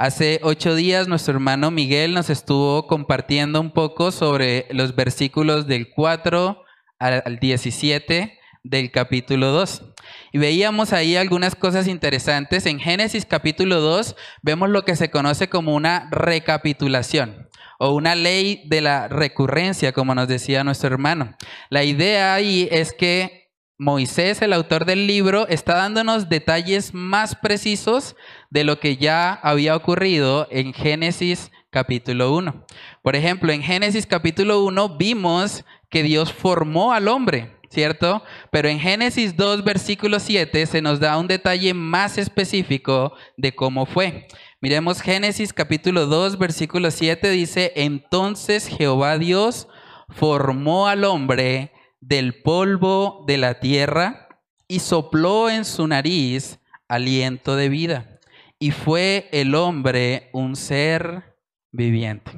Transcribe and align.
Hace 0.00 0.38
ocho 0.44 0.76
días 0.76 1.08
nuestro 1.08 1.34
hermano 1.34 1.72
Miguel 1.72 2.14
nos 2.14 2.30
estuvo 2.30 2.86
compartiendo 2.86 3.60
un 3.60 3.72
poco 3.72 4.12
sobre 4.12 4.66
los 4.70 4.94
versículos 4.94 5.66
del 5.66 5.90
4 5.90 6.62
al 7.00 7.38
17 7.40 8.38
del 8.62 8.92
capítulo 8.92 9.48
2. 9.48 9.82
Y 10.30 10.38
veíamos 10.38 10.92
ahí 10.92 11.16
algunas 11.16 11.56
cosas 11.56 11.88
interesantes. 11.88 12.66
En 12.66 12.78
Génesis 12.78 13.26
capítulo 13.26 13.80
2 13.80 14.14
vemos 14.40 14.70
lo 14.70 14.84
que 14.84 14.94
se 14.94 15.10
conoce 15.10 15.48
como 15.48 15.74
una 15.74 16.08
recapitulación 16.12 17.48
o 17.80 17.92
una 17.92 18.14
ley 18.14 18.62
de 18.66 18.80
la 18.80 19.08
recurrencia, 19.08 19.90
como 19.90 20.14
nos 20.14 20.28
decía 20.28 20.62
nuestro 20.62 20.90
hermano. 20.90 21.34
La 21.70 21.82
idea 21.82 22.34
ahí 22.34 22.68
es 22.70 22.92
que 22.92 23.47
Moisés, 23.80 24.42
el 24.42 24.52
autor 24.54 24.86
del 24.86 25.06
libro, 25.06 25.46
está 25.46 25.76
dándonos 25.76 26.28
detalles 26.28 26.94
más 26.94 27.36
precisos 27.36 28.16
de 28.50 28.64
lo 28.64 28.80
que 28.80 28.96
ya 28.96 29.32
había 29.32 29.76
ocurrido 29.76 30.48
en 30.50 30.74
Génesis 30.74 31.52
capítulo 31.70 32.34
1. 32.34 32.66
Por 33.02 33.14
ejemplo, 33.14 33.52
en 33.52 33.62
Génesis 33.62 34.04
capítulo 34.04 34.64
1 34.64 34.96
vimos 34.96 35.64
que 35.90 36.02
Dios 36.02 36.32
formó 36.32 36.92
al 36.92 37.06
hombre, 37.06 37.56
¿cierto? 37.70 38.24
Pero 38.50 38.68
en 38.68 38.80
Génesis 38.80 39.36
2, 39.36 39.62
versículo 39.62 40.18
7 40.18 40.66
se 40.66 40.82
nos 40.82 40.98
da 40.98 41.16
un 41.16 41.28
detalle 41.28 41.72
más 41.72 42.18
específico 42.18 43.12
de 43.36 43.54
cómo 43.54 43.86
fue. 43.86 44.26
Miremos 44.60 45.00
Génesis 45.00 45.52
capítulo 45.52 46.06
2, 46.06 46.36
versículo 46.36 46.90
7 46.90 47.30
dice, 47.30 47.72
entonces 47.76 48.66
Jehová 48.66 49.18
Dios 49.18 49.68
formó 50.08 50.88
al 50.88 51.04
hombre 51.04 51.70
del 52.00 52.42
polvo 52.42 53.24
de 53.26 53.38
la 53.38 53.60
tierra 53.60 54.28
y 54.66 54.80
sopló 54.80 55.50
en 55.50 55.64
su 55.64 55.86
nariz 55.86 56.58
aliento 56.88 57.56
de 57.56 57.68
vida. 57.68 58.20
Y 58.58 58.72
fue 58.72 59.28
el 59.32 59.54
hombre 59.54 60.30
un 60.32 60.56
ser 60.56 61.36
viviente. 61.70 62.32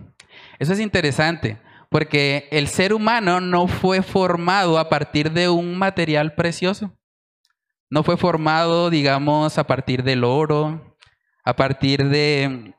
Eso 0.58 0.72
es 0.72 0.80
interesante, 0.80 1.58
porque 1.88 2.48
el 2.50 2.68
ser 2.68 2.92
humano 2.92 3.40
no 3.40 3.66
fue 3.66 4.02
formado 4.02 4.78
a 4.78 4.88
partir 4.88 5.32
de 5.32 5.48
un 5.48 5.76
material 5.76 6.34
precioso. 6.34 6.92
No 7.88 8.02
fue 8.02 8.16
formado, 8.16 8.90
digamos, 8.90 9.58
a 9.58 9.66
partir 9.66 10.04
del 10.04 10.22
oro, 10.22 10.96
a 11.44 11.56
partir 11.56 12.08
de 12.08 12.74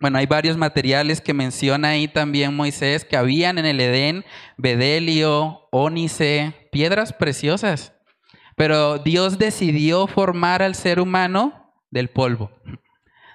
bueno, 0.00 0.18
hay 0.18 0.26
varios 0.26 0.56
materiales 0.56 1.20
que 1.20 1.32
menciona 1.32 1.88
ahí 1.88 2.08
también 2.08 2.54
Moisés 2.54 3.04
que 3.04 3.16
habían 3.16 3.58
en 3.58 3.66
el 3.66 3.80
Edén, 3.80 4.24
bedelio, 4.56 5.68
ónice, 5.72 6.68
piedras 6.70 7.12
preciosas. 7.12 7.94
Pero 8.56 8.98
Dios 8.98 9.38
decidió 9.38 10.06
formar 10.06 10.62
al 10.62 10.74
ser 10.74 11.00
humano 11.00 11.72
del 11.90 12.08
polvo, 12.08 12.50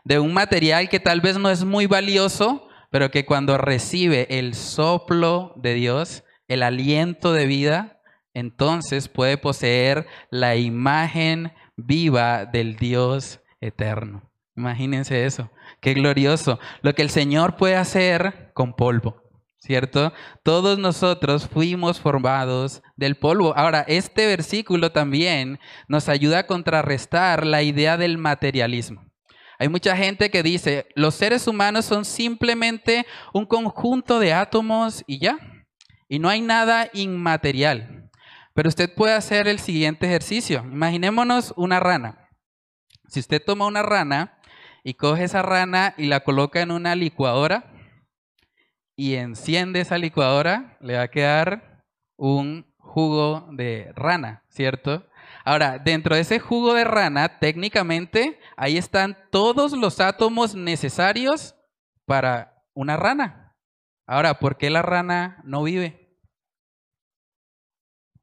de 0.03 0.19
un 0.19 0.33
material 0.33 0.89
que 0.89 0.99
tal 0.99 1.21
vez 1.21 1.37
no 1.37 1.49
es 1.49 1.63
muy 1.63 1.87
valioso, 1.87 2.67
pero 2.91 3.09
que 3.09 3.25
cuando 3.25 3.57
recibe 3.57 4.27
el 4.37 4.53
soplo 4.53 5.53
de 5.55 5.73
Dios, 5.73 6.23
el 6.47 6.63
aliento 6.63 7.33
de 7.33 7.45
vida, 7.45 8.01
entonces 8.33 9.07
puede 9.07 9.37
poseer 9.37 10.07
la 10.29 10.55
imagen 10.55 11.53
viva 11.75 12.45
del 12.45 12.75
Dios 12.75 13.39
eterno. 13.61 14.30
Imagínense 14.55 15.25
eso. 15.25 15.49
Qué 15.79 15.93
glorioso. 15.93 16.59
Lo 16.81 16.93
que 16.93 17.01
el 17.01 17.09
Señor 17.09 17.55
puede 17.55 17.75
hacer 17.75 18.51
con 18.53 18.75
polvo, 18.75 19.21
¿cierto? 19.59 20.13
Todos 20.43 20.77
nosotros 20.77 21.47
fuimos 21.47 21.99
formados 21.99 22.83
del 22.95 23.15
polvo. 23.15 23.53
Ahora, 23.55 23.85
este 23.87 24.27
versículo 24.27 24.91
también 24.91 25.59
nos 25.87 26.09
ayuda 26.09 26.39
a 26.39 26.47
contrarrestar 26.47 27.45
la 27.45 27.63
idea 27.63 27.97
del 27.97 28.17
materialismo. 28.17 29.11
Hay 29.57 29.69
mucha 29.69 29.95
gente 29.95 30.31
que 30.31 30.41
dice, 30.41 30.87
los 30.95 31.13
seres 31.13 31.47
humanos 31.47 31.85
son 31.85 32.03
simplemente 32.03 33.05
un 33.31 33.45
conjunto 33.45 34.19
de 34.19 34.33
átomos 34.33 35.03
y 35.05 35.19
ya. 35.19 35.37
Y 36.09 36.19
no 36.19 36.29
hay 36.29 36.41
nada 36.41 36.89
inmaterial. 36.93 38.09
Pero 38.53 38.69
usted 38.69 38.93
puede 38.93 39.13
hacer 39.13 39.47
el 39.47 39.59
siguiente 39.59 40.07
ejercicio. 40.07 40.65
Imaginémonos 40.65 41.53
una 41.55 41.79
rana. 41.79 42.27
Si 43.07 43.19
usted 43.19 43.41
toma 43.45 43.65
una 43.67 43.83
rana 43.83 44.40
y 44.83 44.95
coge 44.95 45.23
esa 45.23 45.41
rana 45.41 45.93
y 45.97 46.07
la 46.07 46.21
coloca 46.21 46.61
en 46.61 46.71
una 46.71 46.95
licuadora 46.95 47.71
y 48.95 49.15
enciende 49.15 49.81
esa 49.81 49.97
licuadora, 49.97 50.77
le 50.79 50.95
va 50.95 51.03
a 51.03 51.07
quedar 51.09 51.83
un 52.17 52.71
jugo 52.77 53.47
de 53.51 53.91
rana, 53.95 54.43
¿cierto? 54.49 55.07
Ahora, 55.43 55.79
dentro 55.79 56.15
de 56.15 56.21
ese 56.21 56.39
jugo 56.39 56.73
de 56.73 56.83
rana, 56.83 57.39
técnicamente, 57.39 58.39
ahí 58.57 58.77
están 58.77 59.17
todos 59.31 59.71
los 59.73 59.99
átomos 59.99 60.53
necesarios 60.55 61.55
para 62.05 62.63
una 62.73 62.97
rana. 62.97 63.55
Ahora, 64.05 64.39
¿por 64.39 64.57
qué 64.57 64.69
la 64.69 64.81
rana 64.81 65.41
no 65.45 65.63
vive? 65.63 66.17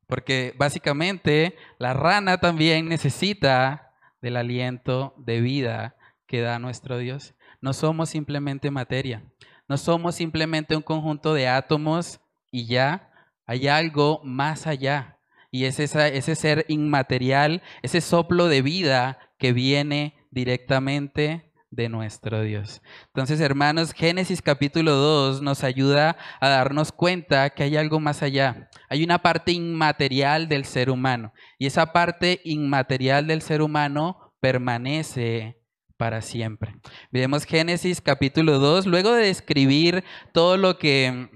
Porque 0.06 0.54
básicamente 0.56 1.56
la 1.78 1.92
rana 1.92 2.38
también 2.38 2.88
necesita 2.88 3.94
del 4.20 4.36
aliento 4.36 5.14
de 5.18 5.40
vida 5.40 5.97
que 6.28 6.42
da 6.42 6.60
nuestro 6.60 6.98
Dios. 6.98 7.34
No 7.60 7.72
somos 7.72 8.10
simplemente 8.10 8.70
materia, 8.70 9.24
no 9.66 9.76
somos 9.76 10.14
simplemente 10.14 10.76
un 10.76 10.82
conjunto 10.82 11.34
de 11.34 11.48
átomos 11.48 12.20
y 12.52 12.66
ya, 12.66 13.10
hay 13.46 13.66
algo 13.66 14.20
más 14.22 14.66
allá. 14.66 15.18
Y 15.50 15.64
es 15.64 15.80
ese 15.80 16.34
ser 16.36 16.66
inmaterial, 16.68 17.62
ese 17.82 18.02
soplo 18.02 18.48
de 18.48 18.62
vida 18.62 19.18
que 19.38 19.52
viene 19.54 20.14
directamente 20.30 21.50
de 21.70 21.88
nuestro 21.88 22.42
Dios. 22.42 22.82
Entonces, 23.06 23.40
hermanos, 23.40 23.92
Génesis 23.92 24.42
capítulo 24.42 24.92
2 24.92 25.42
nos 25.42 25.64
ayuda 25.64 26.16
a 26.40 26.48
darnos 26.48 26.92
cuenta 26.92 27.50
que 27.50 27.62
hay 27.62 27.76
algo 27.76 28.00
más 28.00 28.22
allá. 28.22 28.68
Hay 28.88 29.02
una 29.02 29.18
parte 29.18 29.52
inmaterial 29.52 30.48
del 30.48 30.64
ser 30.64 30.90
humano 30.90 31.32
y 31.58 31.66
esa 31.66 31.92
parte 31.92 32.40
inmaterial 32.44 33.26
del 33.26 33.42
ser 33.42 33.62
humano 33.62 34.34
permanece 34.40 35.57
para 35.98 36.22
siempre. 36.22 36.76
Vemos 37.10 37.44
Génesis 37.44 38.00
capítulo 38.00 38.58
2, 38.58 38.86
luego 38.86 39.12
de 39.12 39.26
describir 39.26 40.04
todo 40.32 40.56
lo 40.56 40.78
que 40.78 41.28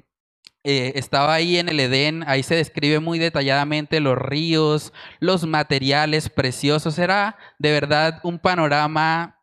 eh, 0.65 0.93
estaba 0.95 1.35
ahí 1.35 1.59
en 1.59 1.69
el 1.69 1.81
Edén, 1.81 2.23
ahí 2.29 2.45
se 2.45 2.55
describe 2.55 3.01
muy 3.01 3.19
detalladamente 3.19 4.01
los 4.01 4.17
ríos, 4.17 4.93
los 5.19 5.45
materiales 5.45 6.31
preciosos, 6.31 6.99
era 6.99 7.37
de 7.59 7.73
verdad 7.73 8.21
un 8.23 8.39
panorama 8.39 9.41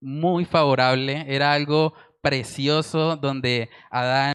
muy 0.00 0.44
favorable, 0.44 1.26
era 1.28 1.52
algo 1.52 1.92
precioso 2.22 3.16
donde 3.16 3.68
Adán 3.90 4.34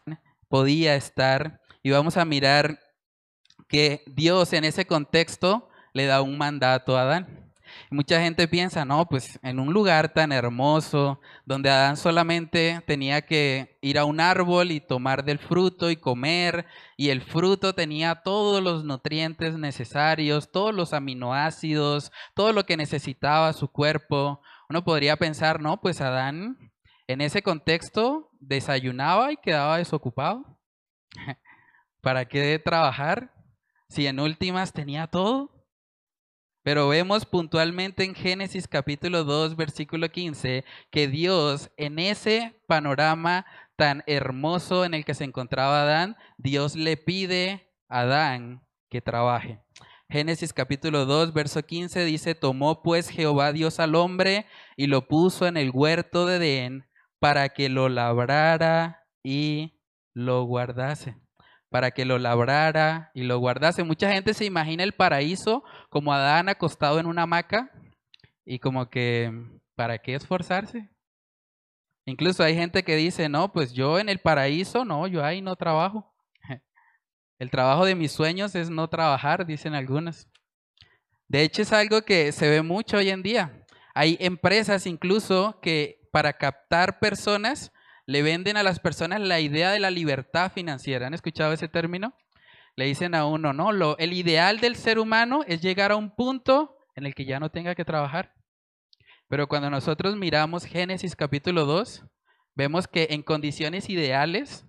podía 0.50 0.96
estar 0.96 1.62
y 1.81 1.91
vamos 1.91 2.17
a 2.17 2.25
mirar 2.25 2.79
que 3.69 4.03
Dios 4.06 4.52
en 4.52 4.66
ese 4.66 4.85
contexto 4.85 5.69
le 5.94 6.06
da 6.06 6.22
un 6.22 6.38
mandato 6.38 6.97
a 6.97 7.03
Adán. 7.03 7.44
Mucha 7.90 8.19
gente 8.22 8.47
piensa, 8.47 8.86
no, 8.86 9.08
pues 9.08 9.40
en 9.44 9.59
un 9.59 9.74
lugar 9.74 10.13
tan 10.13 10.31
hermoso, 10.31 11.19
donde 11.46 11.69
Adán 11.69 11.97
solamente 11.97 12.81
tenía 12.88 13.22
que 13.22 13.78
ir 13.81 14.00
a 14.00 14.06
un 14.06 14.19
árbol 14.19 14.72
y 14.72 14.80
tomar 14.80 15.24
del 15.24 15.40
fruto 15.40 15.90
y 15.90 15.96
comer, 15.96 16.66
y 16.97 17.09
el 17.09 17.22
fruto 17.22 17.74
tenía 17.74 18.16
todos 18.16 18.62
los 18.64 18.84
nutrientes 18.84 19.58
necesarios, 19.58 20.52
todos 20.52 20.74
los 20.74 20.94
aminoácidos, 20.94 22.12
todo 22.34 22.53
lo 22.53 22.66
que 22.66 22.78
necesitaba 22.78 23.53
su 23.53 23.68
cuerpo. 23.68 24.41
Uno 24.69 24.84
podría 24.84 25.16
pensar, 25.18 25.62
no, 25.62 25.80
pues 25.80 26.02
Adán 26.02 26.58
en 27.08 27.22
ese 27.22 27.44
contexto 27.44 28.32
desayunaba 28.40 29.32
y 29.32 29.38
quedaba 29.38 29.78
desocupado. 29.78 30.59
¿Para 32.02 32.26
qué 32.26 32.59
trabajar 32.59 33.34
si 33.90 34.08
en 34.08 34.20
últimas 34.20 34.73
tenía 34.73 35.08
todo? 35.08 35.54
Pero 36.66 36.88
vemos 36.88 37.28
puntualmente 37.28 38.03
en 38.03 38.16
Génesis 38.16 38.67
capítulo 38.67 39.23
2, 39.23 39.56
versículo 39.56 40.09
15, 40.09 40.66
que 40.90 41.08
Dios 41.08 41.70
en 41.78 42.00
ese 42.00 42.59
panorama 42.67 43.46
tan 43.76 44.03
hermoso 44.08 44.84
en 44.84 44.96
el 44.96 45.06
que 45.06 45.14
se 45.14 45.26
encontraba 45.26 45.84
Adán, 45.84 46.17
Dios 46.40 46.76
le 46.76 46.97
pide 46.97 47.72
a 47.88 48.00
Adán 48.00 48.66
que 48.90 49.00
trabaje. 49.00 49.62
Génesis 50.09 50.53
capítulo 50.53 51.06
2, 51.06 51.34
verso 51.34 51.62
15 51.62 52.03
dice, 52.03 52.34
tomó 52.34 52.82
pues 52.82 53.09
Jehová 53.09 53.53
Dios 53.53 53.79
al 53.79 53.94
hombre 53.94 54.47
y 54.76 54.88
lo 54.88 55.08
puso 55.08 55.46
en 55.46 55.58
el 55.58 55.70
huerto 55.72 56.26
de 56.26 56.38
Edén 56.38 56.90
para 57.20 57.50
que 57.50 57.70
lo 57.70 57.90
labrara 57.90 59.06
y 59.22 59.79
lo 60.16 60.46
guardase 60.46 61.16
para 61.75 61.91
que 61.91 62.05
lo 62.05 62.17
labrara 62.19 63.11
y 63.13 63.23
lo 63.23 63.37
guardase. 63.37 63.83
Mucha 63.83 64.09
gente 64.09 64.33
se 64.33 64.45
imagina 64.45 64.81
el 64.81 64.93
paraíso 64.93 65.61
como 65.89 66.13
Adán 66.13 66.47
acostado 66.47 67.01
en 67.01 67.05
una 67.05 67.23
hamaca 67.23 67.69
y 68.45 68.59
como 68.59 68.89
que, 68.89 69.29
¿para 69.75 69.97
qué 69.97 70.16
esforzarse? 70.16 70.89
Incluso 72.05 72.45
hay 72.45 72.55
gente 72.55 72.83
que 72.83 72.95
dice, 72.95 73.27
no, 73.27 73.51
pues 73.51 73.73
yo 73.73 73.99
en 73.99 74.07
el 74.07 74.19
paraíso, 74.19 74.85
no, 74.85 75.05
yo 75.07 75.25
ahí 75.25 75.41
no 75.41 75.57
trabajo. 75.57 76.16
El 77.39 77.51
trabajo 77.51 77.83
de 77.83 77.95
mis 77.95 78.13
sueños 78.13 78.55
es 78.55 78.69
no 78.69 78.87
trabajar, 78.87 79.45
dicen 79.45 79.73
algunos. 79.73 80.29
De 81.27 81.41
hecho, 81.41 81.61
es 81.61 81.73
algo 81.73 82.03
que 82.03 82.31
se 82.31 82.49
ve 82.49 82.61
mucho 82.61 82.95
hoy 82.95 83.09
en 83.09 83.22
día. 83.22 83.66
Hay 83.93 84.16
empresas 84.22 84.87
incluso 84.87 85.59
que 85.61 86.07
para 86.13 86.31
captar 86.31 86.99
personas, 86.99 87.73
le 88.05 88.22
venden 88.22 88.57
a 88.57 88.63
las 88.63 88.79
personas 88.79 89.22
la 89.22 89.40
idea 89.40 89.72
de 89.72 89.79
la 89.79 89.90
libertad 89.90 90.52
financiera. 90.52 91.07
¿Han 91.07 91.13
escuchado 91.13 91.53
ese 91.53 91.67
término? 91.67 92.16
Le 92.75 92.85
dicen 92.85 93.16
a 93.16 93.25
uno, 93.25 93.53
no, 93.53 93.72
lo, 93.72 93.97
el 93.97 94.13
ideal 94.13 94.59
del 94.59 94.75
ser 94.75 94.99
humano 94.99 95.41
es 95.47 95.61
llegar 95.61 95.91
a 95.91 95.96
un 95.96 96.13
punto 96.13 96.78
en 96.96 97.05
el 97.05 97.16
que 97.16 97.25
ya 97.25 97.40
no 97.40 97.49
tenga 97.49 97.73
que 97.75 97.85
trabajar. 97.85 98.34
Pero 99.28 99.47
cuando 99.47 99.69
nosotros 99.69 100.16
miramos 100.16 100.66
Génesis 100.66 101.16
capítulo 101.16 101.66
2, 101.66 102.05
vemos 102.53 102.87
que 102.87 103.07
en 103.11 103.23
condiciones 103.23 103.90
ideales, 103.90 104.66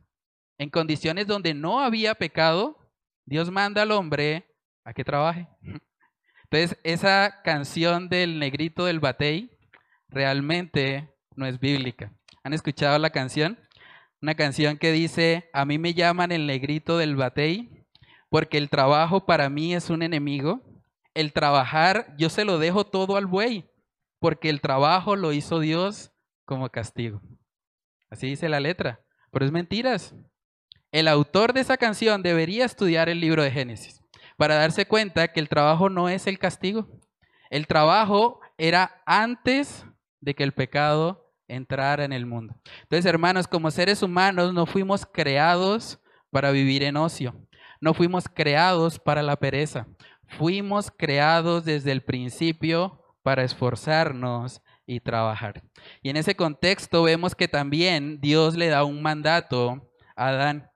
en 0.59 0.71
condiciones 0.71 1.27
donde 1.27 1.53
no 1.53 1.81
había 1.81 2.15
pecado, 2.15 2.79
Dios 3.27 3.51
manda 3.51 3.83
al 3.83 3.91
hombre 3.91 4.47
a 4.85 4.95
que 4.95 5.05
trabaje. 5.05 5.49
Entonces, 6.45 6.79
esa 6.85 7.43
canción 7.43 8.09
del 8.09 8.39
negrito 8.39 8.85
del 8.85 9.01
batey 9.01 9.51
realmente 10.09 11.13
no 11.35 11.45
es 11.45 11.59
bíblica. 11.59 12.13
¿Han 12.47 12.55
escuchado 12.55 12.97
la 13.01 13.11
canción? 13.11 13.59
Una 14.23 14.37
canción 14.37 14.79
que 14.79 14.93
dice, 14.93 15.51
a 15.53 15.65
mí 15.65 15.79
me 15.79 15.95
llaman 15.95 16.31
el 16.31 16.47
negrito 16.47 16.97
del 16.97 17.17
batey 17.17 17.85
porque 18.31 18.57
el 18.57 18.71
trabajo 18.71 19.27
para 19.27 19.51
mí 19.51 19.75
es 19.75 19.91
un 19.91 20.01
enemigo. 20.01 20.63
El 21.13 21.33
trabajar, 21.33 22.15
yo 22.17 22.31
se 22.31 22.45
lo 22.45 22.61
dejo 22.61 22.87
todo 22.87 23.17
al 23.17 23.27
buey, 23.27 23.69
porque 24.21 24.49
el 24.49 24.61
trabajo 24.61 25.17
lo 25.17 25.33
hizo 25.33 25.59
Dios 25.59 26.13
como 26.45 26.71
castigo. 26.71 27.21
Así 28.11 28.29
dice 28.29 28.49
la 28.49 28.61
letra, 28.61 29.01
pero 29.33 29.45
es 29.45 29.51
mentiras. 29.51 30.15
El 30.93 31.09
autor 31.09 31.53
de 31.53 31.63
esa 31.63 31.77
canción 31.77 32.23
debería 32.23 32.65
estudiar 32.65 33.09
el 33.09 33.19
libro 33.19 33.43
de 33.43 33.51
Génesis 33.51 34.01
para 34.37 34.55
darse 34.55 34.87
cuenta 34.87 35.33
que 35.33 35.41
el 35.41 35.49
trabajo 35.49 35.91
no 35.91 36.09
es 36.09 36.29
el 36.29 36.39
castigo. 36.39 36.87
El 37.51 37.67
trabajo 37.67 38.39
era 38.57 39.03
antes 39.05 39.85
de 40.21 40.37
que 40.37 40.45
el 40.45 40.53
pecado 40.53 41.26
entrara 41.49 42.05
en 42.05 42.13
el 42.13 42.27
mundo. 42.27 42.55
Entonces, 42.83 43.07
hermanos, 43.07 43.47
como 43.47 43.71
seres 43.71 44.03
humanos 44.03 44.53
no 44.53 44.67
fuimos 44.67 45.07
creados 45.07 46.01
para 46.31 46.51
vivir 46.51 46.83
en 46.83 46.97
ocio. 46.97 47.35
No 47.81 47.95
fuimos 47.95 48.25
creados 48.33 48.99
para 48.99 49.23
la 49.23 49.37
pereza. 49.37 49.87
Fuimos 50.39 50.91
creados 50.91 51.65
desde 51.65 51.93
el 51.93 52.03
principio 52.03 53.03
para 53.23 53.45
esforzarnos 53.45 54.63
y 54.87 55.01
trabajar. 55.01 55.63
Y 56.03 56.11
en 56.11 56.17
ese 56.17 56.37
contexto 56.37 57.03
vemos 57.03 57.35
que 57.35 57.49
también 57.49 58.21
Dios 58.21 58.57
le 58.57 58.69
da 58.69 58.85
un 58.85 59.03
mandato 59.03 59.93
a 60.15 60.29
Adán. 60.29 60.71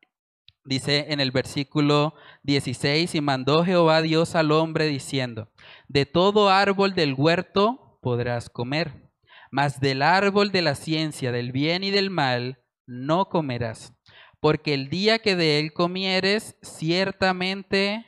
Dice 0.65 1.07
en 1.09 1.21
el 1.21 1.31
versículo 1.31 2.15
16, 2.43 3.15
y 3.15 3.21
mandó 3.21 3.65
Jehová 3.65 4.03
Dios 4.03 4.35
al 4.35 4.53
hombre 4.53 4.87
diciendo, 4.87 5.51
de 5.89 6.05
todo 6.07 6.51
árbol 6.51 6.95
del 6.95 7.15
huerto 7.15 7.99
podrás 8.03 8.51
comer, 8.51 9.10
mas 9.51 9.81
del 9.81 10.03
árbol 10.03 10.53
de 10.53 10.63
la 10.63 10.75
ciencia 10.75 11.33
del 11.33 11.53
bien 11.53 11.85
y 11.85 11.91
del 11.91 12.11
mal 12.11 12.63
no 12.87 13.29
comerás, 13.29 13.95
porque 14.41 14.75
el 14.75 14.89
día 14.89 15.19
que 15.19 15.37
de 15.37 15.59
él 15.59 15.73
comieres, 15.73 16.57
ciertamente 16.63 18.07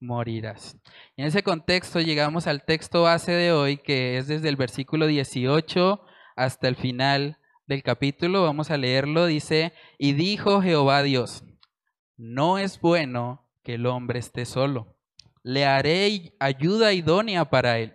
morirás. 0.00 0.78
en 1.16 1.26
ese 1.26 1.42
contexto 1.42 2.00
llegamos 2.00 2.46
al 2.46 2.64
texto 2.64 3.02
base 3.02 3.32
de 3.32 3.52
hoy, 3.52 3.76
que 3.76 4.18
es 4.18 4.28
desde 4.28 4.48
el 4.48 4.56
versículo 4.56 5.06
18 5.06 6.00
hasta 6.36 6.68
el 6.68 6.76
final 6.76 7.38
del 7.66 7.82
capítulo. 7.82 8.42
Vamos 8.42 8.70
a 8.70 8.78
leerlo. 8.78 9.26
Dice, 9.26 9.72
y 9.98 10.14
dijo 10.14 10.62
Jehová 10.62 11.02
Dios, 11.02 11.44
no 12.16 12.58
es 12.58 12.80
bueno 12.80 13.48
que 13.62 13.74
el 13.74 13.86
hombre 13.86 14.18
esté 14.18 14.44
solo. 14.44 14.96
Le 15.42 15.64
haré 15.64 16.34
ayuda 16.40 16.92
idónea 16.92 17.48
para 17.50 17.78
él. 17.78 17.94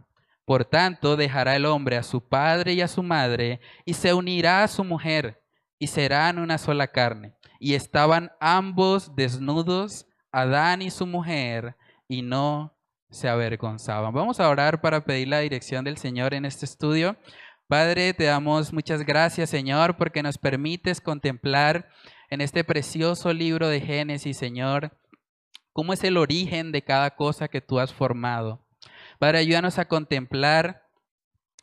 Por 0.51 0.65
tanto, 0.65 1.15
dejará 1.15 1.55
el 1.55 1.65
hombre 1.65 1.95
a 1.95 2.03
su 2.03 2.27
padre 2.27 2.73
y 2.73 2.81
a 2.81 2.89
su 2.89 3.03
madre, 3.03 3.61
y 3.85 3.93
se 3.93 4.13
unirá 4.13 4.63
a 4.63 4.67
su 4.67 4.83
mujer, 4.83 5.41
y 5.79 5.87
serán 5.87 6.39
una 6.39 6.57
sola 6.57 6.87
carne. 6.87 7.37
Y 7.57 7.73
estaban 7.73 8.33
ambos 8.41 9.15
desnudos, 9.15 10.07
Adán 10.29 10.81
y 10.81 10.91
su 10.91 11.07
mujer, 11.07 11.77
y 12.09 12.21
no 12.21 12.75
se 13.09 13.29
avergonzaban. 13.29 14.13
Vamos 14.13 14.41
a 14.41 14.49
orar 14.49 14.81
para 14.81 15.05
pedir 15.05 15.29
la 15.29 15.39
dirección 15.39 15.85
del 15.85 15.95
Señor 15.95 16.33
en 16.33 16.43
este 16.43 16.65
estudio. 16.65 17.15
Padre, 17.69 18.13
te 18.13 18.25
damos 18.25 18.73
muchas 18.73 19.05
gracias, 19.05 19.49
Señor, 19.49 19.95
porque 19.95 20.21
nos 20.21 20.37
permites 20.37 20.99
contemplar 20.99 21.87
en 22.29 22.41
este 22.41 22.65
precioso 22.65 23.31
libro 23.31 23.69
de 23.69 23.79
Génesis, 23.79 24.35
Señor, 24.35 24.97
cómo 25.71 25.93
es 25.93 26.03
el 26.03 26.17
origen 26.17 26.73
de 26.73 26.81
cada 26.81 27.15
cosa 27.15 27.47
que 27.47 27.61
tú 27.61 27.79
has 27.79 27.93
formado. 27.93 28.67
Padre, 29.21 29.37
ayúdanos 29.37 29.77
a 29.77 29.87
contemplar 29.87 30.89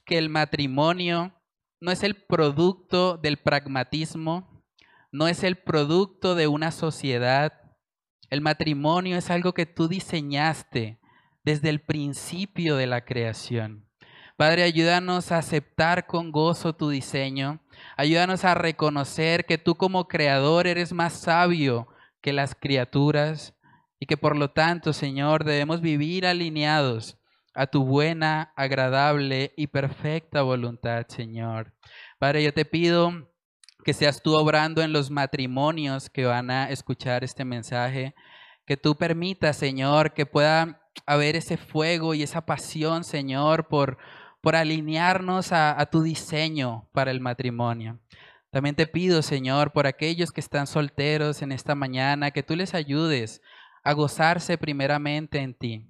que 0.06 0.16
el 0.16 0.28
matrimonio 0.28 1.34
no 1.80 1.90
es 1.90 2.04
el 2.04 2.14
producto 2.14 3.16
del 3.16 3.36
pragmatismo, 3.36 4.62
no 5.10 5.26
es 5.26 5.42
el 5.42 5.56
producto 5.56 6.36
de 6.36 6.46
una 6.46 6.70
sociedad. 6.70 7.52
El 8.30 8.42
matrimonio 8.42 9.16
es 9.16 9.28
algo 9.28 9.54
que 9.54 9.66
tú 9.66 9.88
diseñaste 9.88 11.00
desde 11.42 11.70
el 11.70 11.80
principio 11.80 12.76
de 12.76 12.86
la 12.86 13.04
creación. 13.04 13.88
Padre, 14.36 14.62
ayúdanos 14.62 15.32
a 15.32 15.38
aceptar 15.38 16.06
con 16.06 16.30
gozo 16.30 16.76
tu 16.76 16.90
diseño. 16.90 17.58
Ayúdanos 17.96 18.44
a 18.44 18.54
reconocer 18.54 19.46
que 19.46 19.58
tú 19.58 19.74
como 19.74 20.06
creador 20.06 20.68
eres 20.68 20.92
más 20.92 21.14
sabio 21.14 21.88
que 22.20 22.32
las 22.32 22.54
criaturas 22.54 23.56
y 23.98 24.06
que 24.06 24.16
por 24.16 24.36
lo 24.36 24.52
tanto, 24.52 24.92
Señor, 24.92 25.42
debemos 25.42 25.80
vivir 25.80 26.24
alineados 26.24 27.18
a 27.58 27.66
tu 27.66 27.84
buena, 27.84 28.52
agradable 28.54 29.52
y 29.56 29.66
perfecta 29.66 30.42
voluntad, 30.42 31.04
Señor. 31.08 31.74
Padre, 32.20 32.44
yo 32.44 32.54
te 32.54 32.64
pido 32.64 33.32
que 33.84 33.94
seas 33.94 34.22
tú 34.22 34.36
obrando 34.36 34.80
en 34.80 34.92
los 34.92 35.10
matrimonios 35.10 36.08
que 36.08 36.24
van 36.24 36.52
a 36.52 36.70
escuchar 36.70 37.24
este 37.24 37.44
mensaje, 37.44 38.14
que 38.64 38.76
tú 38.76 38.96
permitas, 38.96 39.56
Señor, 39.56 40.14
que 40.14 40.24
pueda 40.24 40.80
haber 41.04 41.34
ese 41.34 41.56
fuego 41.56 42.14
y 42.14 42.22
esa 42.22 42.46
pasión, 42.46 43.02
Señor, 43.02 43.66
por, 43.66 43.98
por 44.40 44.54
alinearnos 44.54 45.50
a, 45.50 45.80
a 45.80 45.86
tu 45.86 46.02
diseño 46.02 46.88
para 46.92 47.10
el 47.10 47.18
matrimonio. 47.18 47.98
También 48.50 48.76
te 48.76 48.86
pido, 48.86 49.20
Señor, 49.20 49.72
por 49.72 49.88
aquellos 49.88 50.30
que 50.30 50.40
están 50.40 50.68
solteros 50.68 51.42
en 51.42 51.50
esta 51.50 51.74
mañana, 51.74 52.30
que 52.30 52.44
tú 52.44 52.54
les 52.54 52.72
ayudes 52.72 53.42
a 53.82 53.94
gozarse 53.94 54.58
primeramente 54.58 55.38
en 55.38 55.54
ti, 55.54 55.88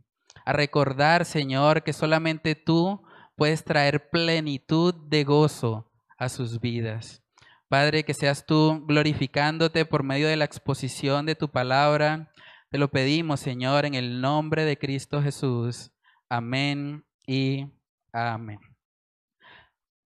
a 0.48 0.52
recordar, 0.54 1.26
Señor, 1.26 1.82
que 1.82 1.92
solamente 1.92 2.54
tú 2.54 3.02
puedes 3.36 3.64
traer 3.64 4.08
plenitud 4.08 4.94
de 4.94 5.22
gozo 5.22 5.92
a 6.16 6.30
sus 6.30 6.58
vidas. 6.58 7.22
Padre, 7.68 8.02
que 8.02 8.14
seas 8.14 8.46
tú 8.46 8.82
glorificándote 8.86 9.84
por 9.84 10.04
medio 10.04 10.26
de 10.26 10.36
la 10.36 10.46
exposición 10.46 11.26
de 11.26 11.34
tu 11.34 11.50
palabra. 11.50 12.32
Te 12.70 12.78
lo 12.78 12.88
pedimos, 12.88 13.40
Señor, 13.40 13.84
en 13.84 13.92
el 13.92 14.22
nombre 14.22 14.64
de 14.64 14.78
Cristo 14.78 15.20
Jesús. 15.20 15.90
Amén 16.30 17.04
y 17.26 17.66
amén. 18.10 18.58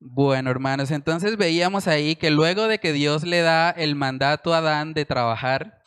Bueno, 0.00 0.50
hermanos, 0.50 0.90
entonces 0.90 1.36
veíamos 1.36 1.86
ahí 1.86 2.16
que 2.16 2.32
luego 2.32 2.66
de 2.66 2.80
que 2.80 2.92
Dios 2.92 3.22
le 3.22 3.42
da 3.42 3.70
el 3.70 3.94
mandato 3.94 4.52
a 4.52 4.58
Adán 4.58 4.92
de 4.92 5.04
trabajar, 5.04 5.81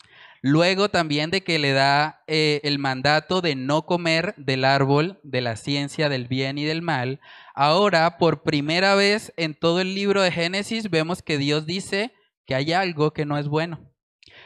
Luego 0.48 0.90
también 0.90 1.32
de 1.32 1.42
que 1.42 1.58
le 1.58 1.72
da 1.72 2.22
eh, 2.28 2.62
el 2.64 2.78
mandato 2.78 3.42
de 3.42 3.56
no 3.56 3.88
comer 3.88 4.36
del 4.38 4.64
árbol 4.64 5.20
de 5.24 5.42
la 5.42 5.56
ciencia 5.56 6.08
del 6.08 6.28
bien 6.28 6.60
y 6.60 6.66
del 6.66 6.84
mal, 6.84 7.20
ahora 7.56 8.20
por 8.20 8.44
primera 8.44 8.94
vez 8.94 9.34
en 9.38 9.56
todo 9.56 9.82
el 9.82 9.96
libro 9.96 10.22
de 10.22 10.30
Génesis 10.30 10.92
vemos 10.92 11.24
que 11.24 11.40
Dios 11.40 11.66
dice 11.66 12.14
que 12.46 12.54
hay 12.54 12.74
algo 12.74 13.12
que 13.12 13.26
no 13.26 13.40
es 13.40 13.48
bueno. 13.48 13.92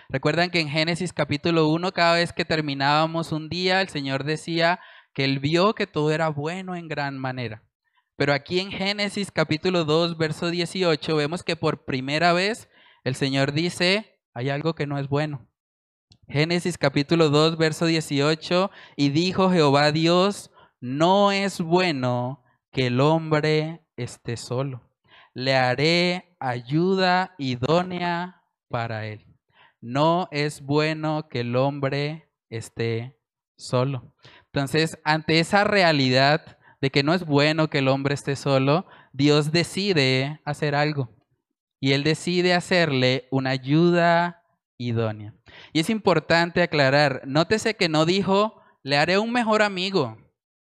Recuerdan 0.08 0.51
que 0.51 0.62
en 0.62 0.70
Génesis 0.70 1.12
capítulo 1.12 1.68
1, 1.68 1.91
cada 1.91 2.15
vez 2.15 2.32
que 2.32 2.46
terminábamos 2.46 3.34
un 3.34 3.50
día, 3.50 3.82
el 3.82 3.89
Señor 3.89 4.24
decía 4.24 4.79
que 5.13 5.25
Él 5.25 5.39
vio 5.39 5.75
que 5.75 5.86
todo 5.86 6.13
era 6.13 6.29
bueno 6.29 6.77
en 6.77 6.88
gran 6.88 7.18
manera. 7.18 7.62
Pero 8.15 8.32
aquí 8.32 8.62
en 8.62 8.72
Génesis 8.72 9.32
capítulo 9.32 9.84
2, 9.84 10.18
verso 10.18 10.50
18, 10.50 11.13
vemos 11.18 11.44
que 11.44 11.58
por 11.58 11.84
primera 11.84 12.32
vez 12.32 12.70
el 13.03 13.15
Señor 13.15 13.51
dice, 13.51 14.18
hay 14.34 14.50
algo 14.50 14.75
que 14.75 14.88
no 14.88 14.98
es 14.98 15.10
bueno. 15.10 15.49
Génesis 16.31 16.77
capítulo 16.77 17.31
2, 17.31 17.57
verso 17.57 17.88
18, 17.88 18.69
y 18.95 19.09
dijo 19.09 19.50
Jehová 19.50 19.91
Dios, 19.91 20.51
no 20.79 21.31
es 21.31 21.59
bueno 21.59 22.43
que 22.71 22.86
el 22.88 23.01
hombre 23.01 23.81
esté 23.98 24.38
solo. 24.38 24.83
Le 25.33 25.55
haré 25.55 26.36
ayuda 26.39 27.33
idónea 27.39 28.43
para 28.67 29.07
él. 29.07 29.25
No 29.81 30.27
es 30.29 30.62
bueno 30.62 31.27
que 31.29 31.39
el 31.39 31.55
hombre 31.55 32.29
esté 32.51 33.17
solo. 33.57 34.13
Entonces, 34.45 35.00
ante 35.03 35.39
esa 35.39 35.63
realidad 35.63 36.59
de 36.79 36.91
que 36.91 37.01
no 37.01 37.15
es 37.15 37.25
bueno 37.25 37.71
que 37.71 37.79
el 37.79 37.88
hombre 37.88 38.13
esté 38.13 38.36
solo, 38.36 38.86
Dios 39.13 39.51
decide 39.51 40.41
hacer 40.45 40.75
algo. 40.75 41.09
Y 41.79 41.93
Él 41.93 42.03
decide 42.03 42.53
hacerle 42.53 43.27
una 43.31 43.50
ayuda 43.50 44.38
Y 44.79 45.79
es 45.81 45.89
importante 45.89 46.63
aclarar, 46.63 47.21
nótese 47.25 47.75
que 47.75 47.89
no 47.89 48.05
dijo, 48.05 48.62
le 48.81 48.98
haré 48.98 49.19
un 49.19 49.31
mejor 49.31 49.62
amigo, 49.62 50.17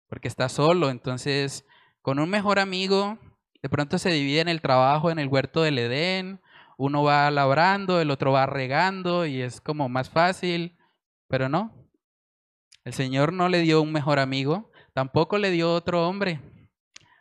porque 0.09 0.27
está 0.27 0.49
solo. 0.49 0.89
Entonces, 0.89 1.65
con 2.01 2.19
un 2.19 2.29
mejor 2.29 2.59
amigo, 2.59 3.17
de 3.61 3.69
pronto 3.69 3.97
se 3.97 4.11
divide 4.11 4.41
en 4.41 4.49
el 4.49 4.61
trabajo 4.61 5.09
en 5.09 5.19
el 5.19 5.29
huerto 5.29 5.61
del 5.61 5.79
Edén, 5.79 6.41
uno 6.77 7.01
va 7.01 7.31
labrando, 7.31 8.01
el 8.01 8.11
otro 8.11 8.33
va 8.33 8.45
regando 8.45 9.25
y 9.25 9.41
es 9.41 9.61
como 9.61 9.87
más 9.87 10.09
fácil, 10.09 10.77
pero 11.29 11.47
no. 11.47 11.73
El 12.83 12.93
Señor 12.93 13.31
no 13.31 13.47
le 13.47 13.59
dio 13.61 13.81
un 13.81 13.93
mejor 13.93 14.19
amigo, 14.19 14.69
tampoco 14.93 15.37
le 15.37 15.51
dio 15.51 15.73
otro 15.73 16.07
hombre. 16.07 16.41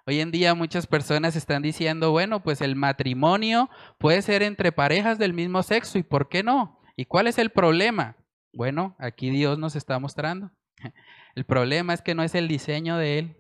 Hoy 0.04 0.20
en 0.20 0.32
día 0.32 0.54
muchas 0.54 0.88
personas 0.88 1.36
están 1.36 1.62
diciendo, 1.62 2.10
bueno, 2.10 2.42
pues 2.42 2.60
el 2.60 2.74
matrimonio 2.74 3.70
puede 3.98 4.22
ser 4.22 4.42
entre 4.42 4.72
parejas 4.72 5.18
del 5.18 5.32
mismo 5.32 5.62
sexo, 5.62 5.98
¿y 5.98 6.02
por 6.02 6.28
qué 6.28 6.42
no? 6.42 6.77
¿Y 6.98 7.04
cuál 7.04 7.28
es 7.28 7.38
el 7.38 7.50
problema? 7.50 8.16
Bueno, 8.52 8.96
aquí 8.98 9.30
Dios 9.30 9.56
nos 9.56 9.76
está 9.76 10.00
mostrando. 10.00 10.50
El 11.36 11.44
problema 11.44 11.94
es 11.94 12.02
que 12.02 12.16
no 12.16 12.24
es 12.24 12.34
el 12.34 12.48
diseño 12.48 12.96
de 12.96 13.20
Él. 13.20 13.36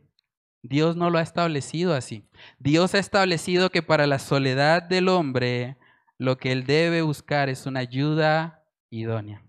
Dios 0.62 0.94
no 0.94 1.10
lo 1.10 1.18
ha 1.18 1.22
establecido 1.22 1.94
así. 1.94 2.24
Dios 2.60 2.94
ha 2.94 3.00
establecido 3.00 3.70
que 3.70 3.82
para 3.82 4.06
la 4.06 4.20
soledad 4.20 4.84
del 4.84 5.08
hombre 5.08 5.76
lo 6.18 6.38
que 6.38 6.52
él 6.52 6.66
debe 6.66 7.02
buscar 7.02 7.48
es 7.48 7.66
una 7.66 7.80
ayuda 7.80 8.64
idónea. 8.90 9.42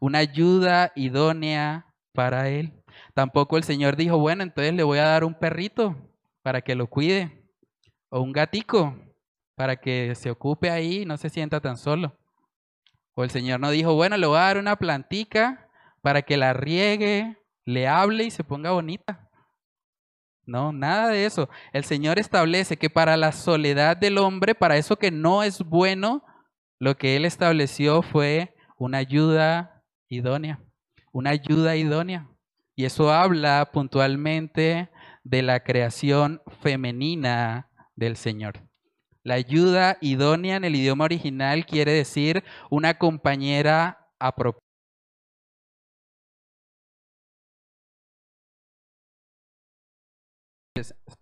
Una 0.00 0.18
ayuda 0.18 0.90
idónea 0.96 1.86
para 2.12 2.48
él. 2.48 2.72
Tampoco 3.14 3.56
el 3.56 3.62
Señor 3.62 3.94
dijo, 3.94 4.18
bueno, 4.18 4.42
entonces 4.42 4.74
le 4.74 4.82
voy 4.82 4.98
a 4.98 5.04
dar 5.04 5.22
un 5.22 5.34
perrito 5.34 5.96
para 6.42 6.60
que 6.60 6.74
lo 6.74 6.88
cuide. 6.88 7.46
O 8.08 8.20
un 8.20 8.32
gatico 8.32 8.96
para 9.54 9.76
que 9.76 10.12
se 10.16 10.30
ocupe 10.30 10.70
ahí 10.70 11.02
y 11.02 11.06
no 11.06 11.16
se 11.16 11.28
sienta 11.28 11.60
tan 11.60 11.76
solo. 11.76 12.16
O 13.14 13.24
el 13.24 13.30
Señor 13.30 13.60
no 13.60 13.70
dijo, 13.70 13.94
bueno, 13.94 14.16
le 14.16 14.26
voy 14.26 14.38
a 14.38 14.42
dar 14.42 14.58
una 14.58 14.76
plantica 14.76 15.68
para 16.02 16.22
que 16.22 16.36
la 16.36 16.52
riegue, 16.52 17.38
le 17.64 17.88
hable 17.88 18.24
y 18.24 18.30
se 18.30 18.44
ponga 18.44 18.72
bonita. 18.72 19.30
No, 20.46 20.72
nada 20.72 21.08
de 21.08 21.24
eso. 21.24 21.48
El 21.72 21.84
Señor 21.84 22.18
establece 22.18 22.76
que 22.76 22.90
para 22.90 23.16
la 23.16 23.32
soledad 23.32 23.96
del 23.96 24.18
hombre, 24.18 24.54
para 24.54 24.76
eso 24.76 24.96
que 24.96 25.10
no 25.10 25.42
es 25.42 25.60
bueno, 25.60 26.24
lo 26.78 26.96
que 26.96 27.16
Él 27.16 27.24
estableció 27.24 28.02
fue 28.02 28.54
una 28.76 28.98
ayuda 28.98 29.82
idónea. 30.08 30.60
Una 31.12 31.30
ayuda 31.30 31.76
idónea. 31.76 32.28
Y 32.76 32.84
eso 32.84 33.12
habla 33.12 33.70
puntualmente 33.72 34.90
de 35.22 35.42
la 35.42 35.60
creación 35.60 36.42
femenina 36.60 37.70
del 37.94 38.16
Señor. 38.16 38.60
La 39.24 39.34
ayuda 39.34 39.96
idónea 40.00 40.56
en 40.56 40.64
el 40.64 40.76
idioma 40.76 41.04
original 41.04 41.66
quiere 41.66 41.92
decir 41.92 42.44
una 42.70 42.98
compañera 42.98 44.08
apropiada 44.18 44.64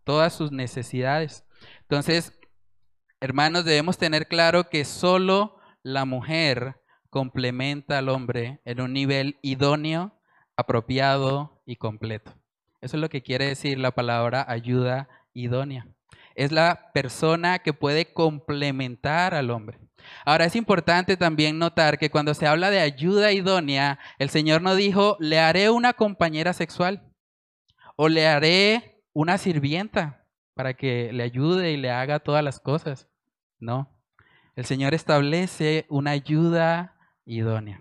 todas 0.04 0.35
sus 0.35 0.50
necesidades. 0.50 1.44
Entonces, 1.82 2.38
hermanos, 3.21 3.64
debemos 3.64 3.99
tener 3.99 4.26
claro 4.26 4.68
que 4.68 4.85
solo 4.85 5.59
la 5.82 6.04
mujer 6.04 6.80
complementa 7.11 7.99
al 7.99 8.09
hombre 8.09 8.61
en 8.64 8.80
un 8.80 8.92
nivel 8.92 9.38
idóneo, 9.42 10.18
apropiado 10.56 11.62
y 11.66 11.76
completo. 11.76 12.32
Eso 12.80 12.97
es 12.97 13.00
lo 13.00 13.09
que 13.09 13.23
quiere 13.23 13.47
decir 13.47 13.78
la 13.78 13.92
palabra 13.92 14.44
ayuda 14.49 15.09
idónea. 15.35 15.87
Es 16.34 16.52
la 16.52 16.90
persona 16.92 17.58
que 17.60 17.72
puede 17.72 18.12
complementar 18.12 19.34
al 19.34 19.50
hombre. 19.50 19.78
Ahora 20.24 20.44
es 20.44 20.56
importante 20.56 21.16
también 21.16 21.58
notar 21.58 21.98
que 21.98 22.10
cuando 22.10 22.34
se 22.34 22.46
habla 22.46 22.70
de 22.70 22.80
ayuda 22.80 23.32
idónea, 23.32 23.98
el 24.18 24.30
Señor 24.30 24.62
no 24.62 24.74
dijo, 24.74 25.16
le 25.20 25.38
haré 25.38 25.70
una 25.70 25.92
compañera 25.92 26.52
sexual 26.52 27.12
o 27.96 28.08
le 28.08 28.26
haré 28.26 29.04
una 29.12 29.38
sirvienta 29.38 30.26
para 30.54 30.74
que 30.74 31.12
le 31.12 31.22
ayude 31.22 31.72
y 31.72 31.76
le 31.76 31.90
haga 31.90 32.20
todas 32.20 32.42
las 32.42 32.60
cosas. 32.60 33.08
No. 33.58 33.88
El 34.56 34.64
Señor 34.64 34.94
establece 34.94 35.86
una 35.88 36.10
ayuda 36.10 36.96
idónea. 37.24 37.80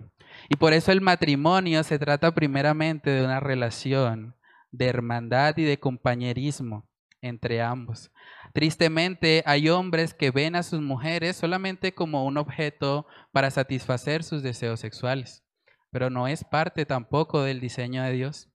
Y 0.49 0.55
por 0.55 0.73
eso 0.73 0.91
el 0.91 1.01
matrimonio 1.01 1.83
se 1.83 1.99
trata 1.99 2.33
primeramente 2.33 3.09
de 3.09 3.25
una 3.25 3.39
relación 3.39 4.35
de 4.71 4.87
hermandad 4.87 5.57
y 5.57 5.63
de 5.63 5.79
compañerismo 5.79 6.87
entre 7.21 7.61
ambos. 7.61 8.11
Tristemente 8.53 9.43
hay 9.45 9.69
hombres 9.69 10.13
que 10.13 10.31
ven 10.31 10.55
a 10.55 10.63
sus 10.63 10.81
mujeres 10.81 11.37
solamente 11.37 11.93
como 11.93 12.25
un 12.25 12.37
objeto 12.37 13.07
para 13.31 13.49
satisfacer 13.49 14.23
sus 14.23 14.43
deseos 14.43 14.79
sexuales, 14.79 15.43
pero 15.89 16.09
no 16.09 16.27
es 16.27 16.43
parte 16.43 16.85
tampoco 16.85 17.43
del 17.43 17.61
diseño 17.61 18.03
de 18.03 18.11
Dios. 18.11 18.49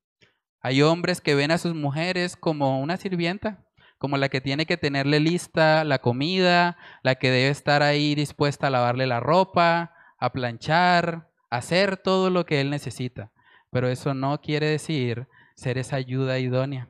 Hay 0.60 0.82
hombres 0.82 1.20
que 1.20 1.34
ven 1.34 1.50
a 1.50 1.58
sus 1.58 1.74
mujeres 1.74 2.36
como 2.36 2.80
una 2.80 2.96
sirvienta, 2.96 3.64
como 3.98 4.18
la 4.18 4.28
que 4.28 4.42
tiene 4.42 4.66
que 4.66 4.76
tenerle 4.76 5.20
lista 5.20 5.84
la 5.84 6.00
comida, 6.00 6.76
la 7.02 7.14
que 7.14 7.30
debe 7.30 7.48
estar 7.48 7.82
ahí 7.82 8.14
dispuesta 8.14 8.66
a 8.66 8.70
lavarle 8.70 9.06
la 9.06 9.20
ropa, 9.20 9.94
a 10.18 10.32
planchar, 10.32 11.30
a 11.50 11.58
hacer 11.58 11.96
todo 11.96 12.28
lo 12.28 12.44
que 12.44 12.60
él 12.60 12.68
necesita. 12.68 13.32
Pero 13.70 13.88
eso 13.88 14.12
no 14.12 14.40
quiere 14.40 14.66
decir 14.66 15.26
ser 15.54 15.78
esa 15.78 15.96
ayuda 15.96 16.38
idónea. 16.38 16.88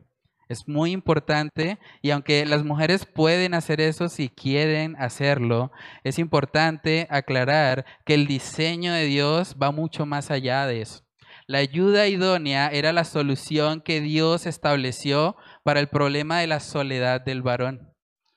Es 0.48 0.68
muy 0.68 0.92
importante 0.92 1.78
y 2.02 2.10
aunque 2.10 2.46
las 2.46 2.64
mujeres 2.64 3.04
pueden 3.04 3.54
hacer 3.54 3.80
eso 3.80 4.08
si 4.08 4.28
quieren 4.28 4.94
hacerlo, 4.96 5.72
es 6.04 6.18
importante 6.18 7.08
aclarar 7.10 7.84
que 8.04 8.14
el 8.14 8.26
diseño 8.26 8.92
de 8.92 9.06
Dios 9.06 9.56
va 9.60 9.72
mucho 9.72 10.06
más 10.06 10.30
allá 10.30 10.66
de 10.66 10.82
eso. 10.82 11.02
La 11.48 11.58
ayuda 11.58 12.08
idónea 12.08 12.68
era 12.68 12.92
la 12.92 13.04
solución 13.04 13.80
que 13.80 14.00
Dios 14.00 14.46
estableció 14.46 15.36
para 15.64 15.80
el 15.80 15.88
problema 15.88 16.38
de 16.38 16.46
la 16.46 16.60
soledad 16.60 17.20
del 17.20 17.42
varón 17.42 17.92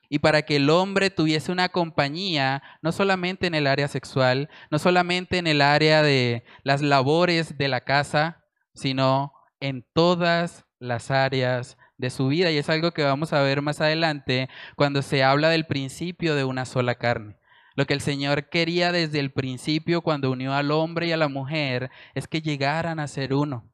y 0.10 0.20
para 0.20 0.42
que 0.42 0.56
el 0.56 0.70
hombre 0.70 1.12
tuviese 1.12 1.52
una 1.52 1.70
compañía, 1.70 2.64
no 2.82 2.92
solamente 2.92 3.46
en 3.48 3.54
el 3.54 3.68
área 3.68 3.88
sexual, 3.88 4.50
no 4.72 4.80
solamente 4.80 5.38
en 5.38 5.48
el 5.48 5.62
área 5.62 6.02
de 6.02 6.44
las 6.64 6.82
labores 6.82 7.58
de 7.58 7.68
la 7.68 7.82
casa, 7.82 8.44
sino 8.74 9.34
en 9.60 9.86
todas 9.94 10.66
las 10.80 11.12
áreas 11.12 11.78
de 12.00 12.10
su 12.10 12.28
vida. 12.28 12.50
Y 12.50 12.58
es 12.58 12.70
algo 12.70 12.92
que 12.92 13.04
vamos 13.04 13.32
a 13.34 13.44
ver 13.44 13.62
más 13.62 13.80
adelante 13.82 14.50
cuando 14.76 15.04
se 15.04 15.24
habla 15.24 15.50
del 15.50 15.68
principio 15.68 16.34
de 16.34 16.46
una 16.46 16.66
sola 16.66 16.96
carne. 16.96 17.38
Lo 17.76 17.86
que 17.86 17.94
el 17.94 18.02
Señor 18.02 18.50
quería 18.50 18.92
desde 18.92 19.20
el 19.20 19.32
principio 19.32 20.02
cuando 20.02 20.32
unió 20.32 20.54
al 20.54 20.72
hombre 20.72 21.08
y 21.08 21.12
a 21.12 21.18
la 21.18 21.30
mujer 21.30 21.92
es 22.16 22.28
que 22.28 22.42
llegaran 22.42 23.00
a 23.00 23.08
ser 23.08 23.34
uno. 23.34 23.72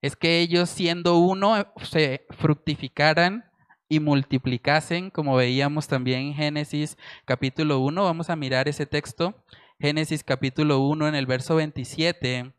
Es 0.00 0.16
que 0.16 0.40
ellos 0.40 0.70
siendo 0.70 1.18
uno 1.18 1.66
se 1.82 2.26
fructificaran 2.30 3.44
y 3.88 4.00
multiplicasen, 4.00 5.10
como 5.10 5.36
veíamos 5.36 5.86
también 5.86 6.20
en 6.20 6.34
Génesis 6.34 6.96
capítulo 7.24 7.80
1. 7.80 8.02
Vamos 8.02 8.30
a 8.30 8.36
mirar 8.36 8.68
ese 8.68 8.86
texto. 8.86 9.44
Génesis 9.78 10.24
capítulo 10.24 10.80
1 10.80 11.08
en 11.08 11.14
el 11.14 11.26
verso 11.26 11.56
27 11.56 12.52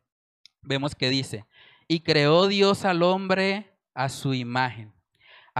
vemos 0.62 0.94
que 0.94 1.08
dice, 1.08 1.46
y 1.86 2.00
creó 2.00 2.46
Dios 2.46 2.84
al 2.84 3.02
hombre 3.02 3.74
a 3.94 4.08
su 4.08 4.34
imagen. 4.34 4.97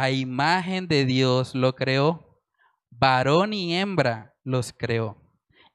A 0.00 0.12
imagen 0.12 0.87
de 0.87 1.05
Dios 1.05 1.57
lo 1.57 1.75
creó. 1.75 2.40
Varón 2.88 3.52
y 3.52 3.75
hembra 3.75 4.37
los 4.45 4.73
creó 4.73 5.21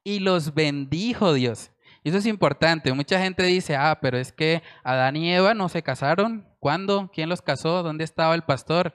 y 0.02 0.20
los 0.20 0.54
bendijo 0.54 1.34
Dios. 1.34 1.72
Y 2.02 2.08
eso 2.08 2.16
es 2.16 2.24
importante. 2.24 2.90
Mucha 2.94 3.20
gente 3.20 3.42
dice, 3.42 3.76
ah, 3.76 3.98
pero 4.00 4.16
es 4.16 4.32
que 4.32 4.62
Adán 4.82 5.16
y 5.16 5.30
Eva 5.30 5.52
no 5.52 5.68
se 5.68 5.82
casaron. 5.82 6.48
¿Cuándo? 6.58 7.10
¿Quién 7.12 7.28
los 7.28 7.42
casó? 7.42 7.82
¿Dónde 7.82 8.04
estaba 8.04 8.34
el 8.34 8.44
pastor? 8.44 8.94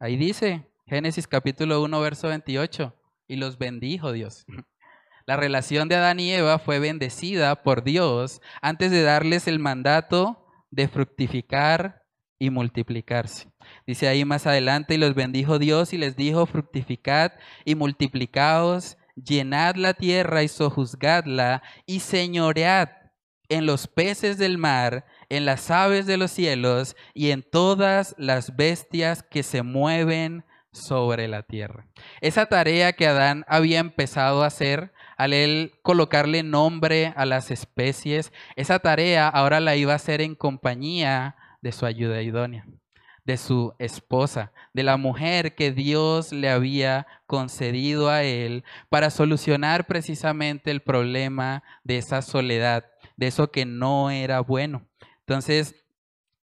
Ahí 0.00 0.16
dice, 0.16 0.68
Génesis 0.88 1.28
capítulo 1.28 1.80
1, 1.84 2.00
verso 2.00 2.26
28, 2.26 2.92
y 3.28 3.36
los 3.36 3.56
bendijo 3.56 4.10
Dios. 4.10 4.46
La 5.26 5.36
relación 5.36 5.88
de 5.88 5.94
Adán 5.94 6.18
y 6.18 6.32
Eva 6.32 6.58
fue 6.58 6.80
bendecida 6.80 7.62
por 7.62 7.84
Dios 7.84 8.42
antes 8.62 8.90
de 8.90 9.02
darles 9.02 9.46
el 9.46 9.60
mandato 9.60 10.44
de 10.72 10.88
fructificar 10.88 12.03
y 12.44 12.50
multiplicarse. 12.50 13.48
Dice 13.86 14.08
ahí 14.08 14.24
más 14.24 14.46
adelante, 14.46 14.94
y 14.94 14.98
los 14.98 15.14
bendijo 15.14 15.58
Dios 15.58 15.92
y 15.92 15.98
les 15.98 16.16
dijo, 16.16 16.46
fructificad 16.46 17.32
y 17.64 17.74
multiplicaos, 17.74 18.98
llenad 19.14 19.76
la 19.76 19.94
tierra 19.94 20.42
y 20.42 20.48
sojuzgadla 20.48 21.62
y 21.86 22.00
señoread 22.00 22.88
en 23.48 23.66
los 23.66 23.86
peces 23.86 24.38
del 24.38 24.58
mar, 24.58 25.06
en 25.28 25.44
las 25.44 25.70
aves 25.70 26.06
de 26.06 26.16
los 26.16 26.30
cielos 26.30 26.96
y 27.12 27.30
en 27.30 27.42
todas 27.42 28.14
las 28.18 28.56
bestias 28.56 29.22
que 29.22 29.42
se 29.42 29.62
mueven 29.62 30.44
sobre 30.72 31.28
la 31.28 31.42
tierra. 31.42 31.86
Esa 32.20 32.46
tarea 32.46 32.94
que 32.94 33.06
Adán 33.06 33.44
había 33.46 33.78
empezado 33.78 34.42
a 34.42 34.48
hacer 34.48 34.92
al 35.16 35.32
él 35.32 35.78
colocarle 35.82 36.42
nombre 36.42 37.12
a 37.16 37.24
las 37.26 37.50
especies, 37.50 38.32
esa 38.56 38.80
tarea 38.80 39.28
ahora 39.28 39.60
la 39.60 39.76
iba 39.76 39.92
a 39.92 39.96
hacer 39.96 40.20
en 40.20 40.34
compañía 40.34 41.36
de 41.64 41.72
su 41.72 41.86
ayuda 41.86 42.20
idónea, 42.20 42.66
de 43.24 43.38
su 43.38 43.72
esposa, 43.78 44.52
de 44.74 44.82
la 44.82 44.98
mujer 44.98 45.54
que 45.54 45.72
Dios 45.72 46.30
le 46.30 46.50
había 46.50 47.06
concedido 47.26 48.10
a 48.10 48.22
él 48.22 48.64
para 48.90 49.08
solucionar 49.08 49.86
precisamente 49.86 50.70
el 50.70 50.82
problema 50.82 51.62
de 51.82 51.96
esa 51.96 52.20
soledad, 52.20 52.84
de 53.16 53.28
eso 53.28 53.50
que 53.50 53.64
no 53.64 54.10
era 54.10 54.40
bueno. 54.40 54.86
Entonces, 55.20 55.74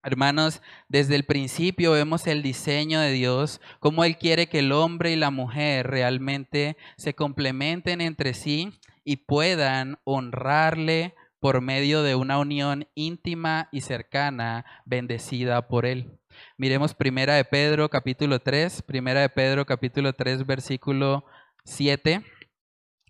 Hermanos, 0.02 0.62
desde 0.88 1.16
el 1.18 1.26
principio 1.26 1.92
vemos 1.92 2.26
el 2.26 2.42
diseño 2.42 3.02
de 3.02 3.12
Dios, 3.12 3.60
cómo 3.82 4.06
Él 4.06 4.18
quiere 4.18 4.48
que 4.48 4.60
el 4.60 4.72
hombre 4.72 5.12
y 5.12 5.18
la 5.18 5.30
mujer 5.30 5.88
realmente 5.88 6.78
se 6.96 7.16
complementen 7.16 8.00
entre 8.00 8.34
sí 8.34 8.80
y 9.04 9.18
puedan 9.18 10.00
honrarle 10.06 11.16
por 11.40 11.62
medio 11.62 12.04
de 12.04 12.16
una 12.16 12.38
unión 12.38 12.88
íntima 12.96 13.70
y 13.72 13.82
cercana, 13.82 14.66
bendecida 14.86 15.68
por 15.68 15.86
Él. 15.86 16.20
Miremos 16.58 16.94
Primera 16.94 17.36
de 17.36 17.46
Pedro 17.46 17.90
capítulo 17.90 18.40
3, 18.40 18.82
Primera 18.82 19.22
de 19.22 19.30
Pedro 19.30 19.66
capítulo 19.66 20.14
3 20.14 20.46
versículo 20.46 21.26
7. 21.64 22.24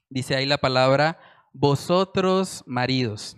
Dice 0.10 0.36
ahí 0.36 0.46
la 0.46 0.60
palabra, 0.60 1.20
vosotros 1.54 2.64
maridos, 2.66 3.36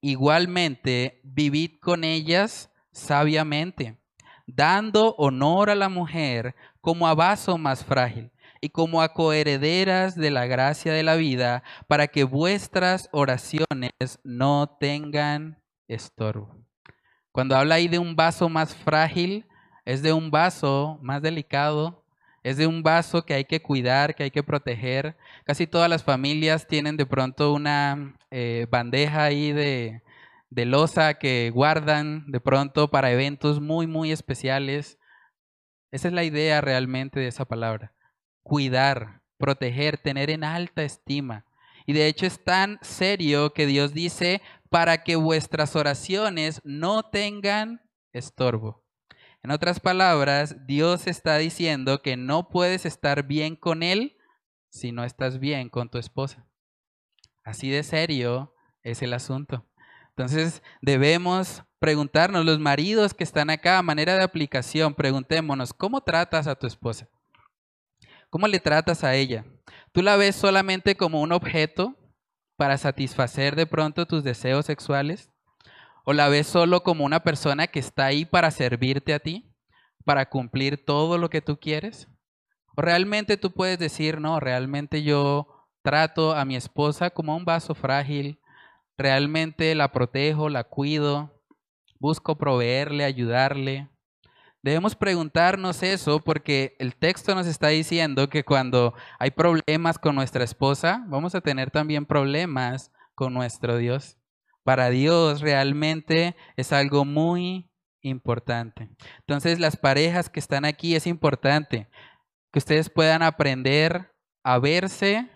igualmente 0.00 1.20
vivid 1.24 1.78
con 1.80 2.04
ellas 2.04 2.70
sabiamente, 2.92 3.98
dando 4.46 5.14
honor 5.16 5.70
a 5.70 5.74
la 5.74 5.88
mujer 5.88 6.54
como 6.80 7.08
a 7.08 7.14
vaso 7.14 7.58
más 7.58 7.84
frágil 7.84 8.30
y 8.60 8.70
como 8.70 9.02
a 9.02 9.12
coherederas 9.12 10.16
de 10.16 10.30
la 10.30 10.46
gracia 10.46 10.92
de 10.92 11.02
la 11.02 11.16
vida, 11.16 11.62
para 11.88 12.08
que 12.08 12.24
vuestras 12.24 13.08
oraciones 13.12 13.92
no 14.24 14.76
tengan 14.80 15.62
estorbo. 15.88 16.56
Cuando 17.32 17.56
habla 17.56 17.76
ahí 17.76 17.88
de 17.88 17.98
un 17.98 18.16
vaso 18.16 18.48
más 18.48 18.74
frágil, 18.74 19.46
es 19.84 20.02
de 20.02 20.12
un 20.12 20.30
vaso 20.30 20.98
más 21.02 21.22
delicado, 21.22 22.04
es 22.42 22.56
de 22.56 22.66
un 22.66 22.82
vaso 22.82 23.24
que 23.24 23.34
hay 23.34 23.44
que 23.44 23.60
cuidar, 23.60 24.14
que 24.14 24.22
hay 24.22 24.30
que 24.30 24.42
proteger. 24.42 25.16
Casi 25.44 25.66
todas 25.66 25.90
las 25.90 26.04
familias 26.04 26.66
tienen 26.66 26.96
de 26.96 27.04
pronto 27.04 27.52
una 27.52 28.16
eh, 28.30 28.66
bandeja 28.70 29.24
ahí 29.24 29.52
de, 29.52 30.02
de 30.50 30.64
losa 30.64 31.14
que 31.14 31.50
guardan 31.50 32.24
de 32.30 32.40
pronto 32.40 32.88
para 32.88 33.10
eventos 33.10 33.60
muy, 33.60 33.86
muy 33.86 34.12
especiales. 34.12 34.98
Esa 35.90 36.08
es 36.08 36.14
la 36.14 36.24
idea 36.24 36.60
realmente 36.60 37.20
de 37.20 37.28
esa 37.28 37.44
palabra. 37.44 37.92
Cuidar, 38.46 39.22
proteger, 39.38 39.98
tener 39.98 40.30
en 40.30 40.44
alta 40.44 40.84
estima. 40.84 41.44
Y 41.84 41.94
de 41.94 42.06
hecho 42.06 42.26
es 42.26 42.44
tan 42.44 42.78
serio 42.80 43.52
que 43.52 43.66
Dios 43.66 43.92
dice, 43.92 44.40
para 44.70 45.02
que 45.02 45.16
vuestras 45.16 45.74
oraciones 45.74 46.60
no 46.62 47.02
tengan 47.02 47.80
estorbo. 48.12 48.84
En 49.42 49.50
otras 49.50 49.80
palabras, 49.80 50.64
Dios 50.64 51.08
está 51.08 51.38
diciendo 51.38 52.02
que 52.02 52.16
no 52.16 52.48
puedes 52.48 52.86
estar 52.86 53.26
bien 53.26 53.56
con 53.56 53.82
Él 53.82 54.16
si 54.68 54.92
no 54.92 55.02
estás 55.02 55.40
bien 55.40 55.68
con 55.68 55.88
tu 55.88 55.98
esposa. 55.98 56.46
Así 57.42 57.68
de 57.68 57.82
serio 57.82 58.54
es 58.84 59.02
el 59.02 59.12
asunto. 59.12 59.66
Entonces 60.10 60.62
debemos 60.82 61.64
preguntarnos, 61.80 62.44
los 62.44 62.60
maridos 62.60 63.12
que 63.12 63.24
están 63.24 63.50
acá, 63.50 63.78
a 63.78 63.82
manera 63.82 64.14
de 64.14 64.22
aplicación, 64.22 64.94
preguntémonos, 64.94 65.72
¿cómo 65.72 66.00
tratas 66.00 66.46
a 66.46 66.54
tu 66.54 66.68
esposa? 66.68 67.08
¿Cómo 68.36 68.48
le 68.48 68.60
tratas 68.60 69.02
a 69.02 69.14
ella? 69.14 69.46
¿Tú 69.92 70.02
la 70.02 70.16
ves 70.16 70.36
solamente 70.36 70.94
como 70.94 71.22
un 71.22 71.32
objeto 71.32 71.96
para 72.58 72.76
satisfacer 72.76 73.56
de 73.56 73.64
pronto 73.64 74.04
tus 74.04 74.22
deseos 74.24 74.66
sexuales? 74.66 75.30
¿O 76.04 76.12
la 76.12 76.28
ves 76.28 76.46
solo 76.46 76.82
como 76.82 77.06
una 77.06 77.20
persona 77.20 77.66
que 77.66 77.78
está 77.78 78.04
ahí 78.04 78.26
para 78.26 78.50
servirte 78.50 79.14
a 79.14 79.20
ti, 79.20 79.50
para 80.04 80.28
cumplir 80.28 80.84
todo 80.84 81.16
lo 81.16 81.30
que 81.30 81.40
tú 81.40 81.58
quieres? 81.58 82.08
¿O 82.76 82.82
realmente 82.82 83.38
tú 83.38 83.52
puedes 83.52 83.78
decir, 83.78 84.20
no, 84.20 84.38
realmente 84.38 85.02
yo 85.02 85.70
trato 85.80 86.34
a 86.34 86.44
mi 86.44 86.56
esposa 86.56 87.08
como 87.08 87.34
un 87.34 87.46
vaso 87.46 87.74
frágil, 87.74 88.38
realmente 88.98 89.74
la 89.74 89.92
protejo, 89.92 90.50
la 90.50 90.64
cuido, 90.64 91.42
busco 91.98 92.36
proveerle, 92.36 93.04
ayudarle. 93.04 93.88
Debemos 94.66 94.96
preguntarnos 94.96 95.84
eso 95.84 96.18
porque 96.18 96.74
el 96.80 96.96
texto 96.96 97.36
nos 97.36 97.46
está 97.46 97.68
diciendo 97.68 98.28
que 98.28 98.42
cuando 98.42 98.94
hay 99.20 99.30
problemas 99.30 99.96
con 99.96 100.16
nuestra 100.16 100.42
esposa, 100.42 101.04
vamos 101.06 101.36
a 101.36 101.40
tener 101.40 101.70
también 101.70 102.04
problemas 102.04 102.90
con 103.14 103.32
nuestro 103.32 103.76
Dios. 103.76 104.18
Para 104.64 104.90
Dios 104.90 105.40
realmente 105.40 106.34
es 106.56 106.72
algo 106.72 107.04
muy 107.04 107.70
importante. 108.00 108.90
Entonces 109.20 109.60
las 109.60 109.76
parejas 109.76 110.28
que 110.28 110.40
están 110.40 110.64
aquí 110.64 110.96
es 110.96 111.06
importante 111.06 111.88
que 112.50 112.58
ustedes 112.58 112.90
puedan 112.90 113.22
aprender 113.22 114.10
a 114.42 114.58
verse 114.58 115.30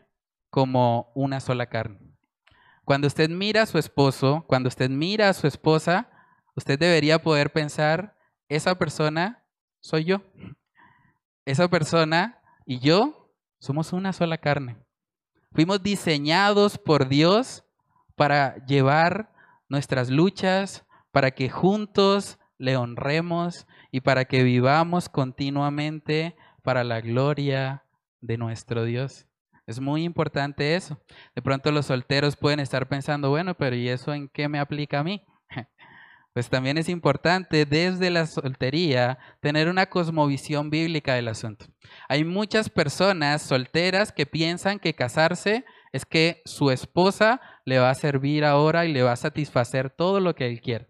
como 0.51 1.13
una 1.15 1.39
sola 1.39 1.67
carne. 1.67 2.01
Cuando 2.85 3.07
usted 3.07 3.31
mira 3.31 3.63
a 3.63 3.67
su 3.67 3.79
esposo, 3.79 4.45
cuando 4.49 4.67
usted 4.67 4.91
mira 4.91 5.29
a 5.29 5.35
su 5.35 5.47
esposa, 5.47 6.11
usted 6.57 6.77
debería 6.81 7.23
poder 7.23 7.53
pensar, 7.53 8.17
esa 8.51 8.75
persona 8.75 9.47
soy 9.81 10.05
yo. 10.05 10.21
Esa 11.47 11.69
persona 11.69 12.43
y 12.67 12.81
yo 12.81 13.33
somos 13.59 13.95
una 13.95 14.13
sola 14.13 14.39
carne. 14.39 14.77
Fuimos 15.53 15.83
diseñados 15.83 16.77
por 16.77 17.09
Dios 17.09 17.65
para 18.17 18.65
llevar 18.67 19.33
nuestras 19.69 20.11
luchas, 20.11 20.85
para 21.13 21.31
que 21.31 21.49
juntos 21.49 22.39
le 22.59 22.77
honremos 22.77 23.67
y 23.91 24.03
para 24.03 24.27
que 24.27 24.43
vivamos 24.43 25.09
continuamente 25.09 26.37
para 26.63 26.85
la 26.85 27.01
gloria 27.01 27.85
de 28.21 28.37
nuestro 28.37 28.85
Dios. 28.85 29.27
Es 29.67 29.81
muy 29.81 30.03
importante 30.03 30.75
eso. 30.75 31.01
De 31.37 31.43
pronto 31.43 31.71
los 31.71 31.87
solteros 31.87 32.37
pueden 32.37 32.59
estar 32.59 32.89
pensando, 32.89 33.31
bueno, 33.31 33.55
pero 33.55 33.77
¿y 33.77 33.89
eso 33.89 34.13
en 34.13 34.29
qué 34.29 34.49
me 34.49 34.59
aplica 34.59 34.99
a 34.99 35.05
mí? 35.05 35.25
Pues 36.33 36.49
también 36.49 36.79
es 36.79 36.89
importante 36.89 37.67
desde 37.67 38.11
la 38.11 38.27
soltería 38.27 39.19
tener 39.41 39.69
una 39.69 39.87
cosmovisión 39.87 40.71
bíblica 40.71 41.15
del 41.15 41.29
asunto. 41.29 41.67
Hay 42.09 42.25
muchas 42.25 42.71
personas 42.71 43.43
solteras 43.43 44.13
que 44.13 44.27
piensan 44.27 44.79
que 44.79 44.95
casarse 44.95 45.65
es 45.93 46.07
que 46.07 46.41
su 46.45 46.71
esposa 46.71 47.41
le 47.65 47.79
va 47.79 47.91
a 47.91 47.95
servir 47.95 48.45
ahora 48.45 48.87
y 48.87 48.93
le 48.93 49.03
va 49.03 49.13
a 49.13 49.17
satisfacer 49.17 49.91
todo 49.91 50.21
lo 50.21 50.35
que 50.35 50.47
él 50.47 50.61
quiere. 50.61 50.89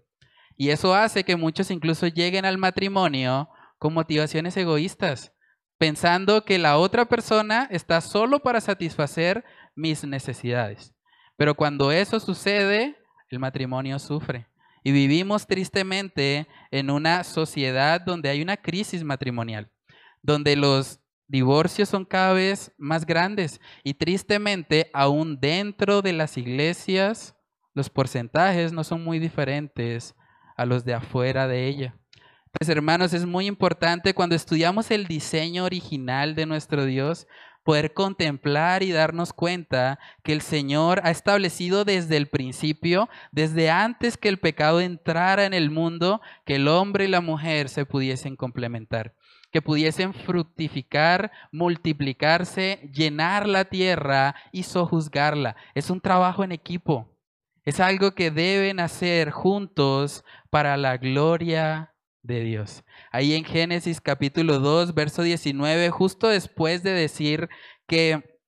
Y 0.57 0.71
eso 0.71 0.95
hace 0.95 1.25
que 1.25 1.37
muchos 1.37 1.71
incluso 1.71 2.07
lleguen 2.07 2.45
al 2.45 2.59
matrimonio 2.59 3.49
con 3.79 3.95
motivaciones 3.95 4.55
egoístas 4.59 5.33
pensando 5.81 6.45
que 6.45 6.59
la 6.59 6.77
otra 6.77 7.07
persona 7.07 7.67
está 7.71 8.03
solo 8.03 8.41
para 8.41 8.61
satisfacer 8.61 9.47
mis 9.75 10.05
necesidades. 10.05 10.95
Pero 11.39 11.55
cuando 11.55 11.91
eso 11.91 12.21
sucede, 12.21 12.99
el 13.31 13.39
matrimonio 13.39 13.99
sufre. 13.99 14.50
Y 14.83 14.93
vivimos 14.93 15.47
tristemente 15.47 16.47
en 16.71 16.91
una 16.91 17.25
sociedad 17.25 18.01
donde 18.01 18.29
hay 18.29 18.43
una 18.43 18.57
crisis 18.57 19.05
matrimonial, 19.05 19.71
donde 20.23 20.57
los 20.57 21.01
divorcios 21.29 21.89
son 21.89 22.05
cada 22.05 22.33
vez 22.33 22.73
más 22.77 23.07
grandes 23.07 23.61
y 23.85 23.95
tristemente 23.95 24.91
aún 24.93 25.39
dentro 25.41 26.03
de 26.03 26.13
las 26.13 26.37
iglesias 26.37 27.37
los 27.73 27.89
porcentajes 27.89 28.73
no 28.73 28.83
son 28.83 29.05
muy 29.05 29.21
diferentes 29.21 30.17
a 30.57 30.67
los 30.67 30.85
de 30.85 30.95
afuera 30.95 31.47
de 31.47 31.69
ella. 31.69 31.97
Pues 32.59 32.69
hermanos, 32.69 33.13
es 33.13 33.25
muy 33.25 33.47
importante 33.47 34.13
cuando 34.13 34.35
estudiamos 34.35 34.91
el 34.91 35.07
diseño 35.07 35.65
original 35.65 36.35
de 36.35 36.47
nuestro 36.47 36.85
Dios, 36.85 37.29
poder 37.63 37.93
contemplar 37.93 38.83
y 38.83 38.93
darnos 38.93 39.33
cuenta 39.33 39.99
que 40.23 40.33
el 40.33 40.41
Señor 40.41 41.01
ha 41.05 41.11
establecido 41.11 41.85
desde 41.85 42.17
el 42.17 42.29
principio, 42.29 43.09
desde 43.33 43.71
antes 43.71 44.17
que 44.17 44.29
el 44.29 44.39
pecado 44.39 44.81
entrara 44.81 45.45
en 45.45 45.55
el 45.55 45.71
mundo, 45.71 46.21
que 46.45 46.57
el 46.57 46.69
hombre 46.69 47.05
y 47.05 47.09
la 47.09 47.21
mujer 47.21 47.69
se 47.69 47.87
pudiesen 47.87 48.37
complementar. 48.37 49.15
que 49.53 49.63
pudiesen 49.63 50.15
fructificar, 50.15 51.33
multiplicarse, 51.51 52.89
llenar 52.95 53.49
la 53.49 53.65
tierra 53.65 54.37
y 54.53 54.63
sojuzgarla. 54.63 55.57
Es 55.75 55.91
un 55.91 56.01
trabajo 56.01 56.45
en 56.45 56.53
equipo. 56.53 57.19
Es 57.65 57.81
algo 57.81 58.13
que 58.13 58.31
deben 58.31 58.79
hacer 58.79 59.33
juntos 59.33 60.25
para 60.51 60.77
la 60.77 60.99
gloria 60.99 61.90
de 62.23 62.41
Dios. 62.41 62.85
Ahí 63.11 63.35
en 63.35 63.45
Génesis 63.45 64.01
capítulo 64.01 64.59
2, 64.59 64.95
verso 64.95 65.23
19, 65.23 65.91
justo 65.91 66.29
después 66.29 66.83
de 66.83 66.93
decir 66.93 67.49
que 67.87 68.39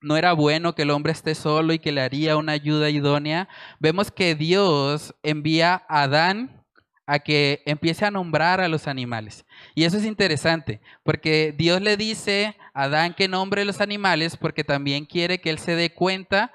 no 0.00 0.16
era 0.16 0.32
bueno 0.32 0.74
que 0.74 0.82
el 0.82 0.90
hombre 0.90 1.12
esté 1.12 1.34
solo 1.34 1.72
y 1.72 1.78
que 1.78 1.92
le 1.92 2.00
haría 2.00 2.36
una 2.36 2.52
ayuda 2.52 2.90
idónea, 2.90 3.48
vemos 3.78 4.10
que 4.10 4.34
Dios 4.34 5.14
envía 5.22 5.84
a 5.88 6.02
Adán 6.02 6.64
a 7.06 7.18
que 7.18 7.62
empiece 7.66 8.04
a 8.04 8.10
nombrar 8.10 8.60
a 8.60 8.68
los 8.68 8.86
animales. 8.86 9.44
Y 9.74 9.84
eso 9.84 9.96
es 9.96 10.04
interesante, 10.04 10.80
porque 11.02 11.52
Dios 11.56 11.82
le 11.82 11.96
dice 11.96 12.56
a 12.72 12.84
Adán 12.84 13.14
que 13.14 13.26
nombre 13.26 13.64
los 13.64 13.80
animales 13.80 14.36
porque 14.36 14.64
también 14.64 15.06
quiere 15.06 15.40
que 15.40 15.50
él 15.50 15.58
se 15.58 15.74
dé 15.74 15.92
cuenta 15.92 16.52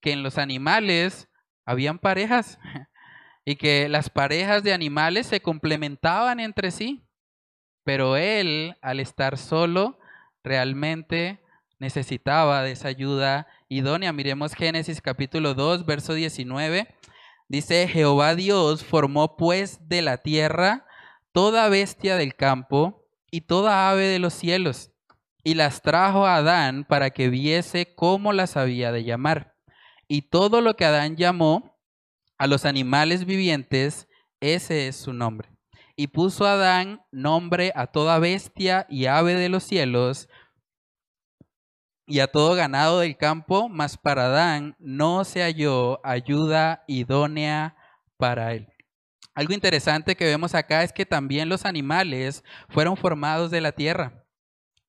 que 0.00 0.12
en 0.12 0.22
los 0.22 0.36
animales 0.36 1.28
habían 1.64 1.98
parejas 1.98 2.58
y 3.44 3.56
que 3.56 3.88
las 3.88 4.10
parejas 4.10 4.62
de 4.62 4.72
animales 4.72 5.26
se 5.26 5.40
complementaban 5.40 6.40
entre 6.40 6.70
sí, 6.70 7.04
pero 7.84 8.16
él, 8.16 8.76
al 8.80 9.00
estar 9.00 9.36
solo, 9.36 9.98
realmente 10.42 11.40
necesitaba 11.78 12.62
de 12.62 12.72
esa 12.72 12.88
ayuda 12.88 13.46
idónea. 13.68 14.12
Miremos 14.12 14.54
Génesis 14.54 15.02
capítulo 15.02 15.54
2, 15.54 15.84
verso 15.84 16.14
19. 16.14 16.88
Dice, 17.48 17.86
Jehová 17.88 18.34
Dios 18.34 18.84
formó 18.84 19.36
pues 19.36 19.88
de 19.88 20.00
la 20.00 20.18
tierra 20.18 20.86
toda 21.32 21.68
bestia 21.68 22.16
del 22.16 22.34
campo 22.34 23.06
y 23.30 23.42
toda 23.42 23.90
ave 23.90 24.04
de 24.04 24.18
los 24.18 24.32
cielos, 24.32 24.92
y 25.42 25.54
las 25.54 25.82
trajo 25.82 26.26
a 26.26 26.36
Adán 26.36 26.84
para 26.84 27.10
que 27.10 27.28
viese 27.28 27.94
cómo 27.94 28.32
las 28.32 28.56
había 28.56 28.92
de 28.92 29.04
llamar. 29.04 29.56
Y 30.08 30.22
todo 30.22 30.60
lo 30.60 30.76
que 30.76 30.84
Adán 30.84 31.16
llamó 31.16 31.73
a 32.38 32.46
los 32.46 32.64
animales 32.64 33.24
vivientes, 33.24 34.08
ese 34.40 34.88
es 34.88 34.96
su 34.96 35.12
nombre. 35.12 35.50
Y 35.96 36.08
puso 36.08 36.46
Adán 36.46 37.02
nombre 37.12 37.72
a 37.74 37.86
toda 37.86 38.18
bestia 38.18 38.86
y 38.88 39.06
ave 39.06 39.34
de 39.34 39.48
los 39.48 39.62
cielos, 39.64 40.28
y 42.06 42.20
a 42.20 42.26
todo 42.26 42.54
ganado 42.54 43.00
del 43.00 43.16
campo, 43.16 43.68
mas 43.68 43.96
para 43.96 44.26
Adán 44.26 44.76
no 44.78 45.24
se 45.24 45.40
halló 45.42 46.04
ayuda 46.04 46.84
idónea 46.86 47.76
para 48.16 48.52
él. 48.52 48.68
Algo 49.34 49.54
interesante 49.54 50.14
que 50.14 50.26
vemos 50.26 50.54
acá 50.54 50.82
es 50.82 50.92
que 50.92 51.06
también 51.06 51.48
los 51.48 51.64
animales 51.64 52.44
fueron 52.68 52.96
formados 52.96 53.50
de 53.50 53.60
la 53.60 53.72
tierra. 53.72 54.24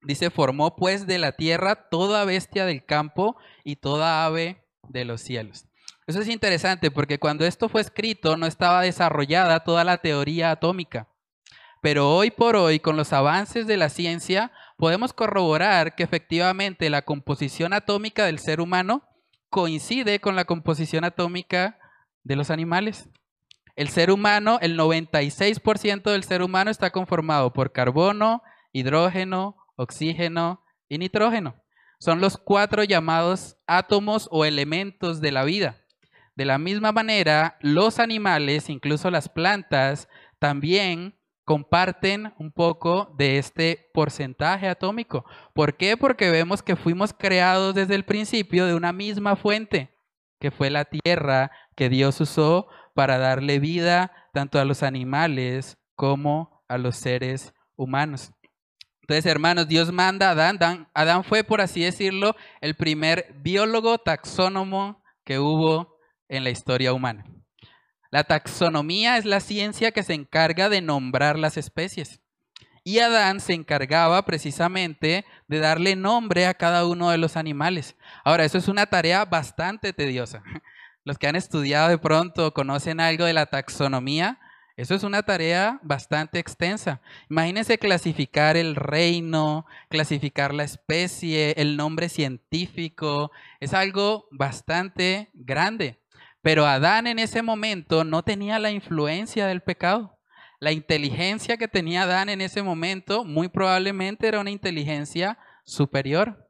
Dice, 0.02 0.30
formó 0.30 0.76
pues 0.76 1.06
de 1.06 1.18
la 1.18 1.32
tierra 1.32 1.88
toda 1.88 2.24
bestia 2.24 2.64
del 2.64 2.84
campo 2.84 3.36
y 3.64 3.76
toda 3.76 4.24
ave 4.24 4.64
de 4.88 5.04
los 5.04 5.20
cielos. 5.20 5.66
Eso 6.06 6.20
es 6.20 6.28
interesante 6.28 6.92
porque 6.92 7.18
cuando 7.18 7.44
esto 7.44 7.68
fue 7.68 7.80
escrito 7.80 8.36
no 8.36 8.46
estaba 8.46 8.82
desarrollada 8.82 9.64
toda 9.64 9.82
la 9.82 9.98
teoría 9.98 10.52
atómica. 10.52 11.08
Pero 11.82 12.14
hoy 12.14 12.30
por 12.30 12.54
hoy, 12.56 12.78
con 12.78 12.96
los 12.96 13.12
avances 13.12 13.66
de 13.66 13.76
la 13.76 13.88
ciencia, 13.88 14.52
podemos 14.76 15.12
corroborar 15.12 15.94
que 15.94 16.04
efectivamente 16.04 16.90
la 16.90 17.02
composición 17.02 17.72
atómica 17.72 18.24
del 18.26 18.38
ser 18.38 18.60
humano 18.60 19.02
coincide 19.50 20.20
con 20.20 20.36
la 20.36 20.44
composición 20.44 21.04
atómica 21.04 21.78
de 22.22 22.36
los 22.36 22.50
animales. 22.50 23.08
El 23.74 23.88
ser 23.88 24.10
humano, 24.10 24.58
el 24.62 24.78
96% 24.78 26.10
del 26.10 26.24
ser 26.24 26.42
humano 26.42 26.70
está 26.70 26.90
conformado 26.90 27.52
por 27.52 27.72
carbono, 27.72 28.42
hidrógeno, 28.72 29.56
oxígeno 29.76 30.62
y 30.88 30.98
nitrógeno. 30.98 31.56
Son 31.98 32.20
los 32.20 32.36
cuatro 32.36 32.84
llamados 32.84 33.56
átomos 33.66 34.28
o 34.30 34.44
elementos 34.44 35.20
de 35.20 35.32
la 35.32 35.44
vida. 35.44 35.85
De 36.36 36.44
la 36.44 36.58
misma 36.58 36.92
manera, 36.92 37.56
los 37.60 37.98
animales, 37.98 38.68
incluso 38.68 39.10
las 39.10 39.28
plantas, 39.28 40.08
también 40.38 41.18
comparten 41.44 42.34
un 42.38 42.52
poco 42.52 43.14
de 43.16 43.38
este 43.38 43.88
porcentaje 43.94 44.68
atómico. 44.68 45.24
¿Por 45.54 45.76
qué? 45.76 45.96
Porque 45.96 46.30
vemos 46.30 46.62
que 46.62 46.76
fuimos 46.76 47.14
creados 47.14 47.74
desde 47.74 47.94
el 47.94 48.04
principio 48.04 48.66
de 48.66 48.74
una 48.74 48.92
misma 48.92 49.36
fuente, 49.36 49.96
que 50.38 50.50
fue 50.50 50.68
la 50.68 50.84
tierra 50.84 51.50
que 51.74 51.88
Dios 51.88 52.20
usó 52.20 52.68
para 52.94 53.16
darle 53.16 53.58
vida 53.58 54.12
tanto 54.34 54.58
a 54.58 54.64
los 54.66 54.82
animales 54.82 55.78
como 55.94 56.64
a 56.68 56.76
los 56.76 56.96
seres 56.96 57.54
humanos. 57.76 58.32
Entonces, 59.02 59.24
hermanos, 59.24 59.68
Dios 59.68 59.92
manda 59.92 60.28
a 60.28 60.32
Adán. 60.32 60.88
Adán, 60.92 61.24
fue, 61.24 61.44
por 61.44 61.60
así 61.60 61.82
decirlo, 61.82 62.34
el 62.60 62.74
primer 62.74 63.34
biólogo 63.38 63.98
taxónomo 63.98 65.02
que 65.24 65.38
hubo 65.38 65.95
en 66.28 66.44
la 66.44 66.50
historia 66.50 66.92
humana. 66.92 67.24
La 68.10 68.24
taxonomía 68.24 69.18
es 69.18 69.24
la 69.24 69.40
ciencia 69.40 69.92
que 69.92 70.02
se 70.02 70.14
encarga 70.14 70.68
de 70.68 70.80
nombrar 70.80 71.38
las 71.38 71.56
especies. 71.56 72.20
Y 72.84 73.00
Adán 73.00 73.40
se 73.40 73.52
encargaba 73.52 74.24
precisamente 74.24 75.24
de 75.48 75.58
darle 75.58 75.96
nombre 75.96 76.46
a 76.46 76.54
cada 76.54 76.86
uno 76.86 77.10
de 77.10 77.18
los 77.18 77.36
animales. 77.36 77.96
Ahora, 78.24 78.44
eso 78.44 78.58
es 78.58 78.68
una 78.68 78.86
tarea 78.86 79.24
bastante 79.24 79.92
tediosa. 79.92 80.44
Los 81.04 81.18
que 81.18 81.26
han 81.26 81.34
estudiado 81.34 81.88
de 81.88 81.98
pronto 81.98 82.54
conocen 82.54 83.00
algo 83.00 83.24
de 83.24 83.32
la 83.32 83.46
taxonomía. 83.46 84.38
Eso 84.76 84.94
es 84.94 85.02
una 85.02 85.24
tarea 85.24 85.80
bastante 85.82 86.38
extensa. 86.38 87.00
Imagínense 87.28 87.78
clasificar 87.78 88.56
el 88.56 88.76
reino, 88.76 89.66
clasificar 89.88 90.54
la 90.54 90.64
especie, 90.64 91.54
el 91.56 91.76
nombre 91.76 92.08
científico. 92.08 93.32
Es 93.58 93.74
algo 93.74 94.28
bastante 94.30 95.30
grande. 95.34 95.98
Pero 96.46 96.64
Adán 96.64 97.08
en 97.08 97.18
ese 97.18 97.42
momento 97.42 98.04
no 98.04 98.22
tenía 98.22 98.60
la 98.60 98.70
influencia 98.70 99.48
del 99.48 99.62
pecado. 99.62 100.16
La 100.60 100.70
inteligencia 100.70 101.56
que 101.56 101.66
tenía 101.66 102.02
Adán 102.02 102.28
en 102.28 102.40
ese 102.40 102.62
momento 102.62 103.24
muy 103.24 103.48
probablemente 103.48 104.28
era 104.28 104.38
una 104.38 104.52
inteligencia 104.52 105.40
superior, 105.64 106.48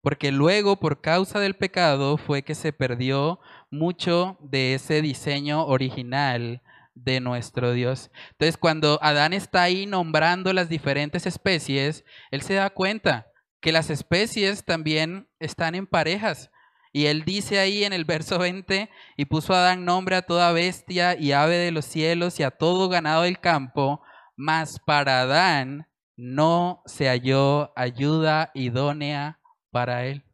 porque 0.00 0.32
luego 0.32 0.80
por 0.80 1.00
causa 1.00 1.38
del 1.38 1.54
pecado 1.54 2.16
fue 2.16 2.42
que 2.42 2.56
se 2.56 2.72
perdió 2.72 3.38
mucho 3.70 4.36
de 4.40 4.74
ese 4.74 5.00
diseño 5.00 5.64
original 5.64 6.60
de 6.96 7.20
nuestro 7.20 7.70
Dios. 7.70 8.10
Entonces 8.32 8.56
cuando 8.56 8.98
Adán 9.00 9.32
está 9.32 9.62
ahí 9.62 9.86
nombrando 9.86 10.52
las 10.52 10.68
diferentes 10.68 11.24
especies, 11.24 12.04
él 12.32 12.42
se 12.42 12.54
da 12.54 12.70
cuenta 12.70 13.28
que 13.60 13.70
las 13.70 13.90
especies 13.90 14.64
también 14.64 15.28
están 15.38 15.76
en 15.76 15.86
parejas. 15.86 16.50
Y 16.96 17.08
él 17.08 17.26
dice 17.26 17.58
ahí 17.58 17.84
en 17.84 17.92
el 17.92 18.06
verso 18.06 18.38
20, 18.38 18.88
y 19.18 19.24
puso 19.26 19.52
a 19.52 19.58
Adán 19.58 19.84
nombre 19.84 20.16
a 20.16 20.22
toda 20.22 20.50
bestia 20.52 21.14
y 21.14 21.32
ave 21.32 21.58
de 21.58 21.70
los 21.70 21.84
cielos 21.84 22.40
y 22.40 22.42
a 22.42 22.50
todo 22.50 22.88
ganado 22.88 23.24
del 23.24 23.38
campo, 23.38 24.00
mas 24.34 24.78
para 24.78 25.20
Adán 25.20 25.86
no 26.16 26.80
se 26.86 27.08
halló 27.08 27.70
ayuda 27.76 28.50
idónea 28.54 29.38
para 29.70 30.06
él. 30.06 30.24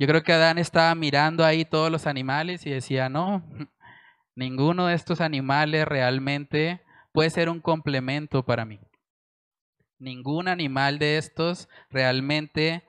Yo 0.00 0.08
creo 0.08 0.24
que 0.24 0.32
Adán 0.32 0.58
estaba 0.58 0.92
mirando 0.96 1.44
ahí 1.44 1.64
todos 1.64 1.92
los 1.92 2.08
animales 2.08 2.66
y 2.66 2.70
decía, 2.70 3.08
no, 3.08 3.44
ninguno 4.34 4.86
de 4.86 4.96
estos 4.96 5.20
animales 5.20 5.86
realmente 5.86 6.80
puede 7.12 7.30
ser 7.30 7.48
un 7.48 7.60
complemento 7.60 8.44
para 8.44 8.64
mí. 8.64 8.80
Ningún 10.00 10.48
animal 10.48 10.98
de 10.98 11.18
estos 11.18 11.68
realmente 11.88 12.82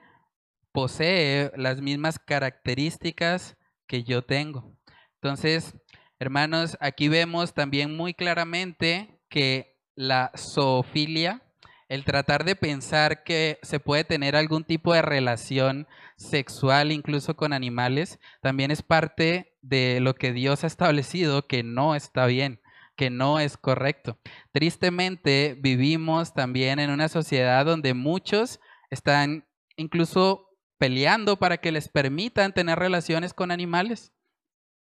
posee 0.72 1.52
las 1.56 1.80
mismas 1.80 2.18
características 2.18 3.56
que 3.86 4.04
yo 4.04 4.22
tengo. 4.22 4.76
Entonces, 5.14 5.74
hermanos, 6.18 6.76
aquí 6.80 7.08
vemos 7.08 7.54
también 7.54 7.96
muy 7.96 8.14
claramente 8.14 9.20
que 9.28 9.78
la 9.94 10.30
zoofilia, 10.36 11.42
el 11.88 12.04
tratar 12.04 12.44
de 12.44 12.54
pensar 12.54 13.24
que 13.24 13.58
se 13.62 13.80
puede 13.80 14.04
tener 14.04 14.36
algún 14.36 14.64
tipo 14.64 14.94
de 14.94 15.02
relación 15.02 15.88
sexual 16.16 16.92
incluso 16.92 17.36
con 17.36 17.52
animales, 17.52 18.20
también 18.40 18.70
es 18.70 18.82
parte 18.82 19.56
de 19.60 19.98
lo 20.00 20.14
que 20.14 20.32
Dios 20.32 20.62
ha 20.62 20.68
establecido 20.68 21.46
que 21.46 21.62
no 21.62 21.94
está 21.96 22.26
bien, 22.26 22.60
que 22.96 23.10
no 23.10 23.40
es 23.40 23.56
correcto. 23.56 24.18
Tristemente 24.52 25.56
vivimos 25.58 26.32
también 26.32 26.78
en 26.78 26.90
una 26.90 27.08
sociedad 27.08 27.66
donde 27.66 27.94
muchos 27.94 28.60
están 28.90 29.46
incluso 29.76 30.49
peleando 30.80 31.36
para 31.38 31.58
que 31.58 31.72
les 31.72 31.90
permitan 31.90 32.54
tener 32.54 32.78
relaciones 32.78 33.34
con 33.34 33.50
animales. 33.50 34.14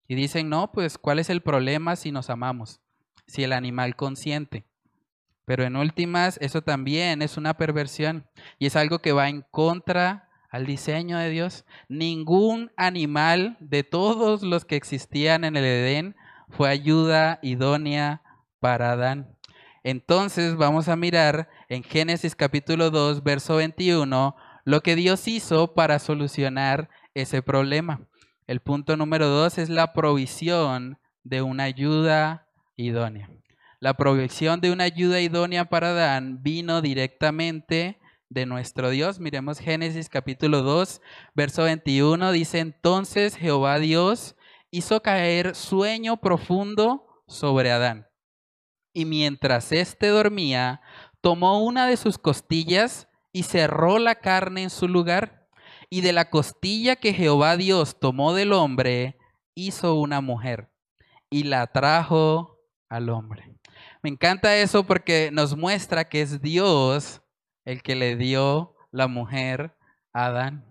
Y 0.06 0.16
dicen, 0.16 0.50
no, 0.50 0.70
pues 0.70 0.98
¿cuál 0.98 1.18
es 1.18 1.30
el 1.30 1.40
problema 1.40 1.96
si 1.96 2.12
nos 2.12 2.28
amamos? 2.28 2.82
Si 3.26 3.42
el 3.42 3.54
animal 3.54 3.96
consiente. 3.96 4.66
Pero 5.46 5.64
en 5.64 5.76
últimas, 5.76 6.36
eso 6.42 6.60
también 6.60 7.22
es 7.22 7.38
una 7.38 7.54
perversión 7.54 8.28
y 8.58 8.66
es 8.66 8.76
algo 8.76 8.98
que 8.98 9.12
va 9.12 9.30
en 9.30 9.46
contra 9.50 10.28
al 10.50 10.66
diseño 10.66 11.16
de 11.16 11.30
Dios. 11.30 11.64
Ningún 11.88 12.70
animal 12.76 13.56
de 13.58 13.82
todos 13.82 14.42
los 14.42 14.66
que 14.66 14.76
existían 14.76 15.42
en 15.42 15.56
el 15.56 15.64
Edén 15.64 16.16
fue 16.50 16.68
ayuda 16.68 17.38
idónea 17.40 18.20
para 18.60 18.92
Adán. 18.92 19.38
Entonces 19.84 20.56
vamos 20.56 20.88
a 20.88 20.96
mirar 20.96 21.48
en 21.70 21.82
Génesis 21.82 22.36
capítulo 22.36 22.90
2, 22.90 23.22
verso 23.22 23.56
21, 23.56 24.36
lo 24.68 24.82
que 24.82 24.96
Dios 24.96 25.26
hizo 25.28 25.72
para 25.72 25.98
solucionar 25.98 26.90
ese 27.14 27.40
problema. 27.40 28.06
El 28.46 28.60
punto 28.60 28.98
número 28.98 29.26
dos 29.26 29.56
es 29.56 29.70
la 29.70 29.94
provisión 29.94 30.98
de 31.24 31.40
una 31.40 31.62
ayuda 31.62 32.46
idónea. 32.76 33.30
La 33.80 33.94
provisión 33.94 34.60
de 34.60 34.70
una 34.70 34.84
ayuda 34.84 35.22
idónea 35.22 35.70
para 35.70 35.92
Adán 35.92 36.42
vino 36.42 36.82
directamente 36.82 37.98
de 38.28 38.44
nuestro 38.44 38.90
Dios. 38.90 39.20
Miremos 39.20 39.58
Génesis 39.58 40.10
capítulo 40.10 40.60
2, 40.60 41.00
verso 41.34 41.62
21. 41.62 42.30
Dice, 42.32 42.58
entonces 42.58 43.36
Jehová 43.36 43.78
Dios 43.78 44.36
hizo 44.70 45.00
caer 45.00 45.54
sueño 45.54 46.18
profundo 46.18 47.22
sobre 47.26 47.70
Adán. 47.70 48.06
Y 48.92 49.06
mientras 49.06 49.72
éste 49.72 50.08
dormía, 50.08 50.82
tomó 51.22 51.64
una 51.64 51.86
de 51.86 51.96
sus 51.96 52.18
costillas 52.18 53.07
y 53.38 53.44
cerró 53.44 54.00
la 54.00 54.16
carne 54.16 54.64
en 54.64 54.70
su 54.70 54.88
lugar. 54.88 55.46
Y 55.88 56.00
de 56.00 56.12
la 56.12 56.28
costilla 56.28 56.96
que 56.96 57.14
Jehová 57.14 57.56
Dios 57.56 58.00
tomó 58.00 58.34
del 58.34 58.52
hombre, 58.52 59.16
hizo 59.54 59.94
una 59.94 60.20
mujer 60.20 60.72
y 61.30 61.44
la 61.44 61.68
trajo 61.68 62.58
al 62.88 63.10
hombre. 63.10 63.54
Me 64.02 64.10
encanta 64.10 64.56
eso 64.56 64.84
porque 64.84 65.30
nos 65.32 65.56
muestra 65.56 66.08
que 66.08 66.20
es 66.20 66.42
Dios 66.42 67.22
el 67.64 67.80
que 67.80 67.94
le 67.94 68.16
dio 68.16 68.74
la 68.90 69.06
mujer 69.06 69.76
a 70.12 70.26
Adán. 70.26 70.64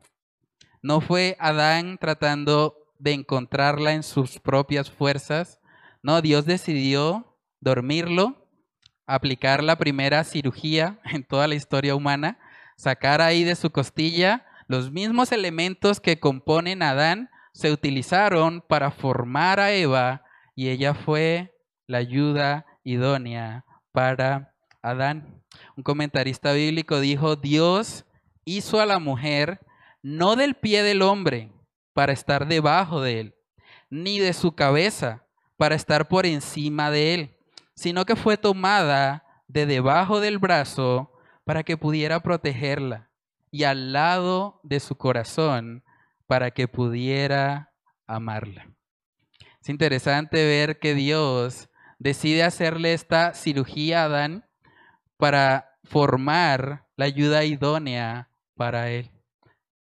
No 0.81 0.99
fue 0.99 1.37
Adán 1.39 1.97
tratando 1.97 2.75
de 2.99 3.13
encontrarla 3.13 3.93
en 3.93 4.03
sus 4.03 4.39
propias 4.39 4.91
fuerzas. 4.91 5.61
No, 6.03 6.21
Dios 6.21 6.45
decidió 6.45 7.39
dormirlo, 7.61 8.49
aplicar 9.05 9.63
la 9.63 9.77
primera 9.77 10.25
cirugía 10.25 10.99
en 11.05 11.23
toda 11.23 11.47
la 11.47 11.55
historia 11.55 11.95
humana, 11.95 12.37
sacar 12.77 13.21
ahí 13.21 13.43
de 13.43 13.55
su 13.55 13.71
costilla 13.71 14.45
los 14.67 14.91
mismos 14.91 15.31
elementos 15.31 15.99
que 15.99 16.19
componen 16.19 16.83
a 16.83 16.91
Adán, 16.91 17.29
se 17.53 17.71
utilizaron 17.71 18.61
para 18.61 18.91
formar 18.91 19.59
a 19.59 19.71
Eva 19.71 20.23
y 20.55 20.69
ella 20.69 20.93
fue 20.93 21.55
la 21.87 21.99
ayuda 21.99 22.65
idónea 22.83 23.65
para 23.91 24.53
Adán. 24.81 25.43
Un 25.75 25.83
comentarista 25.83 26.51
bíblico 26.51 26.99
dijo, 26.99 27.35
Dios 27.35 28.05
hizo 28.45 28.79
a 28.79 28.85
la 28.85 28.99
mujer 28.99 29.59
no 30.03 30.35
del 30.35 30.55
pie 30.55 30.83
del 30.83 31.01
hombre 31.01 31.51
para 31.93 32.13
estar 32.13 32.47
debajo 32.47 33.01
de 33.01 33.19
él, 33.21 33.35
ni 33.89 34.19
de 34.19 34.33
su 34.33 34.53
cabeza 34.53 35.25
para 35.57 35.75
estar 35.75 36.07
por 36.07 36.25
encima 36.25 36.91
de 36.91 37.13
él, 37.13 37.37
sino 37.73 38.05
que 38.05 38.15
fue 38.15 38.37
tomada 38.37 39.23
de 39.47 39.65
debajo 39.65 40.19
del 40.19 40.37
brazo 40.37 41.16
para 41.47 41.63
que 41.63 41.77
pudiera 41.77 42.19
protegerla 42.19 43.09
y 43.51 43.63
al 43.63 43.93
lado 43.93 44.59
de 44.63 44.81
su 44.81 44.97
corazón 44.97 45.85
para 46.25 46.51
que 46.51 46.67
pudiera 46.67 47.71
amarla. 48.05 48.69
Es 49.61 49.69
interesante 49.69 50.45
ver 50.45 50.77
que 50.77 50.93
Dios 50.93 51.69
decide 51.99 52.43
hacerle 52.43 52.91
esta 52.91 53.33
cirugía 53.33 54.01
a 54.01 54.05
Adán 54.07 54.45
para 55.15 55.79
formar 55.85 56.85
la 56.97 57.05
ayuda 57.05 57.45
idónea 57.45 58.29
para 58.57 58.89
él. 58.91 59.09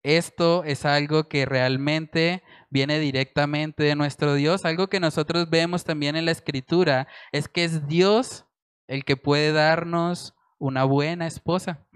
Esto 0.04 0.62
es 0.62 0.84
algo 0.84 1.24
que 1.24 1.44
realmente 1.44 2.44
viene 2.70 3.00
directamente 3.00 3.82
de 3.82 3.96
nuestro 3.96 4.34
Dios. 4.34 4.64
Algo 4.64 4.86
que 4.86 5.00
nosotros 5.00 5.50
vemos 5.50 5.82
también 5.82 6.14
en 6.14 6.24
la 6.24 6.30
escritura 6.30 7.08
es 7.32 7.48
que 7.48 7.64
es 7.64 7.88
Dios 7.88 8.46
el 8.86 9.04
que 9.04 9.16
puede 9.16 9.50
darnos 9.50 10.37
una 10.58 10.84
buena 10.84 11.26
esposa. 11.26 11.86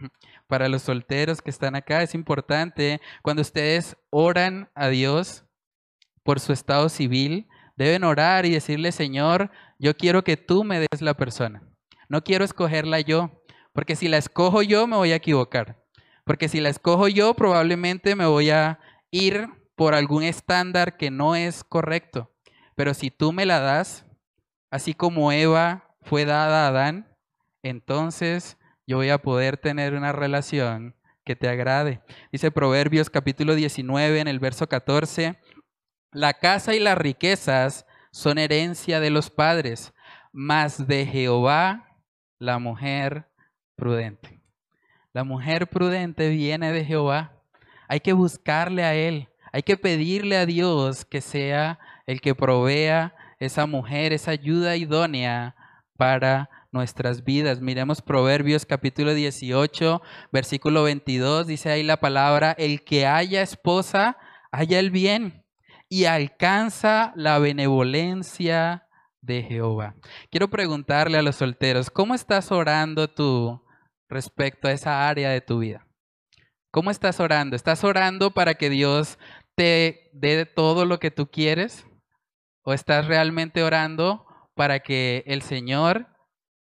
Para 0.46 0.68
los 0.68 0.82
solteros 0.82 1.42
que 1.42 1.50
están 1.50 1.74
acá 1.74 2.02
es 2.02 2.14
importante 2.14 3.00
cuando 3.22 3.42
ustedes 3.42 3.96
oran 4.10 4.70
a 4.74 4.88
Dios 4.88 5.44
por 6.22 6.40
su 6.40 6.52
estado 6.52 6.88
civil, 6.88 7.48
deben 7.76 8.04
orar 8.04 8.46
y 8.46 8.50
decirle, 8.50 8.92
Señor, 8.92 9.50
yo 9.78 9.96
quiero 9.96 10.22
que 10.24 10.36
tú 10.36 10.64
me 10.64 10.78
des 10.78 11.00
la 11.00 11.14
persona. 11.14 11.62
No 12.08 12.22
quiero 12.22 12.44
escogerla 12.44 13.00
yo, 13.00 13.42
porque 13.72 13.96
si 13.96 14.08
la 14.08 14.18
escojo 14.18 14.62
yo 14.62 14.86
me 14.86 14.96
voy 14.96 15.12
a 15.12 15.16
equivocar. 15.16 15.82
Porque 16.24 16.48
si 16.48 16.60
la 16.60 16.68
escojo 16.68 17.08
yo 17.08 17.34
probablemente 17.34 18.14
me 18.14 18.26
voy 18.26 18.50
a 18.50 18.78
ir 19.10 19.48
por 19.74 19.94
algún 19.94 20.22
estándar 20.22 20.96
que 20.96 21.10
no 21.10 21.34
es 21.34 21.64
correcto. 21.64 22.30
Pero 22.76 22.94
si 22.94 23.10
tú 23.10 23.32
me 23.32 23.46
la 23.46 23.60
das, 23.60 24.06
así 24.70 24.94
como 24.94 25.32
Eva 25.32 25.96
fue 26.02 26.24
dada 26.24 26.66
a 26.66 26.68
Adán, 26.68 27.11
entonces 27.62 28.56
yo 28.86 28.96
voy 28.98 29.10
a 29.10 29.18
poder 29.18 29.56
tener 29.56 29.94
una 29.94 30.12
relación 30.12 30.94
que 31.24 31.36
te 31.36 31.48
agrade. 31.48 32.02
Dice 32.32 32.50
Proverbios 32.50 33.10
capítulo 33.10 33.54
19 33.54 34.20
en 34.20 34.28
el 34.28 34.40
verso 34.40 34.68
14, 34.68 35.38
la 36.10 36.34
casa 36.34 36.74
y 36.74 36.80
las 36.80 36.98
riquezas 36.98 37.86
son 38.10 38.38
herencia 38.38 39.00
de 39.00 39.10
los 39.10 39.30
padres, 39.30 39.94
mas 40.32 40.86
de 40.86 41.06
Jehová 41.06 41.98
la 42.38 42.58
mujer 42.58 43.28
prudente. 43.76 44.42
La 45.12 45.24
mujer 45.24 45.68
prudente 45.68 46.28
viene 46.30 46.72
de 46.72 46.84
Jehová. 46.84 47.32
Hay 47.88 48.00
que 48.00 48.12
buscarle 48.12 48.82
a 48.84 48.94
Él. 48.94 49.28
Hay 49.52 49.62
que 49.62 49.76
pedirle 49.76 50.36
a 50.36 50.46
Dios 50.46 51.04
que 51.04 51.20
sea 51.20 51.78
el 52.06 52.20
que 52.20 52.34
provea 52.34 53.14
esa 53.38 53.66
mujer, 53.66 54.12
esa 54.12 54.30
ayuda 54.30 54.76
idónea 54.76 55.54
para 55.96 56.48
nuestras 56.72 57.22
vidas. 57.22 57.60
Miremos 57.60 58.00
Proverbios 58.00 58.64
capítulo 58.66 59.14
18, 59.14 60.02
versículo 60.32 60.82
22. 60.82 61.46
Dice 61.46 61.70
ahí 61.70 61.82
la 61.82 61.98
palabra, 61.98 62.52
el 62.58 62.82
que 62.82 63.06
haya 63.06 63.42
esposa, 63.42 64.16
haya 64.50 64.78
el 64.78 64.90
bien 64.90 65.44
y 65.88 66.06
alcanza 66.06 67.12
la 67.14 67.38
benevolencia 67.38 68.88
de 69.20 69.42
Jehová. 69.42 69.94
Quiero 70.30 70.48
preguntarle 70.48 71.18
a 71.18 71.22
los 71.22 71.36
solteros, 71.36 71.90
¿cómo 71.90 72.14
estás 72.14 72.50
orando 72.50 73.08
tú 73.08 73.62
respecto 74.08 74.66
a 74.66 74.72
esa 74.72 75.08
área 75.08 75.30
de 75.30 75.42
tu 75.42 75.58
vida? 75.58 75.86
¿Cómo 76.70 76.90
estás 76.90 77.20
orando? 77.20 77.54
¿Estás 77.54 77.84
orando 77.84 78.32
para 78.32 78.54
que 78.54 78.70
Dios 78.70 79.18
te 79.54 80.10
dé 80.14 80.46
todo 80.46 80.86
lo 80.86 80.98
que 80.98 81.10
tú 81.10 81.30
quieres? 81.30 81.86
¿O 82.64 82.72
estás 82.72 83.06
realmente 83.06 83.62
orando 83.62 84.26
para 84.54 84.80
que 84.80 85.22
el 85.26 85.42
Señor 85.42 86.11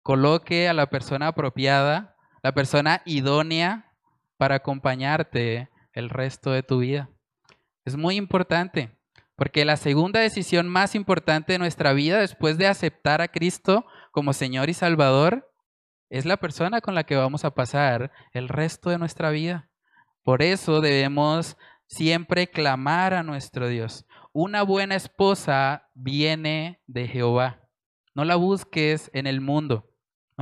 coloque 0.04 0.68
a 0.68 0.74
la 0.74 0.90
persona 0.90 1.28
apropiada, 1.28 2.16
la 2.44 2.54
persona 2.54 3.02
idónea 3.06 3.94
para 4.38 4.56
acompañarte 4.56 5.70
el 5.94 6.10
resto 6.10 6.52
de 6.52 6.64
tu 6.64 6.80
vida? 6.80 7.10
Es 7.86 7.96
muy 7.96 8.16
importante, 8.16 8.98
porque 9.36 9.66
la 9.66 9.78
segunda 9.78 10.20
decisión 10.20 10.68
más 10.68 10.94
importante 10.96 11.54
de 11.54 11.60
nuestra 11.60 11.94
vida 11.94 12.20
después 12.20 12.58
de 12.58 12.68
aceptar 12.68 13.22
a 13.22 13.28
Cristo 13.28 13.86
como 14.12 14.34
Señor 14.34 14.70
y 14.70 14.74
Salvador 14.74 15.52
es 16.10 16.26
la 16.26 16.38
persona 16.38 16.82
con 16.82 16.94
la 16.94 17.06
que 17.06 17.16
vamos 17.16 17.46
a 17.46 17.56
pasar 17.56 18.12
el 18.34 18.50
resto 18.50 18.90
de 18.90 18.98
nuestra 18.98 19.32
vida. 19.32 19.70
Por 20.24 20.44
eso 20.44 20.82
debemos 20.82 21.58
siempre 21.88 22.48
clamar 22.48 23.14
a 23.14 23.24
nuestro 23.24 23.68
Dios. 23.68 24.06
Una 24.34 24.62
buena 24.62 24.96
esposa 24.96 25.90
viene 25.94 26.82
de 26.86 27.08
Jehová. 27.08 27.62
No 28.14 28.26
la 28.26 28.36
busques 28.36 29.10
en 29.14 29.26
el 29.26 29.42
mundo, 29.42 29.90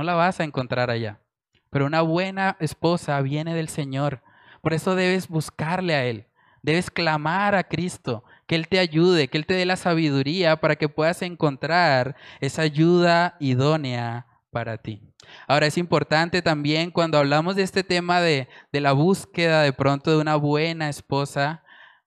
no 0.00 0.04
la 0.04 0.14
vas 0.14 0.40
a 0.40 0.44
encontrar 0.44 0.88
allá. 0.88 1.20
Pero 1.68 1.84
una 1.84 2.00
buena 2.00 2.56
esposa 2.58 3.20
viene 3.20 3.54
del 3.54 3.68
Señor. 3.68 4.22
Por 4.62 4.72
eso 4.72 4.94
debes 4.94 5.28
buscarle 5.28 5.94
a 5.94 6.06
Él. 6.06 6.24
Debes 6.62 6.90
clamar 6.90 7.54
a 7.54 7.64
Cristo, 7.64 8.24
que 8.46 8.54
Él 8.54 8.66
te 8.66 8.78
ayude, 8.78 9.28
que 9.28 9.36
Él 9.36 9.44
te 9.44 9.52
dé 9.52 9.66
la 9.66 9.76
sabiduría 9.76 10.58
para 10.58 10.76
que 10.76 10.88
puedas 10.88 11.20
encontrar 11.20 12.16
esa 12.40 12.62
ayuda 12.62 13.36
idónea 13.40 14.26
para 14.50 14.78
ti. 14.78 15.02
Ahora 15.46 15.66
es 15.66 15.76
importante 15.76 16.40
también 16.40 16.92
cuando 16.92 17.18
hablamos 17.18 17.54
de 17.54 17.62
este 17.62 17.84
tema 17.84 18.22
de, 18.22 18.48
de 18.72 18.80
la 18.80 18.92
búsqueda 18.92 19.60
de 19.60 19.74
pronto 19.74 20.10
de 20.10 20.16
una 20.16 20.36
buena 20.36 20.88
esposa, 20.88 21.62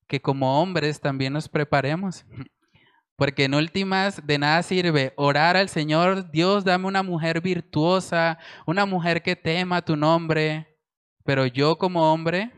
que 0.08 0.20
como 0.20 0.60
hombres 0.60 1.00
también 1.00 1.34
nos 1.34 1.48
preparemos. 1.48 2.26
Porque 3.16 3.46
en 3.46 3.54
últimas 3.54 4.26
de 4.26 4.40
nada 4.40 4.64
sirve 4.64 5.14
orar 5.18 5.56
al 5.56 5.70
Señor, 5.70 6.32
Dios 6.32 6.64
dame 6.64 6.88
una 6.88 7.04
mujer 7.04 7.42
virtuosa, 7.42 8.40
una 8.66 8.86
mujer 8.86 9.22
que 9.22 9.36
tema 9.36 9.84
tu 9.84 9.96
nombre, 9.96 10.78
pero 11.24 11.46
yo 11.46 11.78
como 11.78 12.12
hombre 12.12 12.52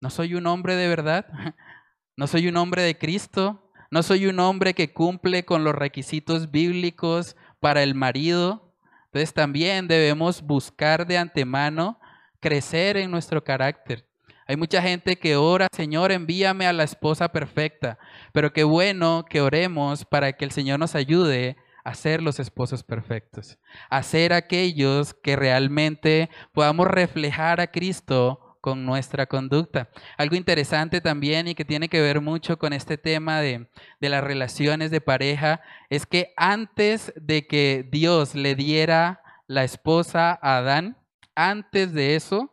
no 0.00 0.08
soy 0.08 0.34
un 0.34 0.46
hombre 0.46 0.76
de 0.76 0.88
verdad, 0.88 1.26
no 2.16 2.26
soy 2.26 2.48
un 2.48 2.56
hombre 2.56 2.82
de 2.82 2.96
Cristo, 2.96 3.70
no 3.90 4.02
soy 4.02 4.26
un 4.26 4.40
hombre 4.40 4.72
que 4.72 4.92
cumple 4.92 5.44
con 5.44 5.64
los 5.64 5.74
requisitos 5.74 6.50
bíblicos 6.50 7.36
para 7.60 7.82
el 7.82 7.94
marido, 7.94 8.74
entonces 9.06 9.34
también 9.34 9.88
debemos 9.88 10.40
buscar 10.40 11.06
de 11.06 11.18
antemano 11.18 11.98
crecer 12.40 12.96
en 12.96 13.10
nuestro 13.10 13.44
carácter. 13.44 14.09
Hay 14.50 14.56
mucha 14.56 14.82
gente 14.82 15.14
que 15.14 15.36
ora, 15.36 15.68
Señor, 15.70 16.10
envíame 16.10 16.66
a 16.66 16.72
la 16.72 16.82
esposa 16.82 17.30
perfecta, 17.30 18.00
pero 18.32 18.52
qué 18.52 18.64
bueno 18.64 19.24
que 19.30 19.40
oremos 19.40 20.04
para 20.04 20.32
que 20.32 20.44
el 20.44 20.50
Señor 20.50 20.80
nos 20.80 20.96
ayude 20.96 21.56
a 21.84 21.94
ser 21.94 22.20
los 22.20 22.40
esposos 22.40 22.82
perfectos, 22.82 23.60
a 23.90 24.02
ser 24.02 24.32
aquellos 24.32 25.14
que 25.14 25.36
realmente 25.36 26.30
podamos 26.52 26.88
reflejar 26.88 27.60
a 27.60 27.68
Cristo 27.68 28.56
con 28.60 28.84
nuestra 28.84 29.26
conducta. 29.26 29.88
Algo 30.18 30.34
interesante 30.34 31.00
también 31.00 31.46
y 31.46 31.54
que 31.54 31.64
tiene 31.64 31.88
que 31.88 32.00
ver 32.00 32.20
mucho 32.20 32.58
con 32.58 32.72
este 32.72 32.98
tema 32.98 33.40
de, 33.40 33.68
de, 34.00 34.08
las 34.08 34.24
relaciones 34.24 34.90
de 34.90 35.00
pareja 35.00 35.60
es 35.90 36.06
que 36.06 36.34
antes 36.36 37.12
de 37.14 37.46
que 37.46 37.88
Dios 37.88 38.34
le 38.34 38.56
diera 38.56 39.22
la 39.46 39.62
esposa 39.62 40.36
a 40.42 40.56
Adán, 40.56 40.96
antes 41.36 41.92
de 41.92 42.16
eso, 42.16 42.52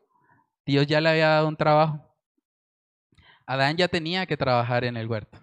Dios 0.67 0.85
ya 0.85 0.99
le 1.01 1.09
había 1.09 1.29
dado 1.29 1.47
un 1.47 1.55
trabajo. 1.55 2.03
Adán 3.45 3.77
ya 3.77 3.87
tenía 3.87 4.25
que 4.25 4.35
trabajar 4.35 4.83
en 4.83 4.97
el 4.97 5.07
huerto. 5.07 5.39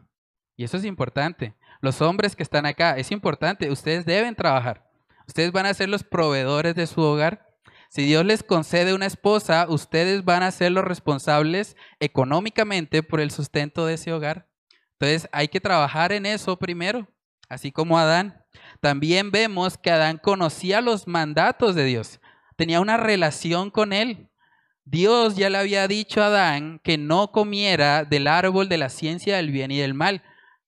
Y 0.54 0.64
eso 0.64 0.76
es 0.76 0.84
importante. 0.84 1.54
Los 1.80 2.02
hombres 2.02 2.36
que 2.36 2.42
están 2.42 2.66
acá, 2.66 2.96
es 2.98 3.10
importante, 3.10 3.70
ustedes 3.70 4.04
deben 4.04 4.34
trabajar. 4.34 4.88
Ustedes 5.26 5.50
van 5.50 5.64
a 5.64 5.74
ser 5.74 5.88
los 5.88 6.04
proveedores 6.04 6.74
de 6.74 6.86
su 6.86 7.00
hogar. 7.00 7.56
Si 7.88 8.04
Dios 8.04 8.24
les 8.26 8.42
concede 8.42 8.92
una 8.92 9.06
esposa, 9.06 9.66
ustedes 9.68 10.24
van 10.24 10.42
a 10.42 10.50
ser 10.50 10.72
los 10.72 10.84
responsables 10.84 11.74
económicamente 12.00 13.02
por 13.02 13.20
el 13.20 13.30
sustento 13.30 13.86
de 13.86 13.94
ese 13.94 14.12
hogar. 14.12 14.46
Entonces 14.98 15.28
hay 15.32 15.48
que 15.48 15.60
trabajar 15.60 16.12
en 16.12 16.26
eso 16.26 16.58
primero, 16.58 17.08
así 17.48 17.72
como 17.72 17.98
Adán. 17.98 18.44
También 18.80 19.30
vemos 19.30 19.78
que 19.78 19.90
Adán 19.90 20.18
conocía 20.22 20.82
los 20.82 21.08
mandatos 21.08 21.74
de 21.74 21.84
Dios, 21.84 22.20
tenía 22.56 22.80
una 22.80 22.98
relación 22.98 23.70
con 23.70 23.94
él. 23.94 24.28
Dios 24.84 25.36
ya 25.36 25.48
le 25.48 25.58
había 25.58 25.88
dicho 25.88 26.22
a 26.22 26.26
Adán 26.26 26.80
que 26.84 26.98
no 26.98 27.32
comiera 27.32 28.04
del 28.04 28.26
árbol 28.26 28.68
de 28.68 28.78
la 28.78 28.90
ciencia 28.90 29.36
del 29.36 29.50
bien 29.50 29.70
y 29.70 29.78
del 29.78 29.94
mal. 29.94 30.22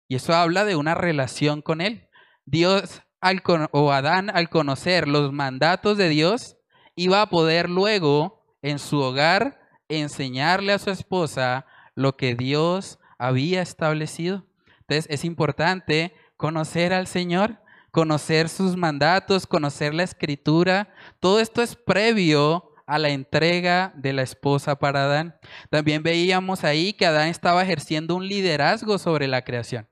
Y 0.09 0.17
eso 0.17 0.35
habla 0.35 0.65
de 0.65 0.77
una 0.77 0.95
relación 0.95 1.61
con 1.61 1.81
Él. 1.81 2.09
Dios 2.47 3.03
al, 3.21 3.43
o 3.73 3.93
Adán 3.93 4.31
al 4.31 4.49
conocer 4.49 5.09
los 5.09 5.33
mandatos 5.33 5.99
de 5.99 6.09
Dios 6.09 6.57
iba 6.95 7.21
a 7.21 7.29
poder 7.29 7.69
luego 7.69 8.43
en 8.63 8.79
su 8.79 9.01
hogar 9.01 9.61
enseñarle 9.89 10.73
a 10.73 10.79
su 10.79 10.91
esposa 10.91 11.67
lo 11.95 12.17
que 12.17 12.35
Dios 12.35 12.99
había 13.19 13.63
establecido. 13.63 14.47
Entonces 14.81 15.07
es 15.11 15.25
importante 15.25 16.15
conocer 16.37 16.93
al 16.93 17.07
Señor, 17.07 17.61
conocer 17.91 18.49
sus 18.49 18.77
mandatos, 18.77 19.47
conocer 19.47 19.95
la 19.95 20.05
escritura. 20.05 20.93
Todo 21.21 21.41
esto 21.41 21.63
es 21.63 21.77
previo 21.77 22.66
a 22.87 22.99
la 22.99 23.11
entrega 23.11 23.93
de 23.97 24.13
la 24.13 24.23
esposa 24.23 24.79
para 24.79 25.05
Adán. 25.05 25.37
También 25.71 26.03
veíamos 26.03 26.65
ahí 26.65 26.93
que 26.93 27.07
Adán 27.07 27.29
estaba 27.29 27.63
ejerciendo 27.63 28.15
un 28.15 28.27
liderazgo 28.27 28.99
sobre 28.99 29.27
la 29.27 29.43
creación. 29.43 29.89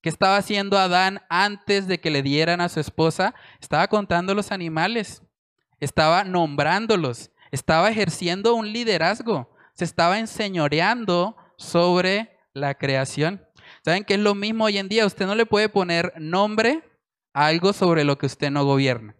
¿Qué 0.00 0.08
estaba 0.08 0.36
haciendo 0.36 0.78
Adán 0.78 1.22
antes 1.30 1.86
de 1.86 2.00
que 2.00 2.10
le 2.10 2.22
dieran 2.22 2.60
a 2.60 2.68
su 2.68 2.80
esposa? 2.80 3.34
Estaba 3.60 3.86
contando 3.86 4.34
los 4.34 4.50
animales, 4.50 5.22
estaba 5.78 6.24
nombrándolos, 6.24 7.30
estaba 7.52 7.88
ejerciendo 7.88 8.54
un 8.54 8.72
liderazgo, 8.72 9.54
se 9.74 9.84
estaba 9.84 10.18
enseñoreando 10.18 11.36
sobre 11.56 12.36
la 12.52 12.74
creación. 12.74 13.46
¿Saben 13.84 14.04
qué 14.04 14.14
es 14.14 14.20
lo 14.20 14.34
mismo 14.34 14.64
hoy 14.64 14.78
en 14.78 14.88
día? 14.88 15.06
Usted 15.06 15.26
no 15.26 15.36
le 15.36 15.46
puede 15.46 15.68
poner 15.68 16.12
nombre 16.18 16.82
a 17.32 17.46
algo 17.46 17.72
sobre 17.72 18.02
lo 18.02 18.18
que 18.18 18.26
usted 18.26 18.50
no 18.50 18.64
gobierna. 18.64 19.14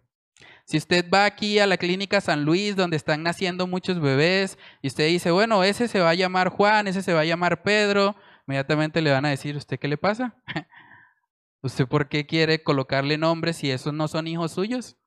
Si 0.73 0.77
usted 0.77 1.05
va 1.07 1.25
aquí 1.25 1.59
a 1.59 1.67
la 1.67 1.77
clínica 1.77 2.19
San 2.19 2.45
Luis, 2.45 2.75
donde 2.75 2.97
están 2.97 3.21
naciendo 3.21 3.67
muchos 3.67 3.99
bebés, 3.99 4.57
y 4.81 4.87
usted 4.87 5.05
dice, 5.05 5.29
bueno, 5.29 5.63
ese 5.63 5.87
se 5.87 5.99
va 5.99 6.09
a 6.09 6.15
llamar 6.15 6.49
Juan, 6.49 6.87
ese 6.87 7.03
se 7.03 7.13
va 7.13 7.19
a 7.19 7.25
llamar 7.25 7.61
Pedro, 7.61 8.15
inmediatamente 8.47 8.99
le 9.03 9.11
van 9.11 9.23
a 9.23 9.29
decir, 9.29 9.55
¿usted 9.55 9.77
qué 9.77 9.87
le 9.87 9.97
pasa? 9.97 10.35
¿Usted 11.61 11.85
por 11.87 12.09
qué 12.09 12.25
quiere 12.25 12.63
colocarle 12.63 13.19
nombre 13.19 13.53
si 13.53 13.69
esos 13.69 13.93
no 13.93 14.07
son 14.07 14.25
hijos 14.25 14.53
suyos? 14.53 14.97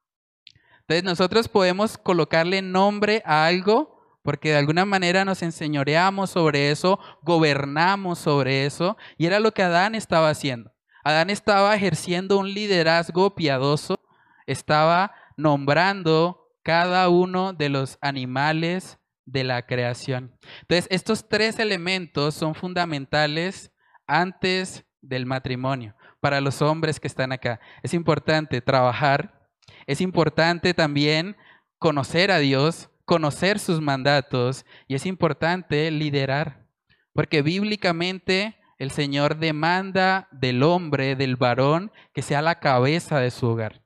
Entonces 0.83 1.03
nosotros 1.03 1.49
podemos 1.49 1.99
colocarle 1.99 2.63
nombre 2.63 3.25
a 3.27 3.47
algo 3.47 4.21
porque 4.23 4.51
de 4.51 4.59
alguna 4.59 4.85
manera 4.85 5.25
nos 5.25 5.43
enseñoreamos 5.43 6.31
sobre 6.31 6.71
eso, 6.71 7.01
gobernamos 7.23 8.21
sobre 8.21 8.67
eso, 8.67 8.97
y 9.19 9.27
era 9.27 9.41
lo 9.41 9.51
que 9.51 9.65
Adán 9.65 9.97
estaba 9.97 10.31
haciendo. 10.31 10.71
Adán 11.03 11.29
estaba 11.29 11.75
ejerciendo 11.75 12.39
un 12.39 12.55
liderazgo 12.55 13.35
piadoso, 13.35 13.99
estaba 14.47 15.13
nombrando 15.37 16.53
cada 16.62 17.09
uno 17.09 17.53
de 17.53 17.68
los 17.68 17.99
animales 18.01 18.99
de 19.25 19.44
la 19.44 19.66
creación. 19.66 20.37
Entonces, 20.62 20.87
estos 20.90 21.29
tres 21.29 21.59
elementos 21.59 22.35
son 22.35 22.55
fundamentales 22.55 23.72
antes 24.07 24.85
del 25.01 25.27
matrimonio 25.27 25.94
para 26.20 26.40
los 26.40 26.62
hombres 26.62 26.99
que 26.99 27.07
están 27.07 27.33
acá. 27.33 27.61
Es 27.83 27.94
importante 27.94 28.61
trabajar, 28.61 29.49
es 29.87 30.01
importante 30.01 30.75
también 30.75 31.37
conocer 31.79 32.31
a 32.31 32.38
Dios, 32.38 32.90
conocer 33.05 33.59
sus 33.59 33.81
mandatos 33.81 34.64
y 34.88 34.94
es 34.94 35.07
importante 35.07 35.90
liderar, 35.90 36.66
porque 37.12 37.42
bíblicamente 37.42 38.57
el 38.79 38.90
Señor 38.90 39.38
demanda 39.38 40.29
del 40.33 40.62
hombre, 40.62 41.16
del 41.16 41.37
varón, 41.37 41.92
que 42.12 42.22
sea 42.22 42.42
la 42.42 42.59
cabeza 42.59 43.20
de 43.20 43.31
su 43.31 43.46
hogar. 43.46 43.86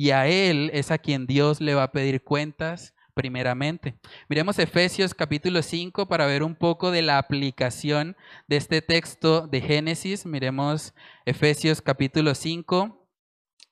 Y 0.00 0.12
a 0.12 0.28
él 0.28 0.70
es 0.74 0.92
a 0.92 0.98
quien 0.98 1.26
Dios 1.26 1.60
le 1.60 1.74
va 1.74 1.82
a 1.82 1.90
pedir 1.90 2.22
cuentas 2.22 2.94
primeramente. 3.14 3.98
Miremos 4.28 4.60
Efesios 4.60 5.12
capítulo 5.12 5.60
5 5.60 6.06
para 6.06 6.24
ver 6.24 6.44
un 6.44 6.54
poco 6.54 6.92
de 6.92 7.02
la 7.02 7.18
aplicación 7.18 8.16
de 8.46 8.58
este 8.58 8.80
texto 8.80 9.48
de 9.48 9.60
Génesis. 9.60 10.24
Miremos 10.24 10.94
Efesios 11.26 11.82
capítulo 11.82 12.36
5, 12.36 13.10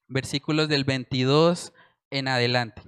versículos 0.08 0.68
del 0.68 0.82
22 0.82 1.72
en 2.10 2.26
adelante. 2.26 2.82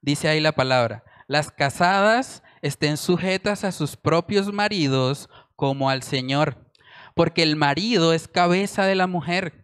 Dice 0.00 0.26
ahí 0.26 0.40
la 0.40 0.50
palabra, 0.50 1.04
las 1.28 1.52
casadas 1.52 2.42
estén 2.60 2.96
sujetas 2.96 3.62
a 3.62 3.70
sus 3.70 3.96
propios 3.96 4.52
maridos 4.52 5.30
como 5.54 5.90
al 5.90 6.02
Señor, 6.02 6.72
porque 7.14 7.44
el 7.44 7.54
marido 7.54 8.12
es 8.12 8.26
cabeza 8.26 8.84
de 8.84 8.96
la 8.96 9.06
mujer, 9.06 9.59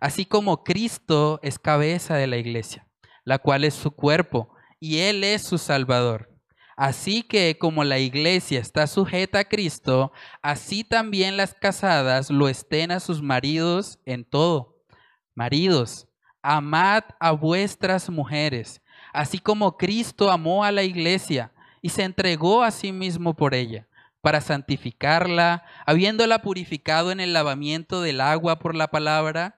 así 0.00 0.24
como 0.24 0.64
Cristo 0.64 1.40
es 1.42 1.58
cabeza 1.58 2.16
de 2.16 2.26
la 2.26 2.36
iglesia, 2.36 2.86
la 3.24 3.38
cual 3.38 3.64
es 3.64 3.74
su 3.74 3.90
cuerpo 3.90 4.54
y 4.80 4.98
Él 4.98 5.24
es 5.24 5.42
su 5.42 5.58
Salvador. 5.58 6.28
Así 6.76 7.24
que 7.24 7.58
como 7.58 7.82
la 7.82 7.98
iglesia 7.98 8.60
está 8.60 8.86
sujeta 8.86 9.40
a 9.40 9.44
Cristo, 9.44 10.12
así 10.42 10.84
también 10.84 11.36
las 11.36 11.52
casadas 11.52 12.30
lo 12.30 12.48
estén 12.48 12.92
a 12.92 13.00
sus 13.00 13.20
maridos 13.20 13.98
en 14.06 14.24
todo. 14.24 14.76
Maridos, 15.34 16.06
amad 16.40 17.02
a 17.18 17.32
vuestras 17.32 18.08
mujeres, 18.08 18.80
así 19.12 19.40
como 19.40 19.76
Cristo 19.76 20.30
amó 20.30 20.62
a 20.62 20.70
la 20.70 20.84
iglesia 20.84 21.52
y 21.82 21.88
se 21.88 22.04
entregó 22.04 22.62
a 22.62 22.70
sí 22.70 22.92
mismo 22.92 23.34
por 23.34 23.54
ella, 23.54 23.88
para 24.20 24.40
santificarla, 24.40 25.64
habiéndola 25.84 26.42
purificado 26.42 27.10
en 27.10 27.18
el 27.18 27.32
lavamiento 27.32 28.02
del 28.02 28.20
agua 28.20 28.60
por 28.60 28.76
la 28.76 28.88
palabra 28.88 29.57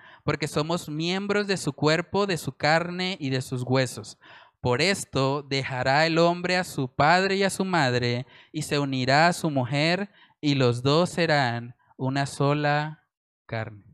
porque 0.23 0.47
somos 0.47 0.89
miembros 0.89 1.47
de 1.47 1.57
su 1.57 1.73
cuerpo, 1.73 2.27
de 2.27 2.37
su 2.37 2.51
carne 2.51 3.17
y 3.19 3.29
de 3.29 3.41
sus 3.41 3.63
huesos. 3.63 4.17
Por 4.61 4.81
esto 4.81 5.41
dejará 5.41 6.05
el 6.05 6.19
hombre 6.19 6.57
a 6.57 6.63
su 6.63 6.87
padre 6.93 7.35
y 7.35 7.43
a 7.43 7.49
su 7.49 7.65
madre, 7.65 8.27
y 8.51 8.61
se 8.61 8.77
unirá 8.77 9.27
a 9.27 9.33
su 9.33 9.49
mujer, 9.49 10.11
y 10.39 10.55
los 10.55 10.83
dos 10.83 11.09
serán 11.09 11.75
una 11.97 12.25
sola 12.25 13.05
carne. 13.45 13.91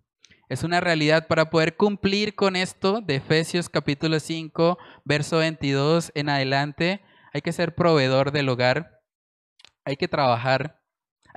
Es 0.50 0.64
una 0.64 0.80
realidad 0.80 1.28
para 1.28 1.50
poder 1.50 1.76
cumplir 1.76 2.36
con 2.36 2.56
esto 2.56 3.02
de 3.02 3.16
Efesios 3.16 3.68
capítulo 3.68 4.20
5, 4.20 4.78
verso 5.04 5.38
22 5.38 6.12
en 6.16 6.30
adelante. 6.30 7.02
Hay 7.34 7.42
que 7.42 7.52
ser 7.52 7.76
proveedor 7.76 8.32
del 8.32 8.48
hogar, 8.48 9.02
hay 9.84 9.98
que 9.98 10.08
trabajar 10.08 10.77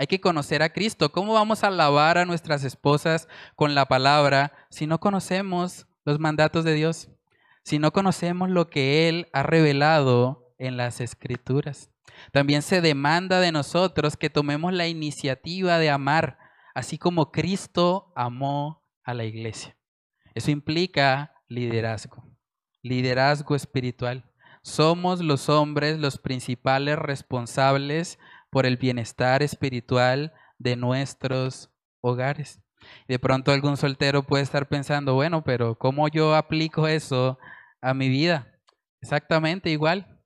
hay 0.00 0.06
que 0.06 0.18
conocer 0.18 0.62
a 0.62 0.72
Cristo. 0.72 1.12
¿Cómo 1.12 1.34
vamos 1.34 1.62
a 1.62 1.66
alabar 1.66 2.16
a 2.16 2.24
nuestras 2.24 2.64
esposas 2.64 3.28
con 3.54 3.74
la 3.74 3.84
palabra 3.84 4.50
si 4.70 4.86
no 4.86 4.98
conocemos 4.98 5.86
los 6.06 6.18
mandatos 6.18 6.64
de 6.64 6.72
Dios? 6.72 7.10
Si 7.64 7.78
no 7.78 7.92
conocemos 7.92 8.48
lo 8.48 8.70
que 8.70 9.10
Él 9.10 9.28
ha 9.34 9.42
revelado 9.42 10.54
en 10.56 10.78
las 10.78 11.02
escrituras. 11.02 11.90
También 12.32 12.62
se 12.62 12.80
demanda 12.80 13.40
de 13.40 13.52
nosotros 13.52 14.16
que 14.16 14.30
tomemos 14.30 14.72
la 14.72 14.88
iniciativa 14.88 15.78
de 15.78 15.90
amar, 15.90 16.38
así 16.74 16.96
como 16.96 17.30
Cristo 17.30 18.10
amó 18.16 18.82
a 19.04 19.12
la 19.12 19.24
iglesia. 19.24 19.76
Eso 20.34 20.50
implica 20.50 21.34
liderazgo. 21.46 22.24
liderazgo 22.80 23.54
espiritual. 23.54 24.24
Somos 24.62 25.20
los 25.20 25.50
hombres 25.50 25.98
los 25.98 26.16
principales 26.16 26.98
responsables 26.98 28.18
por 28.50 28.66
el 28.66 28.76
bienestar 28.76 29.42
espiritual 29.42 30.32
de 30.58 30.76
nuestros 30.76 31.70
hogares. 32.00 32.60
De 33.08 33.18
pronto 33.18 33.52
algún 33.52 33.76
soltero 33.76 34.22
puede 34.22 34.42
estar 34.42 34.68
pensando, 34.68 35.14
bueno, 35.14 35.44
pero 35.44 35.76
¿cómo 35.76 36.08
yo 36.08 36.34
aplico 36.34 36.88
eso 36.88 37.38
a 37.80 37.94
mi 37.94 38.08
vida? 38.08 38.52
Exactamente 39.00 39.70
igual. 39.70 40.20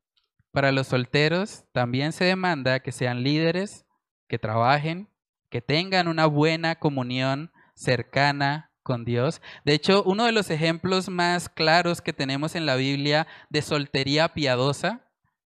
Para 0.52 0.72
los 0.72 0.88
solteros 0.88 1.64
también 1.72 2.12
se 2.12 2.24
demanda 2.24 2.80
que 2.80 2.92
sean 2.92 3.22
líderes, 3.22 3.86
que 4.28 4.38
trabajen, 4.38 5.08
que 5.50 5.60
tengan 5.60 6.08
una 6.08 6.26
buena 6.26 6.76
comunión 6.76 7.50
cercana 7.74 8.70
con 8.82 9.04
Dios. 9.04 9.40
De 9.64 9.74
hecho, 9.74 10.02
uno 10.04 10.24
de 10.24 10.32
los 10.32 10.50
ejemplos 10.50 11.08
más 11.08 11.48
claros 11.48 12.00
que 12.00 12.12
tenemos 12.12 12.54
en 12.54 12.66
la 12.66 12.76
Biblia 12.76 13.26
de 13.48 13.62
soltería 13.62 14.34
piadosa 14.34 15.00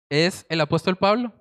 es 0.09 0.45
el 0.49 0.59
apóstol 0.59 0.97
Pablo. 0.97 1.33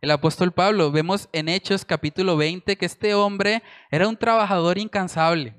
El 0.00 0.12
apóstol 0.12 0.50
Pablo, 0.52 0.90
vemos 0.90 1.28
en 1.32 1.50
Hechos 1.50 1.84
capítulo 1.84 2.38
20 2.38 2.78
que 2.78 2.86
este 2.86 3.12
hombre 3.12 3.62
era 3.90 4.08
un 4.08 4.16
trabajador 4.16 4.78
incansable. 4.78 5.54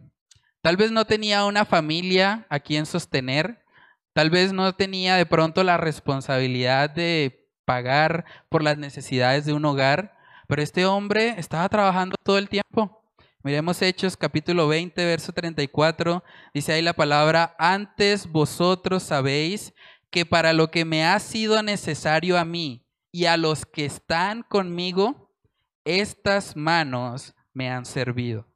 Tal 0.63 0.77
vez 0.77 0.91
no 0.91 1.05
tenía 1.05 1.45
una 1.45 1.63
familia 1.63 2.47
a 2.49 2.59
quien 2.59 2.87
sostener, 2.87 3.63
tal 4.13 4.31
vez 4.31 4.51
no 4.51 4.73
tenía 4.73 5.15
de 5.15 5.27
pronto 5.27 5.63
la 5.63 5.77
responsabilidad 5.77 6.89
de 6.89 7.51
pagar 7.65 8.25
por 8.49 8.63
las 8.63 8.79
necesidades 8.79 9.45
de 9.45 9.53
un 9.53 9.63
hogar, 9.63 10.17
pero 10.47 10.63
este 10.63 10.87
hombre 10.87 11.35
estaba 11.37 11.69
trabajando 11.69 12.15
todo 12.23 12.39
el 12.39 12.49
tiempo. 12.49 13.03
Miremos 13.43 13.79
Hechos 13.83 14.17
capítulo 14.17 14.67
20, 14.67 15.05
verso 15.05 15.33
34. 15.33 16.23
Dice 16.51 16.73
ahí 16.73 16.81
la 16.81 16.93
palabra, 16.93 17.55
antes 17.59 18.25
vosotros 18.25 19.03
sabéis 19.03 19.71
que 20.09 20.25
para 20.25 20.51
lo 20.53 20.71
que 20.71 20.83
me 20.83 21.05
ha 21.05 21.19
sido 21.19 21.61
necesario 21.61 22.39
a 22.39 22.45
mí 22.45 22.80
y 23.11 23.25
a 23.25 23.37
los 23.37 23.65
que 23.65 23.85
están 23.85 24.43
conmigo, 24.43 25.31
estas 25.85 26.55
manos 26.55 27.35
me 27.53 27.69
han 27.69 27.85
servido. 27.85 28.47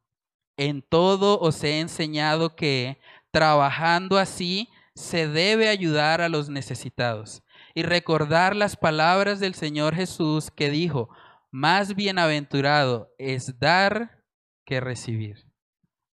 En 0.57 0.81
todo 0.81 1.39
os 1.39 1.63
he 1.63 1.79
enseñado 1.79 2.55
que, 2.55 2.99
trabajando 3.31 4.17
así, 4.17 4.69
se 4.93 5.27
debe 5.27 5.67
ayudar 5.67 6.21
a 6.21 6.29
los 6.29 6.49
necesitados 6.49 7.43
y 7.73 7.83
recordar 7.83 8.55
las 8.55 8.77
palabras 8.77 9.41
del 9.41 9.53
Señor 9.53 9.95
Jesús 9.95 10.49
que 10.49 10.69
dijo, 10.69 11.09
más 11.51 11.95
bienaventurado 11.95 13.13
es 13.17 13.59
dar 13.59 14.23
que 14.65 14.79
recibir. 14.79 15.45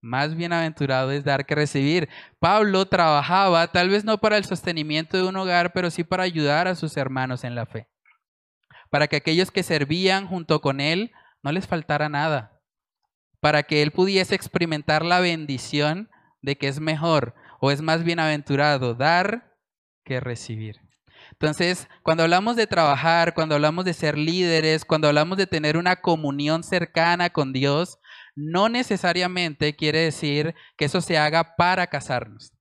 Más 0.00 0.36
bienaventurado 0.36 1.10
es 1.10 1.24
dar 1.24 1.44
que 1.44 1.56
recibir. 1.56 2.08
Pablo 2.38 2.86
trabajaba 2.86 3.66
tal 3.72 3.88
vez 3.88 4.04
no 4.04 4.18
para 4.18 4.36
el 4.36 4.44
sostenimiento 4.44 5.16
de 5.16 5.24
un 5.24 5.36
hogar, 5.36 5.72
pero 5.72 5.90
sí 5.90 6.04
para 6.04 6.22
ayudar 6.22 6.68
a 6.68 6.76
sus 6.76 6.96
hermanos 6.96 7.42
en 7.42 7.56
la 7.56 7.66
fe. 7.66 7.88
Para 8.90 9.08
que 9.08 9.16
aquellos 9.16 9.50
que 9.50 9.62
servían 9.62 10.26
junto 10.26 10.60
con 10.60 10.80
él 10.80 11.12
no 11.42 11.52
les 11.52 11.66
faltara 11.66 12.08
nada. 12.08 12.60
Para 13.40 13.62
que 13.62 13.82
él 13.82 13.92
pudiese 13.92 14.34
experimentar 14.34 15.04
la 15.04 15.20
bendición 15.20 16.10
de 16.42 16.56
que 16.56 16.68
es 16.68 16.80
mejor 16.80 17.34
o 17.60 17.70
es 17.70 17.82
más 17.82 18.04
bienaventurado 18.04 18.94
dar 18.94 19.56
que 20.04 20.20
recibir. 20.20 20.80
Entonces, 21.32 21.88
cuando 22.02 22.22
hablamos 22.22 22.56
de 22.56 22.66
trabajar, 22.66 23.34
cuando 23.34 23.54
hablamos 23.54 23.84
de 23.84 23.94
ser 23.94 24.16
líderes, 24.16 24.84
cuando 24.84 25.08
hablamos 25.08 25.36
de 25.36 25.46
tener 25.46 25.76
una 25.76 25.96
comunión 25.96 26.62
cercana 26.62 27.30
con 27.30 27.52
Dios, 27.52 27.98
no 28.34 28.68
necesariamente 28.68 29.76
quiere 29.76 30.00
decir 30.00 30.54
que 30.76 30.86
eso 30.86 31.00
se 31.00 31.18
haga 31.18 31.56
para 31.56 31.88
casarnos. 31.88 32.52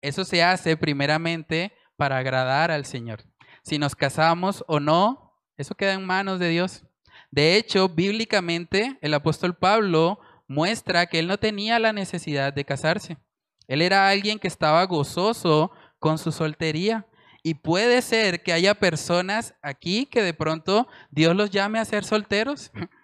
Eso 0.00 0.24
se 0.24 0.42
hace 0.42 0.76
primeramente 0.76 1.72
para 1.96 2.18
agradar 2.18 2.70
al 2.70 2.84
Señor. 2.84 3.24
Si 3.62 3.78
nos 3.78 3.94
casamos 3.94 4.64
o 4.66 4.80
no, 4.80 5.21
eso 5.62 5.74
queda 5.74 5.94
en 5.94 6.04
manos 6.04 6.38
de 6.38 6.48
Dios. 6.48 6.84
De 7.30 7.56
hecho, 7.56 7.88
bíblicamente, 7.88 8.98
el 9.00 9.14
apóstol 9.14 9.56
Pablo 9.56 10.20
muestra 10.46 11.06
que 11.06 11.18
él 11.18 11.26
no 11.26 11.38
tenía 11.38 11.78
la 11.78 11.92
necesidad 11.92 12.52
de 12.52 12.64
casarse. 12.64 13.16
Él 13.66 13.80
era 13.80 14.08
alguien 14.08 14.38
que 14.38 14.48
estaba 14.48 14.84
gozoso 14.84 15.72
con 15.98 16.18
su 16.18 16.30
soltería. 16.30 17.06
Y 17.42 17.54
puede 17.54 18.02
ser 18.02 18.42
que 18.42 18.52
haya 18.52 18.74
personas 18.74 19.54
aquí 19.62 20.06
que 20.06 20.22
de 20.22 20.34
pronto 20.34 20.86
Dios 21.10 21.34
los 21.34 21.50
llame 21.50 21.78
a 21.78 21.84
ser 21.84 22.04
solteros. 22.04 22.70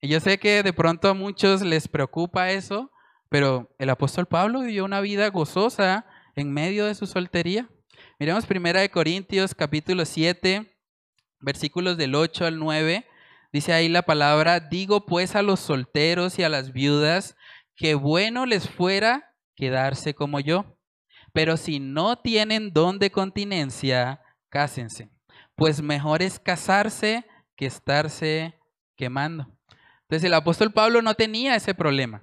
Y 0.00 0.06
yo 0.06 0.20
sé 0.20 0.38
que 0.38 0.62
de 0.62 0.72
pronto 0.72 1.08
a 1.08 1.14
muchos 1.14 1.60
les 1.60 1.88
preocupa 1.88 2.52
eso, 2.52 2.92
pero 3.28 3.74
el 3.80 3.90
apóstol 3.90 4.26
Pablo 4.26 4.60
vivió 4.60 4.84
una 4.84 5.00
vida 5.00 5.28
gozosa 5.30 6.06
en 6.36 6.52
medio 6.52 6.86
de 6.86 6.94
su 6.94 7.08
soltería. 7.08 7.68
Miremos 8.20 8.46
primera 8.46 8.80
de 8.80 8.90
Corintios 8.90 9.56
capítulo 9.56 10.04
7, 10.04 10.77
versículos 11.40 11.96
del 11.96 12.14
8 12.14 12.46
al 12.46 12.58
9. 12.58 13.06
Dice 13.52 13.72
ahí 13.72 13.88
la 13.88 14.02
palabra, 14.02 14.60
digo 14.60 15.06
pues 15.06 15.34
a 15.34 15.42
los 15.42 15.60
solteros 15.60 16.38
y 16.38 16.42
a 16.42 16.48
las 16.48 16.72
viudas 16.72 17.36
que 17.76 17.94
bueno 17.94 18.44
les 18.44 18.68
fuera 18.68 19.34
quedarse 19.54 20.14
como 20.14 20.40
yo. 20.40 20.76
Pero 21.32 21.56
si 21.56 21.78
no 21.78 22.16
tienen 22.16 22.72
don 22.72 22.98
de 22.98 23.10
continencia, 23.10 24.20
cásense, 24.48 25.10
pues 25.54 25.82
mejor 25.82 26.22
es 26.22 26.38
casarse 26.40 27.24
que 27.56 27.66
estarse 27.66 28.58
quemando. 28.96 29.46
Entonces 30.02 30.24
el 30.24 30.34
apóstol 30.34 30.72
Pablo 30.72 31.02
no 31.02 31.14
tenía 31.14 31.54
ese 31.54 31.74
problema. 31.74 32.22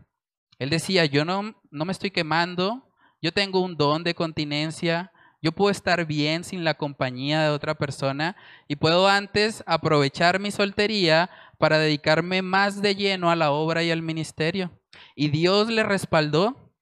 Él 0.58 0.70
decía, 0.70 1.06
yo 1.06 1.26
no, 1.26 1.56
no 1.70 1.86
me 1.86 1.92
estoy 1.92 2.12
quemando, 2.12 2.90
yo 3.22 3.32
tengo 3.32 3.60
un 3.62 3.76
don 3.76 4.04
de 4.04 4.16
continencia, 4.16 5.12
yo 5.46 5.52
puedo 5.52 5.70
estar 5.70 6.08
bien 6.08 6.44
sin 6.44 6.64
la 6.64 6.74
compañía 6.74 7.44
de 7.44 7.50
otra 7.50 7.76
persona 7.76 8.36
y 8.68 8.78
puedo 8.78 9.08
antes 9.08 9.64
aprovechar 9.68 10.40
mi 10.40 10.50
soltería 10.50 11.30
para 11.60 11.78
dedicarme 11.78 12.42
más 12.42 12.82
de 12.82 12.96
lleno 12.96 13.30
a 13.30 13.36
la 13.36 13.52
obra 13.52 13.84
y 13.84 13.92
al 13.92 14.02
ministerio. 14.02 14.72
Y 15.16 15.28
Dios 15.28 15.70
le 15.70 15.84
respaldó 15.84 16.74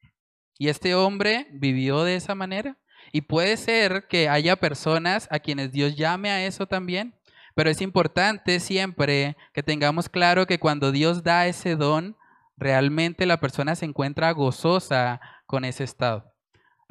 y 0.58 0.70
este 0.70 0.96
hombre 0.96 1.48
vivió 1.52 2.06
de 2.06 2.16
esa 2.16 2.36
manera. 2.36 2.78
Y 3.12 3.24
puede 3.24 3.58
ser 3.58 4.08
que 4.08 4.30
haya 4.30 4.56
personas 4.56 5.28
a 5.30 5.40
quienes 5.40 5.74
Dios 5.74 5.98
llame 5.98 6.30
a 6.30 6.46
eso 6.46 6.66
también. 6.66 7.20
Pero 7.56 7.70
es 7.70 7.82
importante 7.82 8.62
siempre 8.62 9.36
que 9.54 9.62
tengamos 9.62 10.08
claro 10.08 10.48
que 10.48 10.58
cuando 10.58 10.94
Dios 10.94 11.22
da 11.22 11.48
ese 11.48 11.76
don, 11.76 12.16
realmente 12.56 13.26
la 13.26 13.42
persona 13.42 13.76
se 13.76 13.84
encuentra 13.84 14.32
gozosa 14.32 15.20
con 15.48 15.66
ese 15.66 15.84
estado. 15.84 16.33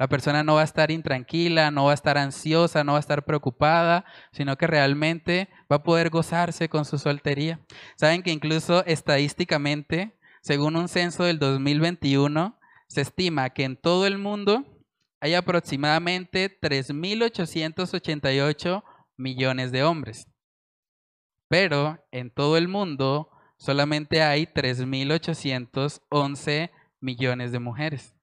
La 0.03 0.09
persona 0.09 0.43
no 0.43 0.55
va 0.55 0.61
a 0.61 0.65
estar 0.65 0.91
intranquila, 0.91 1.71
no 1.71 1.85
va 1.85 1.91
a 1.91 1.93
estar 1.93 2.17
ansiosa, 2.17 2.83
no 2.83 2.91
va 2.91 2.97
a 2.97 2.99
estar 2.99 3.23
preocupada, 3.23 4.03
sino 4.33 4.57
que 4.57 4.67
realmente 4.67 5.47
va 5.71 5.77
a 5.77 5.83
poder 5.83 6.09
gozarse 6.09 6.67
con 6.67 6.83
su 6.83 6.97
soltería. 6.97 7.61
Saben 7.95 8.21
que 8.21 8.31
incluso 8.31 8.83
estadísticamente, 8.83 10.19
según 10.41 10.75
un 10.75 10.89
censo 10.89 11.23
del 11.23 11.39
2021, 11.39 12.59
se 12.89 12.99
estima 12.99 13.51
que 13.51 13.63
en 13.63 13.77
todo 13.77 14.05
el 14.05 14.17
mundo 14.17 14.65
hay 15.21 15.35
aproximadamente 15.35 16.59
3.888 16.59 18.83
millones 19.15 19.71
de 19.71 19.83
hombres 19.83 20.27
pero 21.53 22.03
en 22.11 22.31
todo 22.31 22.57
el 22.57 22.67
mundo 22.67 23.29
solamente 23.57 24.23
hay 24.23 24.47
3.811 24.47 26.71
millones 26.99 27.51
de 27.51 27.59
mujeres. 27.59 28.15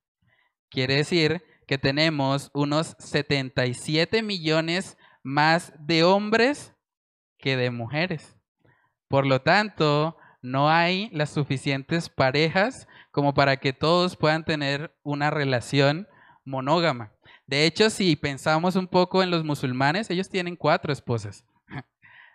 Quiere 0.68 0.96
decir 0.96 1.40
que 1.70 1.78
tenemos 1.78 2.50
unos 2.52 2.96
77 2.98 4.24
millones 4.24 4.98
más 5.22 5.72
de 5.78 6.02
hombres 6.02 6.74
que 7.38 7.56
de 7.56 7.70
mujeres. 7.70 8.36
Por 9.06 9.24
lo 9.24 9.42
tanto, 9.42 10.16
no 10.42 10.68
hay 10.68 11.10
las 11.12 11.30
suficientes 11.30 12.08
parejas 12.08 12.88
como 13.12 13.34
para 13.34 13.58
que 13.58 13.72
todos 13.72 14.16
puedan 14.16 14.44
tener 14.44 14.96
una 15.04 15.30
relación 15.30 16.08
monógama. 16.44 17.12
De 17.46 17.66
hecho, 17.66 17.88
si 17.88 18.16
pensamos 18.16 18.74
un 18.74 18.88
poco 18.88 19.22
en 19.22 19.30
los 19.30 19.44
musulmanes, 19.44 20.10
ellos 20.10 20.28
tienen 20.28 20.56
cuatro 20.56 20.92
esposas. 20.92 21.44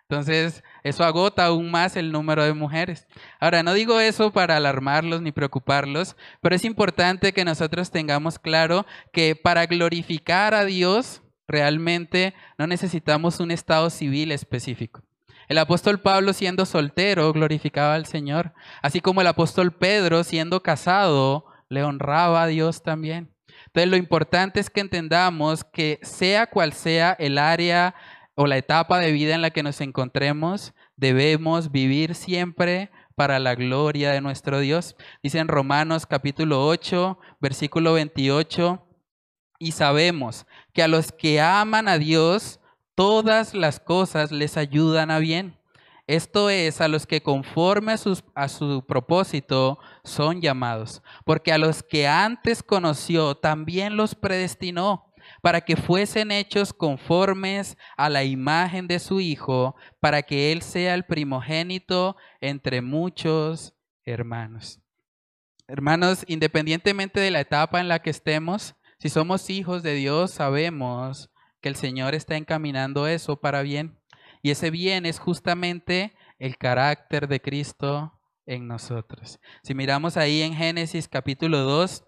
Entonces, 0.08 0.62
eso 0.84 1.02
agota 1.02 1.46
aún 1.46 1.70
más 1.70 1.96
el 1.96 2.12
número 2.12 2.44
de 2.44 2.52
mujeres. 2.52 3.08
Ahora, 3.40 3.64
no 3.64 3.74
digo 3.74 3.98
eso 3.98 4.32
para 4.32 4.56
alarmarlos 4.56 5.20
ni 5.20 5.32
preocuparlos, 5.32 6.16
pero 6.40 6.54
es 6.54 6.64
importante 6.64 7.32
que 7.32 7.44
nosotros 7.44 7.90
tengamos 7.90 8.38
claro 8.38 8.86
que 9.12 9.34
para 9.34 9.66
glorificar 9.66 10.54
a 10.54 10.64
Dios, 10.64 11.22
realmente 11.48 12.34
no 12.56 12.68
necesitamos 12.68 13.40
un 13.40 13.50
estado 13.50 13.90
civil 13.90 14.30
específico. 14.30 15.02
El 15.48 15.58
apóstol 15.58 16.00
Pablo 16.00 16.32
siendo 16.32 16.66
soltero 16.66 17.32
glorificaba 17.32 17.94
al 17.94 18.06
Señor, 18.06 18.52
así 18.82 19.00
como 19.00 19.20
el 19.20 19.26
apóstol 19.28 19.72
Pedro 19.72 20.22
siendo 20.22 20.62
casado 20.62 21.46
le 21.68 21.82
honraba 21.82 22.44
a 22.44 22.46
Dios 22.46 22.82
también. 22.82 23.32
Entonces 23.66 23.90
lo 23.90 23.96
importante 23.96 24.58
es 24.60 24.70
que 24.70 24.80
entendamos 24.80 25.64
que 25.64 25.98
sea 26.02 26.46
cual 26.46 26.72
sea 26.72 27.16
el 27.18 27.38
área 27.38 27.94
o 28.36 28.46
la 28.46 28.58
etapa 28.58 29.00
de 29.00 29.12
vida 29.12 29.34
en 29.34 29.40
la 29.40 29.50
que 29.50 29.62
nos 29.62 29.80
encontremos, 29.80 30.74
debemos 30.94 31.72
vivir 31.72 32.14
siempre 32.14 32.90
para 33.14 33.38
la 33.38 33.54
gloria 33.54 34.12
de 34.12 34.20
nuestro 34.20 34.60
Dios. 34.60 34.94
Dice 35.22 35.38
en 35.38 35.48
Romanos 35.48 36.04
capítulo 36.06 36.66
8, 36.66 37.18
versículo 37.40 37.94
28, 37.94 38.86
Y 39.58 39.72
sabemos 39.72 40.46
que 40.74 40.82
a 40.82 40.88
los 40.88 41.12
que 41.12 41.40
aman 41.40 41.88
a 41.88 41.96
Dios, 41.96 42.60
todas 42.94 43.54
las 43.54 43.80
cosas 43.80 44.30
les 44.30 44.58
ayudan 44.58 45.10
a 45.10 45.18
bien. 45.18 45.58
Esto 46.06 46.50
es, 46.50 46.82
a 46.82 46.88
los 46.88 47.06
que 47.06 47.22
conforme 47.22 47.92
a, 47.92 47.98
a, 48.34 48.48
su 48.48 48.84
propósito 48.86 49.78
son 50.04 50.42
llamados. 50.42 51.02
Porque 51.24 51.52
a 51.52 51.58
los 51.58 51.82
que 51.82 52.06
antes 52.06 52.62
conoció, 52.62 53.34
también 53.34 53.96
los 53.96 54.14
predestinó 54.14 55.06
para 55.42 55.60
que 55.60 55.76
fuesen 55.76 56.30
hechos 56.30 56.72
conformes 56.72 57.76
a 57.96 58.08
la 58.08 58.24
imagen 58.24 58.86
de 58.88 58.98
su 58.98 59.20
Hijo, 59.20 59.76
para 60.00 60.22
que 60.22 60.52
Él 60.52 60.62
sea 60.62 60.94
el 60.94 61.04
primogénito 61.04 62.16
entre 62.40 62.82
muchos 62.82 63.74
hermanos. 64.04 64.80
Hermanos, 65.68 66.24
independientemente 66.28 67.18
de 67.20 67.30
la 67.30 67.40
etapa 67.40 67.80
en 67.80 67.88
la 67.88 68.00
que 68.00 68.10
estemos, 68.10 68.76
si 68.98 69.08
somos 69.08 69.50
hijos 69.50 69.82
de 69.82 69.94
Dios, 69.94 70.30
sabemos 70.30 71.30
que 71.60 71.68
el 71.68 71.76
Señor 71.76 72.14
está 72.14 72.36
encaminando 72.36 73.06
eso 73.06 73.40
para 73.40 73.62
bien. 73.62 73.98
Y 74.42 74.50
ese 74.50 74.70
bien 74.70 75.06
es 75.06 75.18
justamente 75.18 76.14
el 76.38 76.56
carácter 76.56 77.26
de 77.28 77.40
Cristo 77.40 78.20
en 78.46 78.68
nosotros. 78.68 79.40
Si 79.62 79.74
miramos 79.74 80.16
ahí 80.16 80.42
en 80.42 80.54
Génesis 80.54 81.08
capítulo 81.08 81.58
2, 81.58 82.04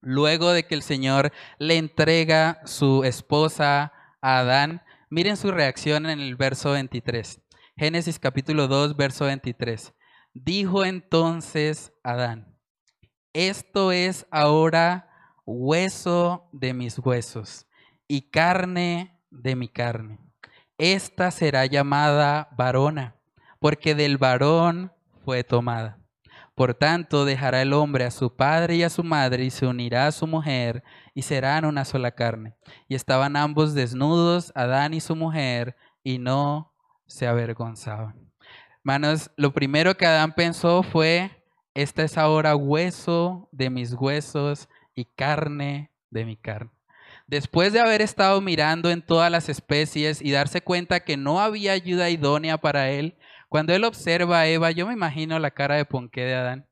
luego 0.00 0.52
de 0.52 0.66
que 0.66 0.74
el 0.74 0.82
Señor 0.82 1.32
le 1.58 1.76
entrega 1.76 2.60
su 2.64 3.04
esposa 3.04 3.92
a 4.20 4.38
Adán, 4.38 4.82
miren 5.10 5.36
su 5.36 5.50
reacción 5.50 6.06
en 6.06 6.20
el 6.20 6.36
verso 6.36 6.72
23. 6.72 7.40
Génesis 7.76 8.18
capítulo 8.18 8.68
2, 8.68 8.96
verso 8.96 9.26
23. 9.26 9.92
Dijo 10.32 10.84
entonces 10.84 11.92
Adán, 12.02 12.56
esto 13.32 13.92
es 13.92 14.26
ahora 14.30 15.10
hueso 15.44 16.48
de 16.52 16.74
mis 16.74 16.98
huesos 16.98 17.66
y 18.08 18.30
carne 18.30 19.20
de 19.30 19.56
mi 19.56 19.68
carne. 19.68 20.18
Esta 20.78 21.30
será 21.30 21.66
llamada 21.66 22.48
varona, 22.56 23.16
porque 23.60 23.94
del 23.94 24.18
varón 24.18 24.92
fue 25.24 25.44
tomada. 25.44 25.98
Por 26.56 26.72
tanto, 26.72 27.26
dejará 27.26 27.60
el 27.60 27.74
hombre 27.74 28.06
a 28.06 28.10
su 28.10 28.34
padre 28.34 28.76
y 28.76 28.82
a 28.82 28.88
su 28.88 29.04
madre 29.04 29.44
y 29.44 29.50
se 29.50 29.66
unirá 29.66 30.06
a 30.06 30.12
su 30.12 30.26
mujer 30.26 30.82
y 31.14 31.20
serán 31.20 31.66
una 31.66 31.84
sola 31.84 32.12
carne. 32.12 32.54
Y 32.88 32.94
estaban 32.94 33.36
ambos 33.36 33.74
desnudos, 33.74 34.52
Adán 34.54 34.94
y 34.94 35.00
su 35.00 35.14
mujer, 35.14 35.76
y 36.02 36.16
no 36.18 36.72
se 37.06 37.26
avergonzaban. 37.26 38.32
Hermanos, 38.78 39.30
lo 39.36 39.52
primero 39.52 39.98
que 39.98 40.06
Adán 40.06 40.32
pensó 40.34 40.82
fue, 40.82 41.30
esta 41.74 42.04
es 42.04 42.16
ahora 42.16 42.56
hueso 42.56 43.50
de 43.52 43.68
mis 43.68 43.92
huesos 43.92 44.66
y 44.94 45.04
carne 45.04 45.90
de 46.08 46.24
mi 46.24 46.36
carne. 46.38 46.70
Después 47.26 47.74
de 47.74 47.80
haber 47.80 48.00
estado 48.00 48.40
mirando 48.40 48.90
en 48.90 49.02
todas 49.02 49.30
las 49.30 49.50
especies 49.50 50.22
y 50.22 50.30
darse 50.30 50.62
cuenta 50.62 51.00
que 51.00 51.18
no 51.18 51.38
había 51.38 51.72
ayuda 51.72 52.08
idónea 52.08 52.56
para 52.56 52.88
él, 52.88 53.18
cuando 53.48 53.74
él 53.74 53.84
observa 53.84 54.40
a 54.40 54.46
Eva, 54.46 54.70
yo 54.70 54.86
me 54.86 54.92
imagino 54.92 55.38
la 55.38 55.50
cara 55.50 55.76
de 55.76 55.84
Ponqué 55.84 56.22
de 56.22 56.34
Adán. 56.34 56.68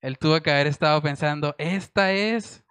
Él 0.00 0.18
tuvo 0.18 0.40
que 0.42 0.50
haber 0.50 0.66
estado 0.66 1.00
pensando, 1.00 1.54
esta 1.58 2.12
es, 2.12 2.64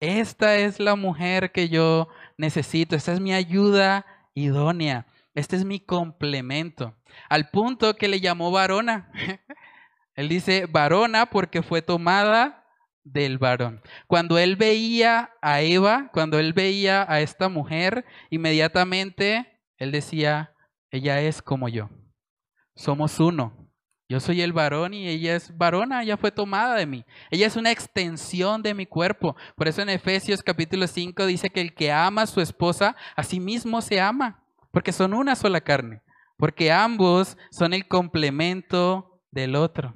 esta 0.00 0.56
es 0.56 0.78
la 0.78 0.94
mujer 0.94 1.50
que 1.50 1.68
yo 1.68 2.08
necesito, 2.36 2.94
esta 2.94 3.12
es 3.12 3.20
mi 3.20 3.34
ayuda 3.34 4.06
idónea, 4.34 5.06
este 5.34 5.56
es 5.56 5.64
mi 5.64 5.80
complemento. 5.80 6.96
Al 7.28 7.50
punto 7.50 7.96
que 7.96 8.08
le 8.08 8.20
llamó 8.20 8.50
varona. 8.50 9.10
Él 10.14 10.28
dice 10.28 10.66
varona 10.66 11.26
porque 11.26 11.62
fue 11.62 11.82
tomada 11.82 12.64
del 13.04 13.38
varón. 13.38 13.80
Cuando 14.06 14.36
él 14.38 14.56
veía 14.56 15.30
a 15.40 15.60
Eva, 15.60 16.10
cuando 16.12 16.38
él 16.40 16.52
veía 16.52 17.06
a 17.08 17.20
esta 17.20 17.48
mujer, 17.48 18.04
inmediatamente 18.28 19.60
él 19.76 19.92
decía, 19.92 20.52
ella 20.90 21.20
es 21.20 21.40
como 21.40 21.68
yo. 21.68 21.88
Somos 22.78 23.18
uno. 23.18 23.52
Yo 24.08 24.20
soy 24.20 24.40
el 24.40 24.52
varón 24.52 24.94
y 24.94 25.08
ella 25.08 25.34
es 25.34 25.58
varona, 25.58 26.04
ella 26.04 26.16
fue 26.16 26.30
tomada 26.30 26.76
de 26.76 26.86
mí. 26.86 27.04
Ella 27.28 27.48
es 27.48 27.56
una 27.56 27.72
extensión 27.72 28.62
de 28.62 28.72
mi 28.72 28.86
cuerpo. 28.86 29.34
Por 29.56 29.66
eso 29.66 29.82
en 29.82 29.88
Efesios 29.88 30.44
capítulo 30.44 30.86
5 30.86 31.26
dice 31.26 31.50
que 31.50 31.60
el 31.60 31.74
que 31.74 31.90
ama 31.90 32.22
a 32.22 32.26
su 32.28 32.40
esposa, 32.40 32.94
a 33.16 33.24
sí 33.24 33.40
mismo 33.40 33.82
se 33.82 34.00
ama, 34.00 34.44
porque 34.70 34.92
son 34.92 35.12
una 35.12 35.34
sola 35.34 35.60
carne, 35.60 36.02
porque 36.36 36.70
ambos 36.70 37.36
son 37.50 37.74
el 37.74 37.88
complemento 37.88 39.20
del 39.32 39.56
otro. 39.56 39.92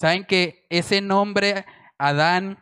Saben 0.00 0.24
que 0.24 0.66
ese 0.70 1.00
nombre 1.00 1.66
Adán, 1.98 2.58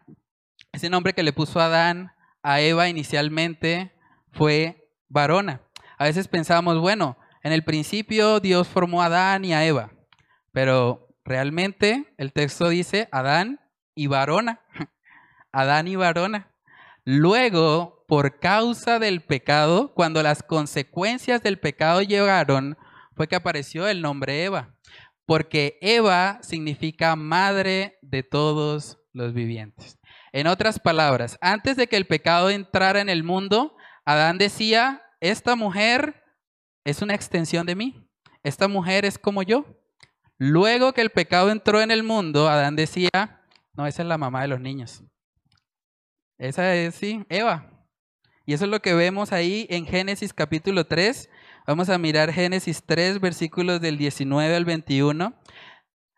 ese 0.71 0.91
nombre 0.91 1.15
que 1.15 1.23
le 1.23 1.33
puso 1.33 1.61
Adán 1.61 2.13
a 2.43 2.61
Eva 2.61 2.91
inicialmente 2.91 3.95
fue 4.33 4.91
varona. 5.09 5.63
A 5.97 6.05
veces 6.05 6.29
pensamos, 6.29 6.79
bueno, 6.79 7.17
en 7.43 7.53
el 7.53 7.65
principio 7.65 8.41
Dios 8.41 8.69
formó 8.69 9.03
a 9.03 9.07
Adán 9.07 9.45
y 9.45 9.53
a 9.53 9.65
Eva, 9.65 9.93
pero 10.53 11.09
realmente 11.25 12.13
el 12.19 12.33
texto 12.33 12.69
dice 12.69 13.09
Adán 13.11 13.61
y 13.95 14.07
varona. 14.07 14.61
Adán 15.53 15.89
y 15.89 15.97
varona. 15.97 16.51
Luego, 17.05 18.05
por 18.07 18.39
causa 18.39 18.99
del 18.99 19.23
pecado, 19.23 19.93
cuando 19.95 20.23
las 20.23 20.43
consecuencias 20.43 21.43
del 21.43 21.59
pecado 21.59 22.01
llegaron, 22.03 22.79
fue 23.17 23.27
que 23.27 23.37
apareció 23.37 23.89
el 23.89 24.03
nombre 24.03 24.45
Eva, 24.45 24.75
porque 25.27 25.79
Eva 25.83 26.39
significa 26.43 27.17
madre 27.17 27.99
de 28.03 28.23
todos 28.23 28.99
los 29.13 29.35
vivientes. 29.35 29.99
En 30.33 30.47
otras 30.47 30.79
palabras, 30.79 31.37
antes 31.41 31.77
de 31.77 31.89
que 31.89 31.97
el 31.97 32.07
pecado 32.07 32.51
entrara 32.51 33.01
en 33.01 33.09
el 33.09 33.25
mundo, 33.25 33.77
Adán 34.05 34.39
decía, 34.39 35.03
esta 35.21 35.57
mujer 35.57 36.22
es 36.85 37.03
una 37.03 37.15
extensión 37.15 37.67
de 37.67 37.75
mí, 37.75 38.09
esta 38.43 38.69
mujer 38.69 39.05
es 39.05 39.19
como 39.19 39.43
yo. 39.43 39.65
Luego 40.39 40.93
que 40.93 41.03
el 41.03 41.11
pecado 41.11 41.51
entró 41.51 41.81
en 41.81 41.91
el 41.91 42.03
mundo, 42.03 42.49
Adán 42.49 42.75
decía, 42.75 43.11
no, 43.75 43.87
esa 43.87 44.03
es 44.03 44.09
la 44.09 44.19
mamá 44.19 44.43
de 44.43 44.49
los 44.49 44.61
niños. 44.61 45.05
Esa 46.39 46.75
es, 46.75 46.97
sí, 46.97 47.25
Eva. 47.29 47.71
Y 48.45 48.55
eso 48.55 48.65
es 48.65 48.71
lo 48.71 48.83
que 48.83 48.95
vemos 48.95 49.33
ahí 49.33 49.67
en 49.71 49.87
Génesis 49.87 50.35
capítulo 50.35 50.85
3. 50.85 51.31
Vamos 51.67 51.89
a 51.89 51.99
mirar 51.99 52.33
Génesis 52.33 52.83
3, 52.85 53.21
versículos 53.21 53.81
del 53.81 53.97
19 53.97 54.57
al 54.57 54.65
21. 54.65 55.33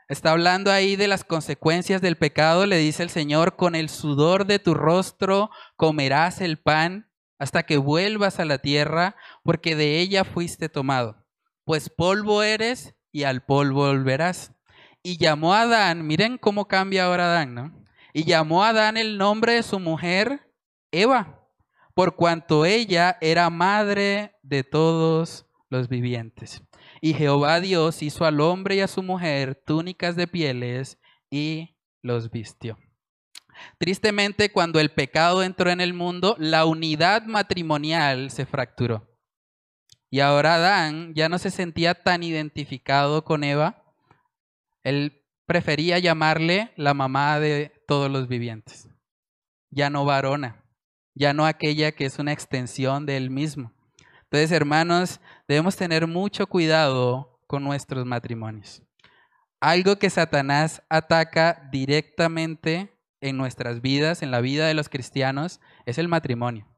Está 0.08 0.30
hablando 0.30 0.72
ahí 0.72 0.96
de 0.96 1.08
las 1.08 1.24
consecuencias 1.24 2.00
del 2.00 2.16
pecado. 2.16 2.64
Le 2.64 2.78
dice 2.78 3.02
el 3.02 3.10
Señor, 3.10 3.56
con 3.56 3.74
el 3.74 3.90
sudor 3.90 4.46
de 4.46 4.58
tu 4.58 4.72
rostro 4.72 5.50
comerás 5.76 6.40
el 6.40 6.58
pan 6.58 7.10
hasta 7.44 7.64
que 7.64 7.76
vuelvas 7.76 8.40
a 8.40 8.46
la 8.46 8.56
tierra, 8.56 9.16
porque 9.42 9.76
de 9.76 10.00
ella 10.00 10.24
fuiste 10.24 10.70
tomado. 10.70 11.26
Pues 11.64 11.90
polvo 11.90 12.42
eres 12.42 12.94
y 13.12 13.24
al 13.24 13.44
polvo 13.44 13.86
volverás. 13.86 14.54
Y 15.02 15.18
llamó 15.18 15.52
a 15.52 15.60
Adán, 15.60 16.06
miren 16.06 16.38
cómo 16.38 16.68
cambia 16.68 17.04
ahora 17.04 17.26
Adán, 17.26 17.54
¿no? 17.54 17.84
Y 18.14 18.24
llamó 18.24 18.64
a 18.64 18.70
Adán 18.70 18.96
el 18.96 19.18
nombre 19.18 19.52
de 19.52 19.62
su 19.62 19.78
mujer, 19.78 20.50
Eva, 20.90 21.46
por 21.92 22.16
cuanto 22.16 22.64
ella 22.64 23.18
era 23.20 23.50
madre 23.50 24.36
de 24.42 24.64
todos 24.64 25.44
los 25.68 25.90
vivientes. 25.90 26.62
Y 27.02 27.12
Jehová 27.12 27.60
Dios 27.60 28.02
hizo 28.02 28.24
al 28.24 28.40
hombre 28.40 28.76
y 28.76 28.80
a 28.80 28.88
su 28.88 29.02
mujer 29.02 29.54
túnicas 29.54 30.16
de 30.16 30.26
pieles 30.26 30.98
y 31.28 31.76
los 32.00 32.30
vistió. 32.30 32.78
Tristemente, 33.78 34.50
cuando 34.50 34.80
el 34.80 34.90
pecado 34.90 35.42
entró 35.42 35.70
en 35.70 35.80
el 35.80 35.94
mundo, 35.94 36.36
la 36.38 36.64
unidad 36.64 37.24
matrimonial 37.24 38.30
se 38.30 38.46
fracturó. 38.46 39.08
Y 40.10 40.20
ahora 40.20 40.54
Adán 40.54 41.12
ya 41.14 41.28
no 41.28 41.38
se 41.38 41.50
sentía 41.50 41.94
tan 41.94 42.22
identificado 42.22 43.24
con 43.24 43.42
Eva. 43.42 43.82
Él 44.84 45.24
prefería 45.46 45.98
llamarle 45.98 46.72
la 46.76 46.94
mamá 46.94 47.40
de 47.40 47.72
todos 47.88 48.10
los 48.10 48.28
vivientes. 48.28 48.88
Ya 49.70 49.90
no 49.90 50.04
varona, 50.04 50.64
ya 51.14 51.32
no 51.32 51.46
aquella 51.46 51.92
que 51.92 52.06
es 52.06 52.18
una 52.18 52.32
extensión 52.32 53.06
de 53.06 53.16
él 53.16 53.30
mismo. 53.30 53.72
Entonces, 54.22 54.52
hermanos, 54.52 55.20
debemos 55.48 55.76
tener 55.76 56.06
mucho 56.06 56.46
cuidado 56.46 57.40
con 57.46 57.62
nuestros 57.64 58.06
matrimonios. 58.06 58.82
Algo 59.60 59.96
que 59.96 60.10
Satanás 60.10 60.82
ataca 60.88 61.68
directamente 61.70 62.93
en 63.24 63.38
nuestras 63.38 63.80
vidas, 63.80 64.22
en 64.22 64.30
la 64.30 64.40
vida 64.40 64.66
de 64.66 64.74
los 64.74 64.90
cristianos, 64.90 65.60
es 65.86 65.98
el 65.98 66.08
matrimonio. 66.08 66.68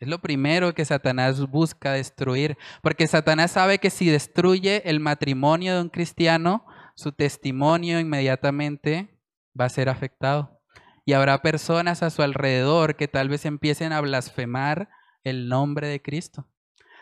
Es 0.00 0.08
lo 0.08 0.20
primero 0.20 0.74
que 0.74 0.84
Satanás 0.84 1.40
busca 1.48 1.92
destruir, 1.92 2.58
porque 2.82 3.06
Satanás 3.06 3.52
sabe 3.52 3.78
que 3.78 3.90
si 3.90 4.08
destruye 4.08 4.82
el 4.90 5.00
matrimonio 5.00 5.74
de 5.74 5.82
un 5.82 5.88
cristiano, 5.88 6.66
su 6.94 7.12
testimonio 7.12 8.00
inmediatamente 8.00 9.20
va 9.58 9.66
a 9.66 9.70
ser 9.70 9.88
afectado. 9.88 10.60
Y 11.04 11.12
habrá 11.12 11.42
personas 11.42 12.02
a 12.02 12.10
su 12.10 12.22
alrededor 12.22 12.96
que 12.96 13.08
tal 13.08 13.28
vez 13.28 13.44
empiecen 13.44 13.92
a 13.92 14.00
blasfemar 14.00 14.88
el 15.22 15.48
nombre 15.48 15.86
de 15.86 16.02
Cristo. 16.02 16.48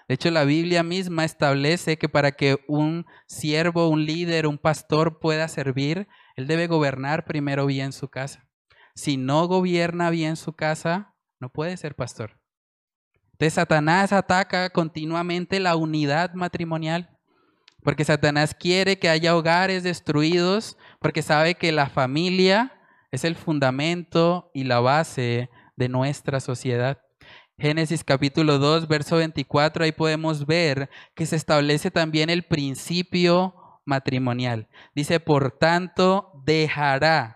De 0.09 0.15
hecho, 0.15 0.31
la 0.31 0.45
Biblia 0.45 0.83
misma 0.83 1.25
establece 1.25 1.99
que 1.99 2.09
para 2.09 2.33
que 2.33 2.59
un 2.69 3.07
siervo, 3.27 3.89
un 3.89 4.05
líder, 4.05 4.47
un 4.47 4.59
pastor 4.59 5.19
pueda 5.19 5.49
servir, 5.49 6.09
él 6.37 6.47
debe 6.47 6.67
gobernar 6.67 7.25
primero 7.25 7.67
bien 7.67 7.93
su 7.93 8.09
casa. 8.09 8.46
Si 8.97 9.19
no 9.19 9.47
gobierna 9.47 10.09
bien 10.09 10.37
su 10.37 10.55
casa, 10.55 11.15
no 11.39 11.51
puede 11.51 11.77
ser 11.77 11.95
pastor. 11.95 12.41
Entonces 13.33 13.53
Satanás 13.53 14.15
ataca 14.15 14.71
continuamente 14.71 15.61
la 15.61 15.77
unidad 15.77 16.33
matrimonial, 16.33 17.11
porque 17.83 18.07
Satanás 18.07 18.55
quiere 18.59 18.99
que 18.99 19.11
haya 19.11 19.37
hogares 19.37 19.83
destruidos, 19.83 20.79
porque 20.99 21.21
sabe 21.21 21.57
que 21.57 21.73
la 21.73 21.91
familia 21.91 22.81
es 23.11 23.25
el 23.25 23.37
fundamento 23.37 24.51
y 24.55 24.65
la 24.65 24.81
base 24.81 25.51
de 25.77 25.89
nuestra 25.91 26.41
sociedad. 26.41 26.99
Génesis 27.59 28.03
capítulo 28.03 28.59
2, 28.59 28.89
verso 28.89 29.17
24, 29.17 29.85
ahí 29.85 29.93
podemos 29.93 30.47
ver 30.47 30.89
que 31.15 31.27
se 31.27 31.37
establece 31.37 31.91
también 31.91 32.31
el 32.31 32.45
principio 32.45 33.55
matrimonial. 33.85 34.69
Dice, 34.95 35.21
por 35.21 35.51
tanto, 35.53 36.33
dejará 36.47 37.36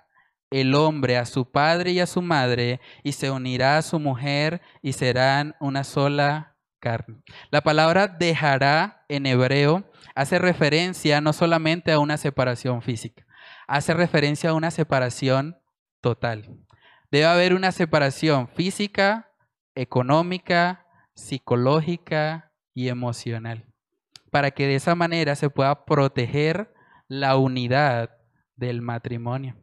el 0.51 0.75
hombre 0.75 1.17
a 1.17 1.27
su 1.27 1.51
padre 1.51 1.93
y 1.93 2.01
a 2.01 2.07
su 2.07 2.23
madre 2.23 2.81
y 3.03 3.13
se 3.13 3.31
unirá 3.31 3.79
a 3.79 3.83
su 3.83 4.01
mujer 4.01 4.61
y 4.83 4.93
serán 4.93 5.55
una 5.61 5.85
sola 5.85 6.57
carne. 6.81 7.23
La 7.51 7.61
palabra 7.61 8.09
dejará 8.09 9.05
en 9.09 9.27
hebreo 9.27 9.85
hace 10.15 10.39
referencia 10.39 11.21
no 11.21 11.33
solamente 11.33 11.93
a 11.93 11.99
una 11.99 12.17
separación 12.17 12.83
física, 12.83 13.25
hace 13.69 13.95
referencia 13.95 14.51
a 14.51 14.55
una 14.55 14.71
separación 14.71 15.57
total. 16.01 16.59
Debe 17.11 17.27
haber 17.27 17.55
una 17.55 17.73
separación 17.73 18.49
física, 18.49 19.33
económica, 19.75 20.87
psicológica 21.15 22.53
y 22.75 22.89
emocional, 22.89 23.67
para 24.31 24.51
que 24.51 24.67
de 24.67 24.77
esa 24.77 24.95
manera 24.95 25.35
se 25.37 25.51
pueda 25.51 25.85
proteger 25.85 26.73
la 27.09 27.37
unidad 27.37 28.11
del 28.57 28.81
matrimonio. 28.81 29.60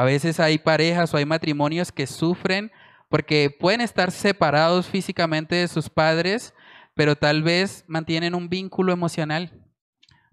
A 0.00 0.04
veces 0.04 0.40
hay 0.40 0.56
parejas 0.56 1.12
o 1.12 1.18
hay 1.18 1.26
matrimonios 1.26 1.92
que 1.92 2.06
sufren 2.06 2.72
porque 3.10 3.54
pueden 3.60 3.82
estar 3.82 4.10
separados 4.12 4.86
físicamente 4.86 5.56
de 5.56 5.68
sus 5.68 5.90
padres, 5.90 6.54
pero 6.94 7.16
tal 7.16 7.42
vez 7.42 7.84
mantienen 7.86 8.34
un 8.34 8.48
vínculo 8.48 8.94
emocional. 8.94 9.52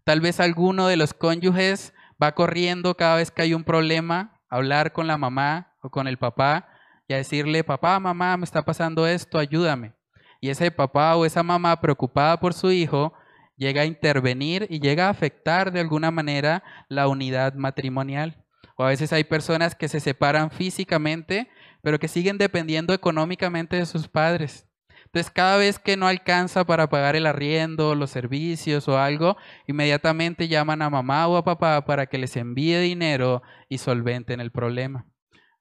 Tal 0.05 0.21
vez 0.21 0.39
alguno 0.39 0.87
de 0.87 0.95
los 0.95 1.13
cónyuges 1.13 1.93
va 2.23 2.33
corriendo 2.33 2.95
cada 2.95 3.17
vez 3.17 3.29
que 3.29 3.41
hay 3.41 3.53
un 3.53 3.65
problema, 3.65 4.39
a 4.49 4.55
hablar 4.55 4.93
con 4.93 5.05
la 5.05 5.17
mamá 5.17 5.73
o 5.81 5.89
con 5.89 6.07
el 6.07 6.17
papá 6.17 6.69
y 7.05 7.13
a 7.13 7.17
decirle, 7.17 7.65
papá, 7.65 7.99
mamá, 7.99 8.37
me 8.37 8.45
está 8.45 8.63
pasando 8.63 9.05
esto, 9.05 9.37
ayúdame. 9.37 9.95
Y 10.39 10.47
ese 10.47 10.71
papá 10.71 11.13
o 11.17 11.25
esa 11.25 11.43
mamá 11.43 11.81
preocupada 11.81 12.39
por 12.39 12.53
su 12.53 12.71
hijo 12.71 13.11
llega 13.57 13.81
a 13.81 13.85
intervenir 13.85 14.65
y 14.69 14.79
llega 14.79 15.07
a 15.07 15.09
afectar 15.09 15.73
de 15.73 15.81
alguna 15.81 16.09
manera 16.09 16.63
la 16.87 17.09
unidad 17.09 17.53
matrimonial. 17.55 18.46
O 18.77 18.83
a 18.83 18.89
veces 18.89 19.11
hay 19.11 19.23
personas 19.23 19.75
que 19.75 19.89
se 19.89 19.99
separan 19.99 20.51
físicamente, 20.51 21.49
pero 21.81 21.99
que 21.99 22.07
siguen 22.07 22.37
dependiendo 22.37 22.93
económicamente 22.93 23.75
de 23.75 23.85
sus 23.85 24.07
padres. 24.07 24.67
Entonces, 25.05 25.31
cada 25.31 25.57
vez 25.57 25.79
que 25.79 25.97
no 25.97 26.07
alcanza 26.07 26.65
para 26.65 26.89
pagar 26.89 27.15
el 27.15 27.25
arriendo, 27.25 27.95
los 27.95 28.11
servicios 28.11 28.87
o 28.87 28.99
algo, 28.99 29.35
inmediatamente 29.65 30.47
llaman 30.47 30.81
a 30.81 30.89
mamá 30.89 31.27
o 31.27 31.37
a 31.37 31.43
papá 31.43 31.85
para 31.85 32.05
que 32.05 32.17
les 32.17 32.35
envíe 32.35 32.79
dinero 32.79 33.41
y 33.67 33.79
solventen 33.79 34.39
el 34.39 34.51
problema. 34.51 35.05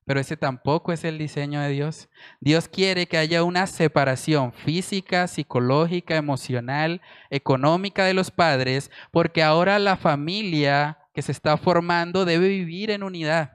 Pero 0.05 0.21
ese 0.21 0.37
tampoco 0.37 0.93
es 0.93 1.03
el 1.05 1.17
diseño 1.17 1.61
de 1.61 1.71
Dios. 1.71 2.09
Dios 2.41 2.69
quiere 2.69 3.07
que 3.07 3.19
haya 3.19 3.43
una 3.43 3.67
separación 3.67 4.53
física, 4.53 5.27
psicológica, 5.27 6.17
emocional, 6.17 7.01
económica 7.31 8.05
de 8.05 8.15
los 8.15 8.31
padres, 8.31 8.91
porque 9.11 9.43
ahora 9.43 9.79
la 9.79 9.97
familia 9.97 10.99
que 11.17 11.23
se 11.23 11.33
está 11.33 11.57
formando 11.57 12.27
debe 12.27 12.47
vivir 12.47 12.91
en 12.91 13.03
unidad. 13.03 13.53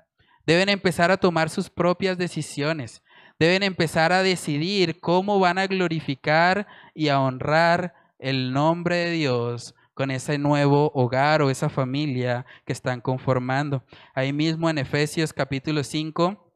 Deben 0.47 0.67
empezar 0.67 1.11
a 1.11 1.17
tomar 1.17 1.51
sus 1.51 1.69
propias 1.69 2.17
decisiones. 2.17 3.03
Deben 3.37 3.61
empezar 3.61 4.11
a 4.11 4.23
decidir 4.23 4.99
cómo 4.99 5.37
van 5.37 5.59
a 5.59 5.67
glorificar 5.67 6.65
y 6.95 7.09
a 7.09 7.19
honrar 7.19 7.93
el 8.17 8.51
nombre 8.51 8.95
de 8.95 9.11
Dios 9.11 9.75
con 9.93 10.09
ese 10.09 10.39
nuevo 10.39 10.91
hogar 10.95 11.43
o 11.43 11.51
esa 11.51 11.69
familia 11.69 12.47
que 12.65 12.73
están 12.73 12.99
conformando. 12.99 13.83
Ahí 14.15 14.33
mismo 14.33 14.67
en 14.67 14.79
Efesios 14.79 15.31
capítulo 15.31 15.83
5, 15.83 16.51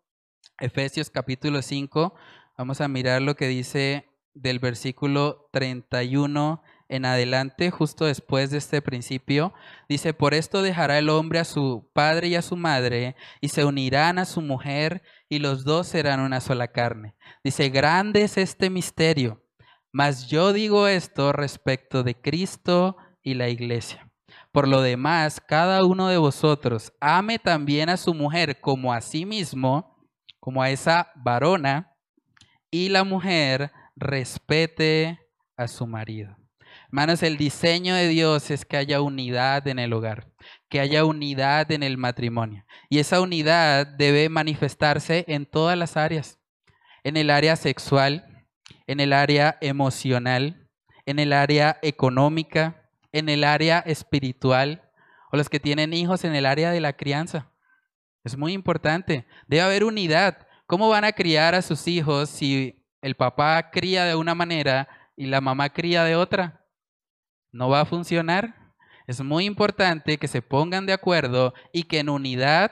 Efesios 0.59 1.11
capítulo 1.11 1.61
5, 1.61 2.15
vamos 2.57 2.81
a 2.81 2.87
mirar 2.87 3.21
lo 3.21 3.35
que 3.35 3.47
dice 3.47 4.09
del 4.33 4.57
versículo 4.57 5.49
31 5.51 6.63
en 6.87 7.05
adelante, 7.05 7.71
justo 7.71 8.05
después 8.05 8.51
de 8.51 8.57
este 8.57 8.81
principio, 8.81 9.53
dice, 9.89 10.13
por 10.13 10.33
esto 10.33 10.61
dejará 10.61 10.97
el 10.97 11.09
hombre 11.09 11.39
a 11.39 11.45
su 11.45 11.89
padre 11.93 12.27
y 12.27 12.35
a 12.35 12.41
su 12.41 12.55
madre, 12.55 13.15
y 13.41 13.49
se 13.49 13.65
unirán 13.65 14.19
a 14.19 14.25
su 14.25 14.41
mujer, 14.41 15.01
y 15.27 15.39
los 15.39 15.63
dos 15.63 15.87
serán 15.87 16.19
una 16.19 16.41
sola 16.41 16.67
carne. 16.67 17.15
Dice, 17.43 17.69
grande 17.69 18.23
es 18.23 18.37
este 18.37 18.69
misterio, 18.69 19.43
mas 19.91 20.27
yo 20.27 20.53
digo 20.53 20.87
esto 20.87 21.31
respecto 21.31 22.03
de 22.03 22.19
Cristo 22.19 22.97
y 23.23 23.33
la 23.33 23.49
iglesia. 23.49 24.11
Por 24.51 24.67
lo 24.67 24.81
demás, 24.81 25.41
cada 25.41 25.83
uno 25.83 26.07
de 26.07 26.17
vosotros 26.17 26.93
ame 27.01 27.39
también 27.39 27.89
a 27.89 27.97
su 27.97 28.13
mujer 28.13 28.61
como 28.61 28.93
a 28.93 29.01
sí 29.01 29.25
mismo, 29.25 29.97
como 30.39 30.61
a 30.61 30.69
esa 30.69 31.11
varona, 31.15 31.93
y 32.69 32.89
la 32.89 33.03
mujer 33.03 33.71
respete 33.95 35.19
a 35.57 35.67
su 35.67 35.87
marido. 35.87 36.35
Hermanos, 36.95 37.23
el 37.23 37.35
diseño 37.35 37.93
de 37.93 38.07
Dios 38.07 38.49
es 38.51 38.63
que 38.63 38.77
haya 38.77 39.01
unidad 39.01 39.67
en 39.67 39.79
el 39.79 39.91
hogar, 39.91 40.29
que 40.69 40.79
haya 40.79 41.03
unidad 41.03 41.69
en 41.73 41.83
el 41.83 41.97
matrimonio. 41.97 42.65
Y 42.89 42.99
esa 42.99 43.19
unidad 43.19 43.85
debe 43.85 44.29
manifestarse 44.29 45.25
en 45.27 45.45
todas 45.45 45.77
las 45.77 45.97
áreas, 45.97 46.39
en 47.03 47.17
el 47.17 47.31
área 47.31 47.57
sexual, 47.57 48.45
en 48.87 49.01
el 49.01 49.11
área 49.11 49.57
emocional, 49.59 50.69
en 51.05 51.19
el 51.19 51.33
área 51.33 51.79
económica, 51.81 52.89
en 53.11 53.27
el 53.27 53.43
área 53.43 53.79
espiritual, 53.79 54.89
o 55.33 55.35
los 55.35 55.49
que 55.49 55.59
tienen 55.59 55.91
hijos 55.91 56.23
en 56.23 56.33
el 56.33 56.45
área 56.45 56.71
de 56.71 56.79
la 56.79 56.93
crianza. 56.93 57.51
Es 58.23 58.37
muy 58.37 58.53
importante. 58.53 59.27
Debe 59.47 59.63
haber 59.63 59.83
unidad. 59.83 60.47
¿Cómo 60.65 60.87
van 60.87 61.03
a 61.03 61.11
criar 61.11 61.55
a 61.55 61.61
sus 61.61 61.89
hijos 61.89 62.29
si 62.29 62.85
el 63.01 63.15
papá 63.15 63.69
cría 63.69 64.05
de 64.05 64.15
una 64.15 64.33
manera 64.33 64.87
y 65.17 65.25
la 65.25 65.41
mamá 65.41 65.73
cría 65.73 66.05
de 66.05 66.15
otra? 66.15 66.61
No 67.55 67.69
va 67.69 67.81
a 67.81 67.85
funcionar. 67.85 68.53
Es 69.07 69.21
muy 69.23 69.45
importante 69.45 70.17
que 70.17 70.27
se 70.27 70.41
pongan 70.41 70.85
de 70.85 70.93
acuerdo 70.93 71.53
y 71.71 71.83
que 71.83 71.99
en 71.99 72.09
unidad 72.09 72.71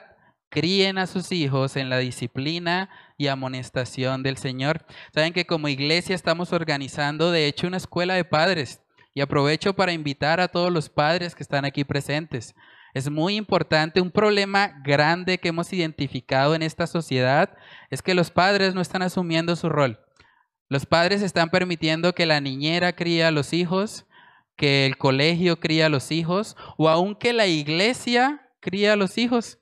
críen 0.50 0.98
a 0.98 1.06
sus 1.06 1.32
hijos 1.32 1.76
en 1.76 1.88
la 1.88 1.98
disciplina 1.98 2.90
y 3.16 3.28
amonestación 3.28 4.22
del 4.22 4.36
Señor. 4.36 4.84
Saben 5.14 5.32
que 5.32 5.46
como 5.46 5.68
iglesia 5.68 6.14
estamos 6.14 6.52
organizando, 6.52 7.30
de 7.30 7.46
hecho, 7.46 7.66
una 7.66 7.78
escuela 7.78 8.14
de 8.14 8.24
padres. 8.24 8.82
Y 9.14 9.20
aprovecho 9.20 9.74
para 9.74 9.92
invitar 9.92 10.40
a 10.40 10.48
todos 10.48 10.72
los 10.72 10.88
padres 10.88 11.34
que 11.34 11.44
están 11.44 11.64
aquí 11.64 11.84
presentes. 11.84 12.54
Es 12.94 13.08
muy 13.08 13.36
importante, 13.36 14.00
un 14.00 14.10
problema 14.10 14.82
grande 14.84 15.38
que 15.38 15.48
hemos 15.48 15.72
identificado 15.72 16.54
en 16.54 16.62
esta 16.62 16.86
sociedad 16.86 17.56
es 17.90 18.02
que 18.02 18.14
los 18.14 18.30
padres 18.30 18.74
no 18.74 18.80
están 18.80 19.02
asumiendo 19.02 19.56
su 19.56 19.68
rol. 19.68 20.00
Los 20.68 20.84
padres 20.84 21.22
están 21.22 21.50
permitiendo 21.50 22.14
que 22.14 22.26
la 22.26 22.40
niñera 22.40 22.94
cría 22.94 23.28
a 23.28 23.30
los 23.30 23.52
hijos, 23.52 24.06
que 24.56 24.86
el 24.86 24.96
colegio 24.96 25.60
cría 25.60 25.86
a 25.86 25.90
los 25.90 26.10
hijos 26.10 26.56
o 26.76 26.88
aun 26.88 27.14
que 27.14 27.32
la 27.32 27.46
iglesia 27.46 28.50
cría 28.60 28.94
a 28.94 28.96
los 28.96 29.18
hijos. 29.18 29.58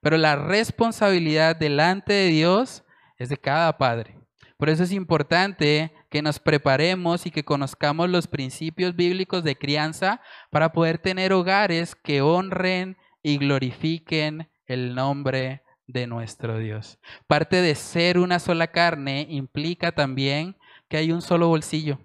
Pero 0.00 0.18
la 0.18 0.36
responsabilidad 0.36 1.56
delante 1.56 2.12
de 2.12 2.28
Dios 2.28 2.84
es 3.18 3.28
de 3.28 3.36
cada 3.36 3.78
padre. 3.78 4.18
Por 4.56 4.68
eso 4.68 4.84
es 4.84 4.92
importante 4.92 5.92
que 6.08 6.22
nos 6.22 6.38
preparemos 6.38 7.26
y 7.26 7.30
que 7.30 7.44
conozcamos 7.44 8.08
los 8.08 8.28
principios 8.28 8.94
bíblicos 8.94 9.42
de 9.42 9.56
crianza 9.56 10.20
para 10.50 10.72
poder 10.72 10.98
tener 10.98 11.32
hogares 11.32 11.94
que 11.96 12.20
honren 12.20 12.96
y 13.22 13.38
glorifiquen 13.38 14.48
el 14.66 14.94
nombre 14.94 15.62
de 15.86 16.06
nuestro 16.06 16.58
Dios. 16.58 16.98
Parte 17.26 17.60
de 17.60 17.74
ser 17.74 18.18
una 18.18 18.38
sola 18.38 18.68
carne 18.68 19.26
implica 19.28 19.92
también 19.92 20.56
que 20.88 20.96
hay 20.96 21.12
un 21.12 21.22
solo 21.22 21.48
bolsillo. 21.48 21.98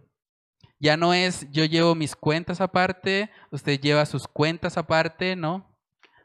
Ya 0.79 0.97
no 0.97 1.13
es 1.13 1.49
yo 1.51 1.65
llevo 1.65 1.95
mis 1.95 2.15
cuentas 2.15 2.61
aparte, 2.61 3.31
usted 3.51 3.79
lleva 3.79 4.05
sus 4.05 4.27
cuentas 4.27 4.77
aparte, 4.77 5.35
no. 5.35 5.65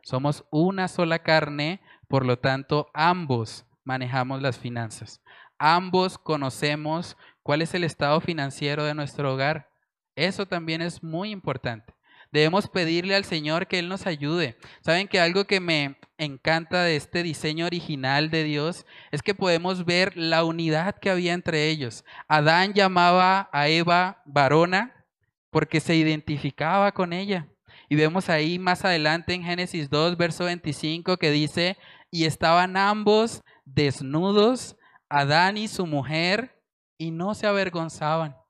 Somos 0.02 0.44
una 0.50 0.88
sola 0.88 1.20
carne, 1.20 1.80
por 2.08 2.26
lo 2.26 2.38
tanto 2.38 2.90
ambos 2.92 3.64
manejamos 3.84 4.42
las 4.42 4.58
finanzas. 4.58 5.22
Ambos 5.58 6.18
conocemos 6.18 7.16
cuál 7.42 7.62
es 7.62 7.72
el 7.74 7.84
estado 7.84 8.20
financiero 8.20 8.84
de 8.84 8.94
nuestro 8.94 9.32
hogar. 9.32 9.70
Eso 10.16 10.46
también 10.46 10.82
es 10.82 11.02
muy 11.02 11.30
importante. 11.30 11.94
Debemos 12.32 12.68
pedirle 12.68 13.14
al 13.14 13.24
Señor 13.24 13.66
que 13.66 13.78
Él 13.78 13.88
nos 13.88 14.06
ayude. 14.06 14.56
Saben 14.80 15.06
que 15.06 15.20
algo 15.20 15.44
que 15.44 15.60
me 15.60 15.98
encanta 16.16 16.82
de 16.82 16.96
este 16.96 17.22
diseño 17.22 17.66
original 17.66 18.30
de 18.30 18.44
Dios 18.44 18.86
es 19.10 19.22
que 19.22 19.34
podemos 19.34 19.84
ver 19.84 20.16
la 20.16 20.42
unidad 20.42 20.96
que 20.98 21.10
había 21.10 21.34
entre 21.34 21.68
ellos. 21.68 22.04
Adán 22.28 22.72
llamaba 22.72 23.50
a 23.52 23.68
Eva 23.68 24.22
varona 24.24 25.06
porque 25.50 25.80
se 25.80 25.94
identificaba 25.94 26.92
con 26.92 27.12
ella. 27.12 27.48
Y 27.90 27.96
vemos 27.96 28.30
ahí 28.30 28.58
más 28.58 28.86
adelante 28.86 29.34
en 29.34 29.44
Génesis 29.44 29.90
2, 29.90 30.16
verso 30.16 30.44
25, 30.44 31.18
que 31.18 31.30
dice, 31.30 31.76
y 32.10 32.24
estaban 32.24 32.78
ambos 32.78 33.42
desnudos, 33.66 34.76
Adán 35.10 35.58
y 35.58 35.68
su 35.68 35.86
mujer, 35.86 36.58
y 36.96 37.10
no 37.10 37.34
se 37.34 37.46
avergonzaban. 37.46 38.41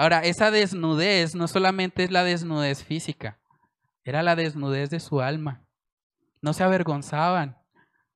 Ahora, 0.00 0.20
esa 0.20 0.50
desnudez 0.50 1.34
no 1.34 1.46
solamente 1.46 2.02
es 2.04 2.10
la 2.10 2.24
desnudez 2.24 2.82
física, 2.82 3.38
era 4.02 4.22
la 4.22 4.34
desnudez 4.34 4.88
de 4.88 4.98
su 4.98 5.20
alma. 5.20 5.62
No 6.40 6.54
se 6.54 6.64
avergonzaban, 6.64 7.58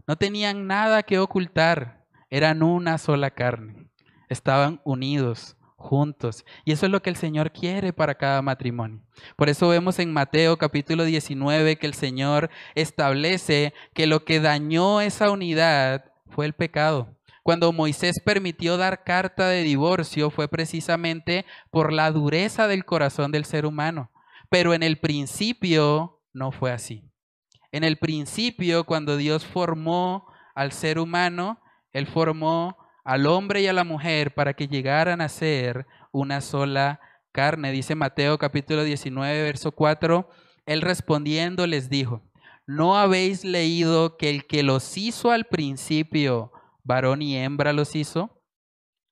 no 0.07 0.17
tenían 0.17 0.67
nada 0.67 1.03
que 1.03 1.19
ocultar, 1.19 2.07
eran 2.31 2.63
una 2.63 2.97
sola 2.97 3.33
carne, 3.33 3.91
estaban 4.31 4.81
unidos, 4.83 5.59
juntos. 5.77 6.47
Y 6.65 6.73
eso 6.73 6.87
es 6.87 6.91
lo 6.91 7.03
que 7.03 7.11
el 7.11 7.17
Señor 7.17 7.53
quiere 7.53 7.93
para 7.93 8.15
cada 8.15 8.41
matrimonio. 8.41 9.03
Por 9.37 9.51
eso 9.51 9.69
vemos 9.69 9.99
en 9.99 10.11
Mateo 10.11 10.57
capítulo 10.57 11.05
19 11.05 11.77
que 11.77 11.87
el 11.87 11.93
Señor 11.93 12.49
establece 12.75 13.75
que 13.93 14.07
lo 14.07 14.25
que 14.25 14.41
dañó 14.41 15.03
esa 15.03 15.31
unidad 15.31 16.07
fue 16.31 16.47
el 16.47 16.55
pecado. 16.55 17.14
Cuando 17.45 17.75
Moisés 17.75 18.23
permitió 18.25 18.79
dar 18.79 19.05
carta 19.05 19.49
de 19.49 19.63
divorcio 19.65 20.31
fue 20.31 20.49
precisamente 20.49 21.45
por 21.71 21.93
la 21.93 22.11
dureza 22.11 22.67
del 22.69 22.87
corazón 22.87 23.33
del 23.33 23.45
ser 23.45 23.67
humano. 23.67 24.11
Pero 24.49 24.73
en 24.73 24.83
el 24.83 24.99
principio 24.99 26.23
no 26.33 26.53
fue 26.53 26.73
así. 26.73 27.05
En 27.71 27.85
el 27.85 27.99
principio, 27.99 28.85
cuando 28.85 29.19
Dios 29.19 29.45
formó 29.45 30.27
al 30.55 30.73
ser 30.73 30.99
humano, 30.99 31.61
Él 31.93 32.07
formó 32.07 32.79
al 33.05 33.27
hombre 33.27 33.61
y 33.61 33.67
a 33.67 33.75
la 33.75 33.85
mujer 33.85 34.33
para 34.33 34.55
que 34.55 34.67
llegaran 34.67 35.21
a 35.21 35.29
ser 35.29 35.87
una 36.13 36.41
sola 36.41 36.99
carne. 37.31 37.73
Dice 37.73 37.95
Mateo 37.95 38.39
capítulo 38.39 38.85
19, 38.85 39.43
verso 39.43 39.71
4. 39.73 40.31
Él 40.65 40.81
respondiendo 40.81 41.67
les 41.67 41.91
dijo, 41.91 42.23
¿no 42.67 42.97
habéis 42.97 43.45
leído 43.45 44.17
que 44.17 44.31
el 44.31 44.47
que 44.47 44.63
los 44.63 44.97
hizo 44.97 45.31
al 45.31 45.45
principio 45.45 46.51
varón 46.85 47.23
y 47.23 47.37
hembra 47.37 47.73
los 47.73 47.97
hizo? 47.97 48.43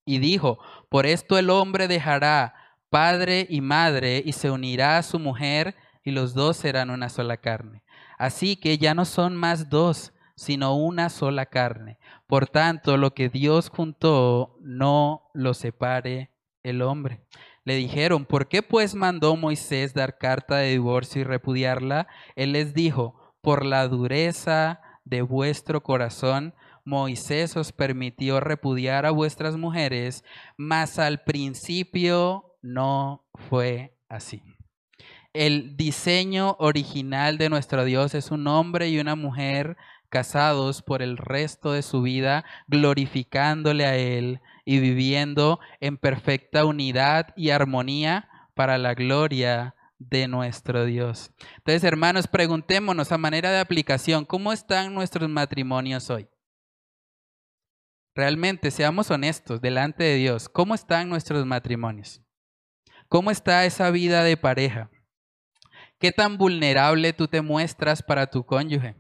Y 0.04 0.18
dijo, 0.18 0.58
por 0.88 1.06
esto 1.06 1.38
el 1.38 1.50
hombre 1.50 1.88
dejará 1.88 2.54
padre 2.90 3.46
y 3.48 3.60
madre 3.60 4.22
y 4.24 4.32
se 4.32 4.50
unirá 4.50 4.98
a 4.98 5.02
su 5.02 5.18
mujer 5.18 5.74
y 6.04 6.10
los 6.10 6.34
dos 6.34 6.56
serán 6.56 6.90
una 6.90 7.08
sola 7.08 7.38
carne. 7.38 7.82
Así 8.18 8.56
que 8.56 8.78
ya 8.78 8.94
no 8.94 9.04
son 9.04 9.34
más 9.36 9.70
dos, 9.70 10.12
sino 10.36 10.76
una 10.76 11.08
sola 11.08 11.46
carne. 11.46 11.98
Por 12.26 12.48
tanto, 12.48 12.96
lo 12.96 13.14
que 13.14 13.28
Dios 13.28 13.68
juntó, 13.68 14.56
no 14.60 15.30
lo 15.34 15.54
separe 15.54 16.30
el 16.62 16.82
hombre. 16.82 17.24
Le 17.64 17.76
dijeron, 17.76 18.24
¿por 18.24 18.48
qué 18.48 18.62
pues 18.62 18.94
mandó 18.94 19.36
Moisés 19.36 19.94
dar 19.94 20.18
carta 20.18 20.56
de 20.56 20.70
divorcio 20.70 21.20
y 21.20 21.24
repudiarla? 21.24 22.08
Él 22.34 22.52
les 22.52 22.74
dijo, 22.74 23.34
por 23.40 23.64
la 23.64 23.86
dureza 23.88 24.80
de 25.04 25.22
vuestro 25.22 25.82
corazón 25.82 26.54
Moisés 26.84 27.56
os 27.56 27.72
permitió 27.72 28.40
repudiar 28.40 29.06
a 29.06 29.10
vuestras 29.10 29.56
mujeres, 29.56 30.24
mas 30.56 30.98
al 30.98 31.22
principio 31.22 32.56
no 32.62 33.24
fue 33.48 33.96
así. 34.08 34.42
El 35.32 35.76
diseño 35.76 36.56
original 36.58 37.38
de 37.38 37.48
nuestro 37.48 37.84
Dios 37.84 38.14
es 38.14 38.30
un 38.30 38.46
hombre 38.46 38.88
y 38.88 38.98
una 38.98 39.16
mujer 39.16 39.76
casados 40.10 40.82
por 40.82 41.00
el 41.00 41.16
resto 41.16 41.72
de 41.72 41.82
su 41.82 42.02
vida, 42.02 42.44
glorificándole 42.68 43.86
a 43.86 43.96
Él 43.96 44.40
y 44.66 44.78
viviendo 44.78 45.58
en 45.80 45.96
perfecta 45.96 46.66
unidad 46.66 47.32
y 47.34 47.48
armonía 47.48 48.28
para 48.54 48.76
la 48.76 48.92
gloria 48.92 49.74
de 49.98 50.28
nuestro 50.28 50.84
Dios. 50.84 51.30
Entonces, 51.56 51.82
hermanos, 51.84 52.26
preguntémonos 52.26 53.10
a 53.10 53.18
manera 53.18 53.50
de 53.50 53.60
aplicación, 53.60 54.26
¿cómo 54.26 54.52
están 54.52 54.92
nuestros 54.92 55.30
matrimonios 55.30 56.10
hoy? 56.10 56.28
Realmente, 58.14 58.70
seamos 58.70 59.10
honestos 59.10 59.62
delante 59.62 60.04
de 60.04 60.16
Dios. 60.16 60.50
¿Cómo 60.50 60.74
están 60.74 61.08
nuestros 61.08 61.46
matrimonios? 61.46 62.20
¿Cómo 63.08 63.30
está 63.30 63.64
esa 63.64 63.90
vida 63.90 64.22
de 64.22 64.36
pareja? 64.36 64.90
¿Qué 65.98 66.12
tan 66.12 66.36
vulnerable 66.36 67.14
tú 67.14 67.26
te 67.26 67.40
muestras 67.40 68.02
para 68.02 68.26
tu 68.26 68.44
cónyuge? 68.44 68.96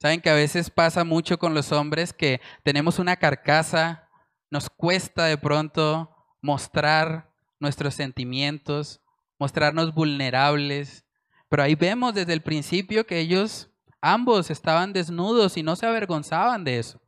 Saben 0.00 0.20
que 0.20 0.30
a 0.30 0.34
veces 0.34 0.70
pasa 0.70 1.04
mucho 1.04 1.38
con 1.38 1.54
los 1.54 1.70
hombres 1.70 2.12
que 2.12 2.40
tenemos 2.64 2.98
una 2.98 3.16
carcasa, 3.16 4.08
nos 4.50 4.68
cuesta 4.68 5.26
de 5.26 5.38
pronto 5.38 6.16
mostrar 6.42 7.30
nuestros 7.60 7.94
sentimientos, 7.94 9.00
mostrarnos 9.38 9.94
vulnerables, 9.94 11.04
pero 11.48 11.62
ahí 11.62 11.76
vemos 11.76 12.12
desde 12.12 12.32
el 12.32 12.42
principio 12.42 13.06
que 13.06 13.20
ellos 13.20 13.70
ambos 14.00 14.50
estaban 14.50 14.92
desnudos 14.92 15.56
y 15.56 15.62
no 15.62 15.76
se 15.76 15.86
avergonzaban 15.86 16.64
de 16.64 16.80
eso 16.80 17.00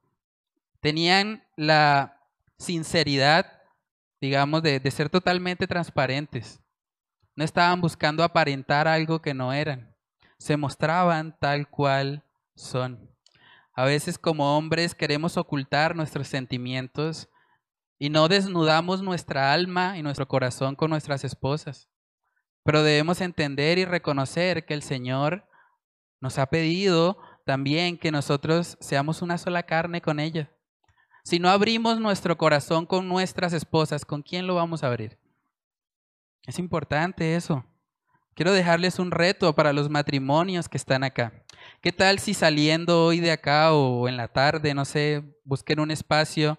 tenían 0.80 1.44
la 1.56 2.20
sinceridad, 2.58 3.62
digamos, 4.20 4.62
de, 4.62 4.90
ser 4.90 5.08
totalmente 5.08 5.66
transparentes. 5.66 6.60
No 7.36 7.44
estaban 7.44 7.80
buscando 7.80 8.22
aparentar 8.22 8.88
algo 8.88 9.22
que 9.22 9.34
no 9.34 9.52
eran. 9.52 9.94
Se 10.38 10.56
mostraban 10.56 11.36
tal 11.38 11.68
cual 11.68 12.24
son. 12.54 13.10
A 13.72 13.84
veces 13.84 14.18
como 14.18 14.56
hombres 14.56 14.94
queremos 14.94 15.36
ocultar 15.36 15.94
nuestros 15.96 16.28
sentimientos 16.28 17.28
y 17.98 18.10
no 18.10 18.28
desnudamos 18.28 19.02
nuestra 19.02 19.52
alma 19.52 19.96
y 19.96 20.02
nuestro 20.02 20.26
corazón 20.26 20.74
con 20.74 20.90
nuestras 20.90 21.24
esposas. 21.24 21.88
Pero 22.62 22.82
debemos 22.82 23.20
entender 23.20 23.78
y 23.78 23.84
reconocer 23.84 24.66
que 24.66 24.74
el 24.74 24.82
Señor 24.82 25.46
nos 26.20 26.38
ha 26.38 26.46
pedido 26.46 27.18
también 27.46 27.96
que 27.96 28.12
nosotros 28.12 28.76
seamos 28.80 29.22
una 29.22 29.38
sola 29.38 29.62
carne 29.62 30.02
con 30.02 30.20
ella. 30.20 30.50
Si 31.22 31.38
no 31.38 31.50
abrimos 31.50 32.00
nuestro 32.00 32.36
corazón 32.38 32.86
con 32.86 33.08
nuestras 33.08 33.52
esposas, 33.52 34.04
¿con 34.04 34.22
quién 34.22 34.46
lo 34.46 34.54
vamos 34.54 34.82
a 34.82 34.88
abrir? 34.88 35.18
Es 36.46 36.58
importante 36.58 37.36
eso. 37.36 37.64
Quiero 38.34 38.52
dejarles 38.52 38.98
un 38.98 39.10
reto 39.10 39.54
para 39.54 39.72
los 39.72 39.90
matrimonios 39.90 40.68
que 40.68 40.78
están 40.78 41.04
acá. 41.04 41.44
¿Qué 41.82 41.92
tal 41.92 42.18
si 42.18 42.32
saliendo 42.32 43.04
hoy 43.04 43.20
de 43.20 43.32
acá 43.32 43.72
o 43.74 44.08
en 44.08 44.16
la 44.16 44.28
tarde, 44.28 44.72
no 44.72 44.84
sé, 44.84 45.22
busquen 45.44 45.80
un 45.80 45.90
espacio? 45.90 46.58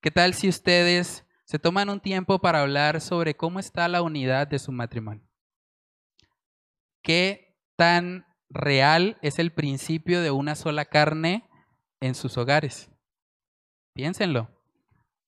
¿Qué 0.00 0.10
tal 0.10 0.32
si 0.32 0.48
ustedes 0.48 1.24
se 1.44 1.58
toman 1.58 1.90
un 1.90 2.00
tiempo 2.00 2.38
para 2.38 2.62
hablar 2.62 3.00
sobre 3.00 3.36
cómo 3.36 3.60
está 3.60 3.88
la 3.88 4.02
unidad 4.02 4.46
de 4.46 4.58
su 4.58 4.72
matrimonio? 4.72 5.28
¿Qué 7.02 7.56
tan 7.76 8.26
real 8.48 9.18
es 9.22 9.38
el 9.38 9.52
principio 9.52 10.22
de 10.22 10.30
una 10.30 10.54
sola 10.54 10.86
carne 10.86 11.48
en 12.00 12.14
sus 12.14 12.38
hogares? 12.38 12.88
Piénsenlo. 13.96 14.50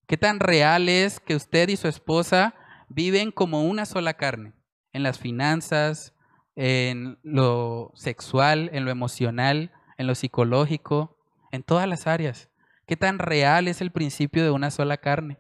¿Qué 0.07 0.19
tan 0.19 0.41
real 0.41 0.91
es 0.91 1.21
que 1.21 1.35
usted 1.35 1.71
y 1.71 1.77
su 1.79 1.89
esposa 1.89 2.55
viven 2.91 3.33
como 3.33 3.65
una 3.65 3.87
sola 3.87 4.13
carne? 4.13 4.53
En 4.93 5.03
las 5.03 5.19
finanzas, 5.19 6.15
en 6.55 7.19
lo 7.23 7.93
sexual, 7.95 8.69
en 8.75 8.85
lo 8.85 8.91
emocional, 8.91 9.73
en 9.97 10.07
lo 10.07 10.15
psicológico, 10.15 11.17
en 11.51 11.63
todas 11.63 11.89
las 11.89 12.07
áreas. 12.07 12.51
¿Qué 12.87 12.95
tan 12.95 13.19
real 13.19 13.69
es 13.69 13.81
el 13.81 13.91
principio 13.91 14.45
de 14.45 14.51
una 14.51 14.71
sola 14.71 14.99
carne? 14.99 15.39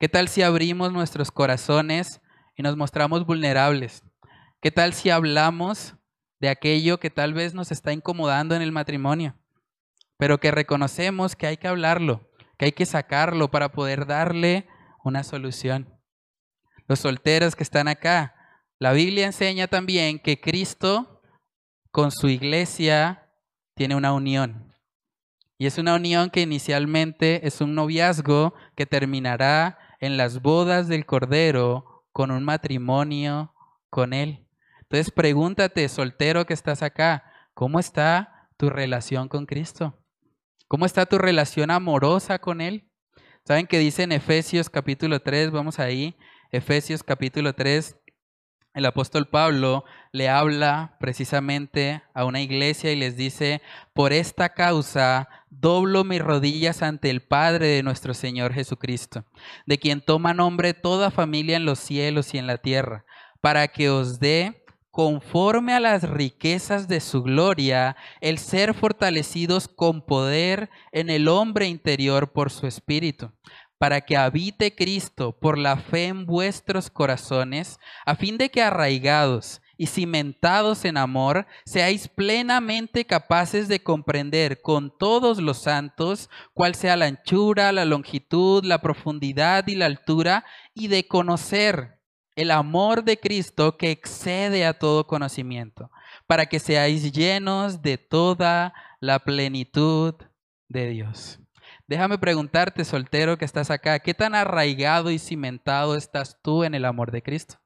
¿Qué 0.00 0.08
tal 0.08 0.26
si 0.26 0.42
abrimos 0.42 0.92
nuestros 0.92 1.30
corazones 1.30 2.20
y 2.56 2.64
nos 2.64 2.76
mostramos 2.76 3.24
vulnerables? 3.26 4.02
¿Qué 4.60 4.72
tal 4.72 4.92
si 4.92 5.10
hablamos 5.10 5.94
de 6.40 6.48
aquello 6.48 6.98
que 6.98 7.10
tal 7.10 7.32
vez 7.32 7.54
nos 7.54 7.70
está 7.70 7.92
incomodando 7.92 8.56
en 8.56 8.62
el 8.62 8.72
matrimonio? 8.72 9.36
Pero 10.16 10.40
que 10.40 10.50
reconocemos 10.50 11.36
que 11.36 11.46
hay 11.46 11.58
que 11.58 11.68
hablarlo, 11.68 12.28
que 12.56 12.66
hay 12.66 12.72
que 12.72 12.86
sacarlo 12.86 13.50
para 13.50 13.72
poder 13.72 14.06
darle 14.06 14.68
una 15.04 15.22
solución. 15.22 15.92
Los 16.88 17.00
solteros 17.00 17.56
que 17.56 17.62
están 17.62 17.88
acá, 17.88 18.34
la 18.78 18.92
Biblia 18.92 19.26
enseña 19.26 19.66
también 19.66 20.18
que 20.18 20.40
Cristo 20.40 21.22
con 21.90 22.10
su 22.10 22.28
iglesia 22.28 23.30
tiene 23.74 23.94
una 23.94 24.12
unión. 24.12 24.74
Y 25.58 25.66
es 25.66 25.78
una 25.78 25.94
unión 25.94 26.30
que 26.30 26.42
inicialmente 26.42 27.46
es 27.46 27.60
un 27.60 27.74
noviazgo 27.74 28.54
que 28.74 28.84
terminará 28.84 29.78
en 30.00 30.16
las 30.16 30.42
bodas 30.42 30.88
del 30.88 31.06
Cordero 31.06 32.04
con 32.12 32.30
un 32.30 32.44
matrimonio 32.44 33.54
con 33.88 34.12
Él. 34.12 34.46
Entonces 34.82 35.10
pregúntate, 35.10 35.88
soltero 35.88 36.46
que 36.46 36.54
estás 36.54 36.82
acá, 36.82 37.24
¿cómo 37.54 37.80
está 37.80 38.50
tu 38.56 38.68
relación 38.70 39.28
con 39.28 39.46
Cristo? 39.46 39.98
¿Cómo 40.68 40.84
está 40.84 41.06
tu 41.06 41.16
relación 41.18 41.70
amorosa 41.70 42.40
con 42.40 42.60
Él? 42.60 42.90
¿Saben 43.44 43.68
que 43.68 43.78
dice 43.78 44.02
en 44.02 44.10
Efesios 44.10 44.68
capítulo 44.68 45.20
3? 45.20 45.52
Vamos 45.52 45.78
ahí. 45.78 46.16
Efesios 46.50 47.04
capítulo 47.04 47.52
3. 47.52 47.96
El 48.74 48.84
apóstol 48.84 49.28
Pablo 49.28 49.84
le 50.10 50.28
habla 50.28 50.96
precisamente 50.98 52.02
a 52.14 52.24
una 52.24 52.40
iglesia 52.40 52.90
y 52.90 52.96
les 52.96 53.16
dice, 53.16 53.62
por 53.94 54.12
esta 54.12 54.54
causa 54.54 55.28
doblo 55.50 56.02
mis 56.02 56.20
rodillas 56.20 56.82
ante 56.82 57.10
el 57.10 57.22
Padre 57.22 57.68
de 57.68 57.84
nuestro 57.84 58.12
Señor 58.12 58.52
Jesucristo, 58.52 59.24
de 59.66 59.78
quien 59.78 60.00
toma 60.00 60.34
nombre 60.34 60.74
toda 60.74 61.12
familia 61.12 61.56
en 61.56 61.64
los 61.64 61.78
cielos 61.78 62.34
y 62.34 62.38
en 62.38 62.48
la 62.48 62.58
tierra, 62.58 63.04
para 63.40 63.68
que 63.68 63.88
os 63.88 64.18
dé 64.18 64.65
conforme 64.96 65.74
a 65.74 65.78
las 65.78 66.08
riquezas 66.08 66.88
de 66.88 67.00
su 67.00 67.22
gloria, 67.22 67.98
el 68.22 68.38
ser 68.38 68.72
fortalecidos 68.72 69.68
con 69.68 70.00
poder 70.00 70.70
en 70.90 71.10
el 71.10 71.28
hombre 71.28 71.66
interior 71.66 72.32
por 72.32 72.50
su 72.50 72.66
espíritu, 72.66 73.30
para 73.76 74.00
que 74.00 74.16
habite 74.16 74.74
Cristo 74.74 75.38
por 75.38 75.58
la 75.58 75.76
fe 75.76 76.06
en 76.06 76.24
vuestros 76.24 76.88
corazones, 76.88 77.78
a 78.06 78.16
fin 78.16 78.38
de 78.38 78.50
que 78.50 78.62
arraigados 78.62 79.60
y 79.76 79.88
cimentados 79.88 80.86
en 80.86 80.96
amor, 80.96 81.46
seáis 81.66 82.08
plenamente 82.08 83.04
capaces 83.04 83.68
de 83.68 83.82
comprender 83.82 84.62
con 84.62 84.96
todos 84.96 85.42
los 85.42 85.58
santos 85.58 86.30
cuál 86.54 86.74
sea 86.74 86.96
la 86.96 87.04
anchura, 87.04 87.70
la 87.70 87.84
longitud, 87.84 88.64
la 88.64 88.80
profundidad 88.80 89.66
y 89.66 89.74
la 89.74 89.84
altura, 89.84 90.46
y 90.72 90.88
de 90.88 91.06
conocer 91.06 91.95
el 92.36 92.50
amor 92.50 93.02
de 93.02 93.18
Cristo 93.18 93.76
que 93.76 93.90
excede 93.90 94.66
a 94.66 94.78
todo 94.78 95.06
conocimiento, 95.06 95.90
para 96.26 96.46
que 96.46 96.60
seáis 96.60 97.10
llenos 97.10 97.82
de 97.82 97.98
toda 97.98 98.74
la 99.00 99.18
plenitud 99.20 100.14
de 100.68 100.88
Dios. 100.90 101.40
Déjame 101.88 102.18
preguntarte, 102.18 102.84
soltero 102.84 103.38
que 103.38 103.44
estás 103.44 103.70
acá, 103.70 104.00
¿qué 104.00 104.12
tan 104.12 104.34
arraigado 104.34 105.10
y 105.10 105.18
cimentado 105.18 105.96
estás 105.96 106.40
tú 106.42 106.64
en 106.64 106.74
el 106.74 106.84
amor 106.84 107.10
de 107.10 107.22
Cristo? 107.22 107.56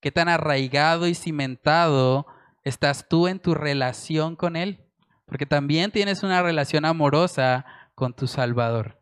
¿Qué 0.00 0.12
tan 0.12 0.28
arraigado 0.28 1.06
y 1.06 1.14
cimentado 1.14 2.26
estás 2.62 3.08
tú 3.08 3.26
en 3.28 3.40
tu 3.40 3.54
relación 3.54 4.36
con 4.36 4.56
Él? 4.56 4.84
Porque 5.26 5.46
también 5.46 5.90
tienes 5.90 6.22
una 6.22 6.42
relación 6.42 6.84
amorosa 6.84 7.66
con 7.94 8.14
tu 8.14 8.26
Salvador. 8.28 9.00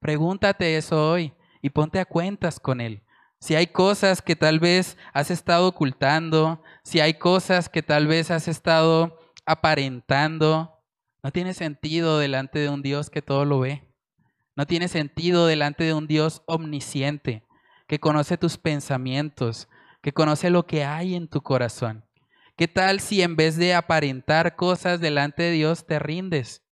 Pregúntate 0.00 0.76
eso 0.76 1.10
hoy 1.10 1.32
y 1.62 1.70
ponte 1.70 2.00
a 2.00 2.04
cuentas 2.04 2.60
con 2.60 2.80
Él. 2.80 3.02
Si 3.40 3.54
hay 3.54 3.68
cosas 3.68 4.20
que 4.20 4.36
tal 4.36 4.60
vez 4.60 4.98
has 5.14 5.30
estado 5.30 5.66
ocultando, 5.66 6.62
si 6.84 7.00
hay 7.00 7.14
cosas 7.14 7.70
que 7.70 7.82
tal 7.82 8.06
vez 8.06 8.30
has 8.30 8.48
estado 8.48 9.18
aparentando, 9.46 10.78
no 11.22 11.32
tiene 11.32 11.54
sentido 11.54 12.18
delante 12.18 12.58
de 12.58 12.68
un 12.68 12.82
Dios 12.82 13.08
que 13.08 13.22
todo 13.22 13.46
lo 13.46 13.60
ve. 13.60 13.82
No 14.56 14.66
tiene 14.66 14.88
sentido 14.88 15.46
delante 15.46 15.84
de 15.84 15.94
un 15.94 16.06
Dios 16.06 16.42
omnisciente, 16.46 17.46
que 17.86 17.98
conoce 17.98 18.36
tus 18.36 18.58
pensamientos, 18.58 19.68
que 20.02 20.12
conoce 20.12 20.50
lo 20.50 20.66
que 20.66 20.84
hay 20.84 21.14
en 21.14 21.28
tu 21.28 21.40
corazón. 21.40 22.04
¿Qué 22.56 22.68
tal 22.68 23.00
si 23.00 23.22
en 23.22 23.36
vez 23.36 23.56
de 23.56 23.74
aparentar 23.74 24.54
cosas 24.54 25.00
delante 25.00 25.44
de 25.44 25.52
Dios 25.52 25.86
te 25.86 25.98
rindes? 25.98 26.62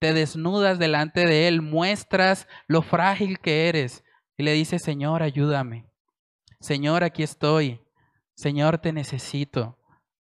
Te 0.00 0.12
desnudas 0.12 0.80
delante 0.80 1.24
de 1.24 1.46
Él, 1.46 1.62
muestras 1.62 2.48
lo 2.66 2.82
frágil 2.82 3.38
que 3.38 3.68
eres 3.68 4.02
y 4.36 4.42
le 4.42 4.52
dices, 4.52 4.82
Señor, 4.82 5.22
ayúdame. 5.22 5.86
Señor, 6.66 7.04
aquí 7.04 7.22
estoy. 7.22 7.80
Señor, 8.34 8.78
te 8.78 8.92
necesito. 8.92 9.78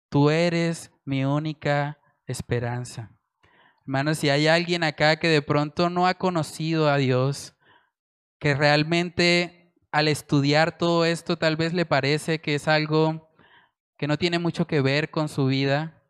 Tú 0.10 0.32
eres 0.32 0.92
mi 1.06 1.24
única 1.24 2.00
esperanza. 2.26 3.12
Hermanos, 3.82 4.18
si 4.18 4.32
hay 4.32 4.48
alguien 4.48 4.84
acá 4.84 5.18
que 5.18 5.28
de 5.28 5.44
pronto 5.44 5.92
no 5.92 6.08
ha 6.08 6.16
conocido 6.16 6.90
a 6.90 6.98
Dios, 6.98 7.54
que 8.40 8.56
realmente 8.56 9.72
al 9.92 10.08
estudiar 10.08 10.80
todo 10.80 11.06
esto 11.06 11.38
tal 11.38 11.58
vez 11.58 11.74
le 11.76 11.86
parece 11.86 12.42
que 12.42 12.56
es 12.56 12.68
algo 12.68 13.30
que 13.96 14.08
no 14.08 14.18
tiene 14.18 14.40
mucho 14.40 14.66
que 14.66 14.82
ver 14.82 15.12
con 15.12 15.30
su 15.30 15.46
vida, 15.46 16.02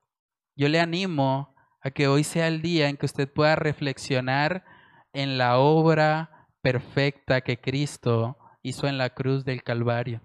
yo 0.55 0.69
le 0.69 0.79
animo 0.79 1.57
a 1.81 1.91
que 1.91 2.07
hoy 2.07 2.23
sea 2.23 2.47
el 2.47 2.61
día 2.61 2.87
en 2.87 2.95
que 2.95 3.05
usted 3.05 3.29
pueda 3.29 3.57
reflexionar 3.57 4.63
en 5.11 5.37
la 5.37 5.57
obra 5.57 6.47
perfecta 6.61 7.41
que 7.41 7.59
Cristo 7.59 8.37
hizo 8.63 8.87
en 8.87 8.97
la 8.97 9.11
cruz 9.11 9.45
del 9.45 9.63
Calvario. 9.63 10.21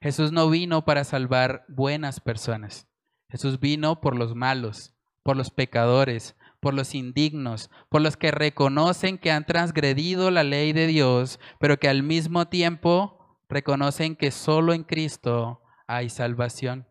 Jesús 0.00 0.32
no 0.32 0.48
vino 0.48 0.84
para 0.84 1.04
salvar 1.04 1.64
buenas 1.68 2.20
personas. 2.20 2.86
Jesús 3.30 3.60
vino 3.60 4.00
por 4.00 4.16
los 4.16 4.34
malos, 4.34 4.94
por 5.22 5.36
los 5.36 5.50
pecadores, 5.50 6.36
por 6.60 6.74
los 6.74 6.94
indignos, 6.94 7.70
por 7.88 8.00
los 8.00 8.16
que 8.16 8.30
reconocen 8.30 9.18
que 9.18 9.30
han 9.30 9.44
transgredido 9.44 10.30
la 10.30 10.44
ley 10.44 10.72
de 10.72 10.86
Dios, 10.86 11.38
pero 11.58 11.78
que 11.78 11.88
al 11.88 12.02
mismo 12.02 12.48
tiempo 12.48 13.38
reconocen 13.48 14.16
que 14.16 14.30
solo 14.30 14.72
en 14.72 14.84
Cristo 14.84 15.60
hay 15.86 16.10
salvación. 16.10 16.86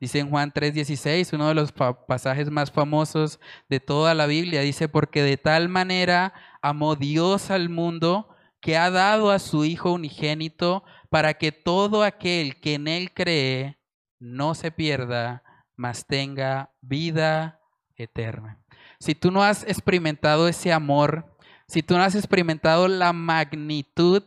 Dice 0.00 0.18
en 0.18 0.30
Juan 0.30 0.52
3:16, 0.52 1.32
uno 1.32 1.48
de 1.48 1.54
los 1.54 1.72
pasajes 1.72 2.50
más 2.50 2.72
famosos 2.72 3.38
de 3.68 3.78
toda 3.78 4.14
la 4.14 4.26
Biblia, 4.26 4.62
dice, 4.62 4.88
porque 4.88 5.22
de 5.22 5.36
tal 5.36 5.68
manera 5.68 6.34
amó 6.60 6.96
Dios 6.96 7.50
al 7.50 7.68
mundo 7.68 8.31
que 8.62 8.78
ha 8.78 8.90
dado 8.90 9.30
a 9.30 9.38
su 9.38 9.66
Hijo 9.66 9.92
unigénito 9.92 10.84
para 11.10 11.34
que 11.34 11.52
todo 11.52 12.02
aquel 12.02 12.58
que 12.58 12.74
en 12.74 12.88
Él 12.88 13.12
cree 13.12 13.78
no 14.18 14.54
se 14.54 14.70
pierda, 14.70 15.42
mas 15.76 16.06
tenga 16.06 16.72
vida 16.80 17.60
eterna 17.96 18.62
si 19.02 19.16
tú 19.16 19.32
no 19.32 19.42
has 19.42 19.64
experimentado 19.64 20.46
ese 20.46 20.72
amor, 20.72 21.36
si 21.66 21.82
tú 21.82 21.96
no 21.96 22.04
has 22.04 22.14
experimentado 22.14 22.86
la 22.86 23.12
magnitud 23.12 24.22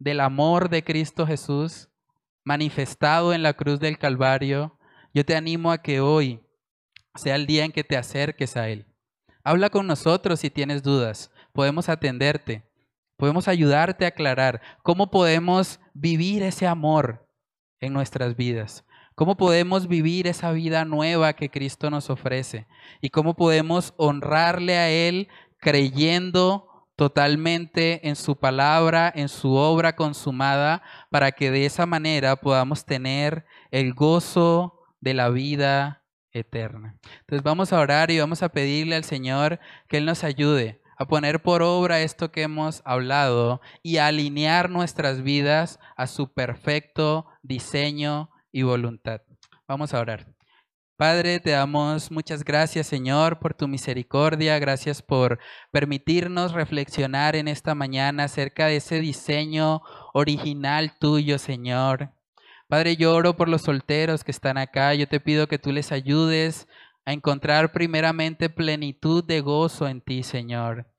del 0.00 0.18
amor 0.18 0.70
de 0.70 0.82
Cristo 0.82 1.24
Jesús 1.24 1.88
manifestado 2.42 3.32
en 3.32 3.44
la 3.44 3.52
cruz 3.52 3.78
del 3.78 3.98
Calvario, 3.98 4.76
yo 5.14 5.24
te 5.24 5.36
animo 5.36 5.70
a 5.70 5.82
que 5.82 6.00
hoy 6.00 6.40
sea 7.14 7.36
el 7.36 7.46
día 7.46 7.64
en 7.64 7.70
que 7.70 7.84
te 7.84 7.96
acerques 7.96 8.56
a 8.56 8.68
Él. 8.68 8.86
Habla 9.44 9.70
con 9.70 9.86
nosotros 9.86 10.40
si 10.40 10.50
tienes 10.50 10.82
dudas. 10.82 11.30
Podemos 11.52 11.88
atenderte. 11.88 12.68
Podemos 13.22 13.46
ayudarte 13.46 14.04
a 14.04 14.08
aclarar 14.08 14.60
cómo 14.82 15.08
podemos 15.08 15.78
vivir 15.94 16.42
ese 16.42 16.66
amor 16.66 17.24
en 17.78 17.92
nuestras 17.92 18.34
vidas. 18.34 18.84
¿Cómo 19.14 19.36
podemos 19.36 19.86
vivir 19.86 20.26
esa 20.26 20.50
vida 20.50 20.84
nueva 20.84 21.32
que 21.34 21.48
Cristo 21.48 21.88
nos 21.88 22.10
ofrece? 22.10 22.66
¿Y 23.00 23.10
cómo 23.10 23.36
podemos 23.36 23.94
honrarle 23.96 24.76
a 24.76 24.90
Él 24.90 25.28
creyendo 25.58 26.88
totalmente 26.96 28.08
en 28.08 28.16
su 28.16 28.34
palabra, 28.34 29.12
en 29.14 29.28
su 29.28 29.52
obra 29.52 29.94
consumada, 29.94 30.82
para 31.08 31.30
que 31.30 31.52
de 31.52 31.64
esa 31.64 31.86
manera 31.86 32.34
podamos 32.34 32.84
tener 32.84 33.46
el 33.70 33.94
gozo 33.94 34.80
de 35.00 35.14
la 35.14 35.28
vida 35.28 36.02
eterna? 36.32 36.96
Entonces 37.20 37.44
vamos 37.44 37.72
a 37.72 37.78
orar 37.78 38.10
y 38.10 38.18
vamos 38.18 38.42
a 38.42 38.48
pedirle 38.48 38.96
al 38.96 39.04
Señor 39.04 39.60
que 39.86 39.98
Él 39.98 40.06
nos 40.06 40.24
ayude 40.24 40.81
a 41.02 41.08
poner 41.08 41.42
por 41.42 41.62
obra 41.62 42.00
esto 42.00 42.30
que 42.30 42.42
hemos 42.42 42.82
hablado 42.84 43.60
y 43.82 43.98
a 43.98 44.06
alinear 44.06 44.70
nuestras 44.70 45.22
vidas 45.22 45.78
a 45.96 46.06
su 46.06 46.32
perfecto 46.32 47.26
diseño 47.42 48.30
y 48.52 48.62
voluntad. 48.62 49.20
Vamos 49.66 49.94
a 49.94 50.00
orar. 50.00 50.26
Padre, 50.96 51.40
te 51.40 51.50
damos 51.50 52.12
muchas 52.12 52.44
gracias, 52.44 52.86
Señor, 52.86 53.40
por 53.40 53.54
tu 53.54 53.66
misericordia. 53.66 54.58
Gracias 54.60 55.02
por 55.02 55.40
permitirnos 55.72 56.52
reflexionar 56.52 57.34
en 57.34 57.48
esta 57.48 57.74
mañana 57.74 58.24
acerca 58.24 58.66
de 58.66 58.76
ese 58.76 59.00
diseño 59.00 59.82
original 60.14 60.96
tuyo, 61.00 61.38
Señor. 61.38 62.12
Padre, 62.68 62.96
yo 62.96 63.14
oro 63.14 63.36
por 63.36 63.48
los 63.48 63.62
solteros 63.62 64.22
que 64.22 64.30
están 64.30 64.58
acá. 64.58 64.94
Yo 64.94 65.08
te 65.08 65.18
pido 65.18 65.48
que 65.48 65.58
tú 65.58 65.72
les 65.72 65.90
ayudes 65.90 66.68
a 67.04 67.12
encontrar 67.12 67.72
primeramente 67.72 68.48
plenitud 68.48 69.24
de 69.24 69.40
gozo 69.40 69.88
en 69.88 70.00
ti, 70.00 70.22
Señor. 70.22 70.91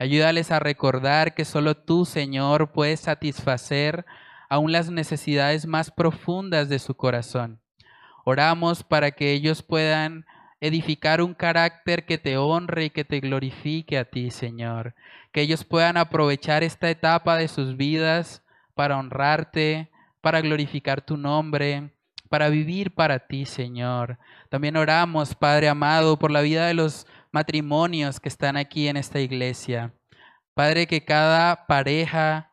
Ayúdales 0.00 0.50
a 0.50 0.60
recordar 0.60 1.34
que 1.34 1.44
solo 1.44 1.76
tú, 1.76 2.06
Señor, 2.06 2.72
puedes 2.72 3.00
satisfacer 3.00 4.06
aún 4.48 4.72
las 4.72 4.90
necesidades 4.90 5.66
más 5.66 5.90
profundas 5.90 6.70
de 6.70 6.78
su 6.78 6.94
corazón. 6.94 7.60
Oramos 8.24 8.82
para 8.82 9.10
que 9.10 9.32
ellos 9.32 9.62
puedan 9.62 10.24
edificar 10.58 11.20
un 11.20 11.34
carácter 11.34 12.06
que 12.06 12.16
te 12.16 12.38
honre 12.38 12.86
y 12.86 12.90
que 12.90 13.04
te 13.04 13.20
glorifique 13.20 13.98
a 13.98 14.06
ti, 14.06 14.30
Señor. 14.30 14.94
Que 15.32 15.42
ellos 15.42 15.64
puedan 15.64 15.98
aprovechar 15.98 16.64
esta 16.64 16.88
etapa 16.88 17.36
de 17.36 17.48
sus 17.48 17.76
vidas 17.76 18.42
para 18.74 18.96
honrarte, 18.96 19.90
para 20.22 20.40
glorificar 20.40 21.02
tu 21.02 21.18
nombre, 21.18 21.90
para 22.30 22.48
vivir 22.48 22.94
para 22.94 23.18
ti, 23.18 23.44
Señor. 23.44 24.16
También 24.48 24.78
oramos, 24.78 25.34
Padre 25.34 25.68
amado, 25.68 26.18
por 26.18 26.30
la 26.30 26.40
vida 26.40 26.66
de 26.68 26.72
los 26.72 27.06
matrimonios 27.32 28.20
que 28.20 28.28
están 28.28 28.56
aquí 28.56 28.88
en 28.88 28.96
esta 28.96 29.20
iglesia. 29.20 29.94
Padre, 30.54 30.86
que 30.86 31.04
cada 31.04 31.66
pareja 31.66 32.50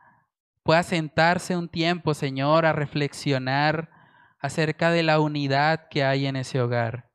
pueda 0.63 0.83
sentarse 0.83 1.55
un 1.55 1.69
tiempo, 1.69 2.13
Señor, 2.13 2.65
a 2.65 2.73
reflexionar 2.73 3.89
acerca 4.39 4.91
de 4.91 5.03
la 5.03 5.19
unidad 5.19 5.87
que 5.89 6.03
hay 6.03 6.27
en 6.27 6.35
ese 6.35 6.61
hogar. 6.61 7.09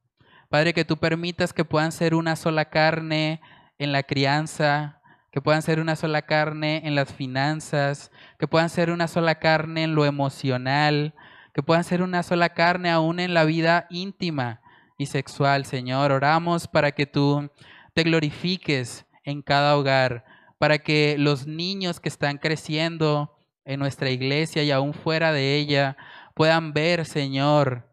Padre, 0.49 0.75
que 0.75 0.85
tú 0.85 0.97
permitas 0.97 1.53
que 1.53 1.65
puedan 1.65 1.93
ser 1.93 2.15
una 2.15 2.37
sola 2.37 2.67
carne 2.67 3.41
en 3.79 3.93
la 3.93 4.03
crianza, 4.03 5.01
que 5.31 5.41
puedan 5.41 5.63
ser 5.63 5.81
una 5.81 5.97
sola 5.97 6.23
carne 6.23 6.83
en 6.85 6.95
las 6.95 7.13
finanzas, 7.13 8.11
que 8.39 8.49
puedan 8.49 8.69
ser 8.69 8.91
una 8.91 9.09
sola 9.09 9.37
carne 9.37 9.85
en 9.85 9.95
lo 9.95 10.05
emocional, 10.05 11.15
que 11.55 11.63
puedan 11.63 11.85
ser 11.85 12.03
una 12.03 12.23
sola 12.23 12.51
carne 12.51 12.91
aún 12.91 13.21
en 13.21 13.35
la 13.35 13.45
vida 13.45 13.87
íntima 13.89 14.62
y 14.99 15.07
sexual, 15.07 15.64
Señor. 15.64 16.12
Oramos 16.12 16.68
para 16.68 16.93
que 16.93 17.07
tú 17.07 17.51
te 17.95 18.03
glorifiques 18.03 19.07
en 19.24 19.43
cada 19.43 19.76
hogar, 19.76 20.24
para 20.59 20.78
que 20.78 21.16
los 21.18 21.47
niños 21.47 22.01
que 22.01 22.09
están 22.09 22.38
creciendo 22.38 23.36
en 23.64 23.80
nuestra 23.80 24.11
iglesia 24.11 24.62
y 24.62 24.70
aún 24.70 24.95
fuera 24.95 25.32
de 25.32 25.57
ella 25.57 25.97
puedan 26.34 26.72
ver, 26.72 27.05
Señor, 27.05 27.88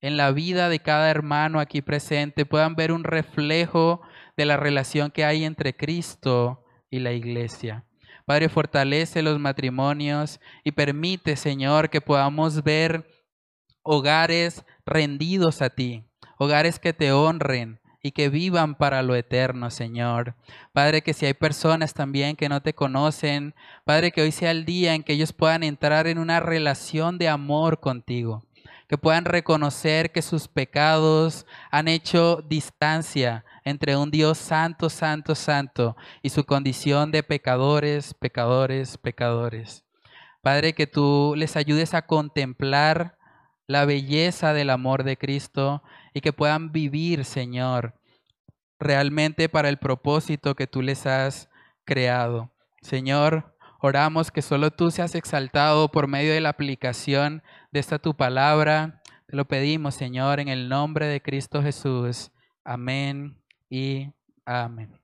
en 0.00 0.16
la 0.16 0.30
vida 0.30 0.68
de 0.68 0.78
cada 0.78 1.10
hermano 1.10 1.58
aquí 1.58 1.82
presente, 1.82 2.46
puedan 2.46 2.76
ver 2.76 2.92
un 2.92 3.04
reflejo 3.04 4.00
de 4.36 4.44
la 4.44 4.56
relación 4.56 5.10
que 5.10 5.24
hay 5.24 5.44
entre 5.44 5.76
Cristo 5.76 6.64
y 6.90 7.00
la 7.00 7.12
iglesia. 7.12 7.84
Padre, 8.24 8.48
fortalece 8.48 9.22
los 9.22 9.38
matrimonios 9.38 10.38
y 10.62 10.72
permite, 10.72 11.34
Señor, 11.34 11.90
que 11.90 12.00
podamos 12.00 12.62
ver 12.62 13.08
hogares 13.82 14.64
rendidos 14.84 15.62
a 15.62 15.70
ti, 15.70 16.04
hogares 16.38 16.78
que 16.78 16.92
te 16.92 17.12
honren, 17.12 17.80
y 18.02 18.12
que 18.12 18.28
vivan 18.28 18.74
para 18.74 19.02
lo 19.02 19.14
eterno, 19.14 19.70
Señor. 19.70 20.34
Padre, 20.72 21.02
que 21.02 21.14
si 21.14 21.26
hay 21.26 21.34
personas 21.34 21.94
también 21.94 22.36
que 22.36 22.48
no 22.48 22.62
te 22.62 22.74
conocen, 22.74 23.54
Padre, 23.84 24.12
que 24.12 24.22
hoy 24.22 24.32
sea 24.32 24.50
el 24.50 24.64
día 24.64 24.94
en 24.94 25.02
que 25.02 25.14
ellos 25.14 25.32
puedan 25.32 25.62
entrar 25.62 26.06
en 26.06 26.18
una 26.18 26.40
relación 26.40 27.18
de 27.18 27.28
amor 27.28 27.80
contigo, 27.80 28.44
que 28.88 28.98
puedan 28.98 29.24
reconocer 29.24 30.12
que 30.12 30.22
sus 30.22 30.48
pecados 30.48 31.44
han 31.70 31.88
hecho 31.88 32.42
distancia 32.48 33.44
entre 33.64 33.96
un 33.96 34.10
Dios 34.10 34.38
santo, 34.38 34.88
santo, 34.88 35.34
santo 35.34 35.96
y 36.22 36.30
su 36.30 36.44
condición 36.44 37.10
de 37.10 37.22
pecadores, 37.22 38.14
pecadores, 38.14 38.96
pecadores. 38.96 39.84
Padre, 40.40 40.72
que 40.72 40.86
tú 40.86 41.34
les 41.36 41.56
ayudes 41.56 41.94
a 41.94 42.02
contemplar 42.02 43.18
la 43.66 43.84
belleza 43.84 44.54
del 44.54 44.70
amor 44.70 45.04
de 45.04 45.18
Cristo 45.18 45.82
y 46.18 46.20
que 46.20 46.32
puedan 46.32 46.72
vivir, 46.72 47.24
Señor, 47.24 47.94
realmente 48.80 49.48
para 49.48 49.68
el 49.68 49.78
propósito 49.78 50.56
que 50.56 50.66
tú 50.66 50.82
les 50.82 51.06
has 51.06 51.48
creado. 51.84 52.50
Señor, 52.82 53.56
oramos 53.80 54.32
que 54.32 54.42
solo 54.42 54.72
tú 54.72 54.90
seas 54.90 55.14
exaltado 55.14 55.92
por 55.92 56.08
medio 56.08 56.32
de 56.32 56.40
la 56.40 56.48
aplicación 56.48 57.44
de 57.70 57.78
esta 57.78 58.00
tu 58.00 58.16
palabra. 58.16 59.00
Te 59.28 59.36
lo 59.36 59.44
pedimos, 59.44 59.94
Señor, 59.94 60.40
en 60.40 60.48
el 60.48 60.68
nombre 60.68 61.06
de 61.06 61.22
Cristo 61.22 61.62
Jesús. 61.62 62.32
Amén 62.64 63.40
y 63.70 64.08
amén. 64.44 64.97